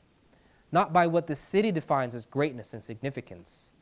not 0.72 0.92
by 0.92 1.06
what 1.06 1.26
the 1.26 1.34
city 1.34 1.70
defines 1.70 2.14
as 2.14 2.24
greatness 2.24 2.72
and 2.72 2.82
significance. 2.82 3.72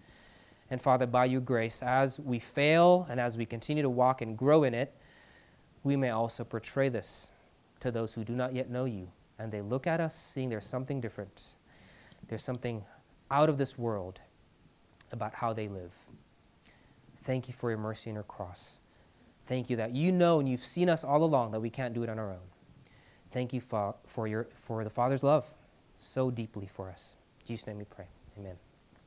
And 0.70 0.80
Father, 0.80 1.06
by 1.06 1.26
your 1.26 1.40
grace, 1.40 1.82
as 1.82 2.18
we 2.18 2.38
fail 2.38 3.06
and 3.10 3.20
as 3.20 3.36
we 3.36 3.44
continue 3.44 3.82
to 3.82 3.90
walk 3.90 4.22
and 4.22 4.36
grow 4.36 4.64
in 4.64 4.74
it, 4.74 4.96
we 5.84 5.96
may 5.96 6.10
also 6.10 6.44
portray 6.44 6.88
this 6.88 7.30
to 7.80 7.90
those 7.90 8.14
who 8.14 8.24
do 8.24 8.34
not 8.34 8.54
yet 8.54 8.70
know 8.70 8.84
you. 8.84 9.08
And 9.38 9.50
they 9.50 9.60
look 9.60 9.86
at 9.86 10.00
us 10.00 10.14
seeing 10.14 10.48
there's 10.48 10.66
something 10.66 11.00
different. 11.00 11.56
There's 12.28 12.44
something 12.44 12.84
out 13.30 13.48
of 13.48 13.58
this 13.58 13.76
world 13.76 14.20
about 15.10 15.34
how 15.34 15.52
they 15.52 15.68
live. 15.68 15.92
Thank 17.22 17.48
you 17.48 17.54
for 17.54 17.70
your 17.70 17.78
mercy 17.78 18.10
and 18.10 18.16
your 18.16 18.24
cross. 18.24 18.80
Thank 19.44 19.68
you 19.68 19.76
that 19.76 19.92
you 19.94 20.12
know 20.12 20.38
and 20.38 20.48
you've 20.48 20.64
seen 20.64 20.88
us 20.88 21.02
all 21.04 21.24
along 21.24 21.50
that 21.52 21.60
we 21.60 21.70
can't 21.70 21.94
do 21.94 22.02
it 22.02 22.08
on 22.08 22.18
our 22.18 22.30
own. 22.30 22.48
Thank 23.30 23.52
you 23.52 23.60
for, 23.60 23.94
for, 24.06 24.28
your, 24.28 24.48
for 24.54 24.84
the 24.84 24.90
Father's 24.90 25.22
love 25.22 25.52
so 25.98 26.30
deeply 26.30 26.66
for 26.66 26.90
us. 26.90 27.16
In 27.40 27.46
Jesus' 27.46 27.66
name 27.66 27.78
we 27.78 27.84
pray. 27.84 28.06
Amen. 28.38 28.71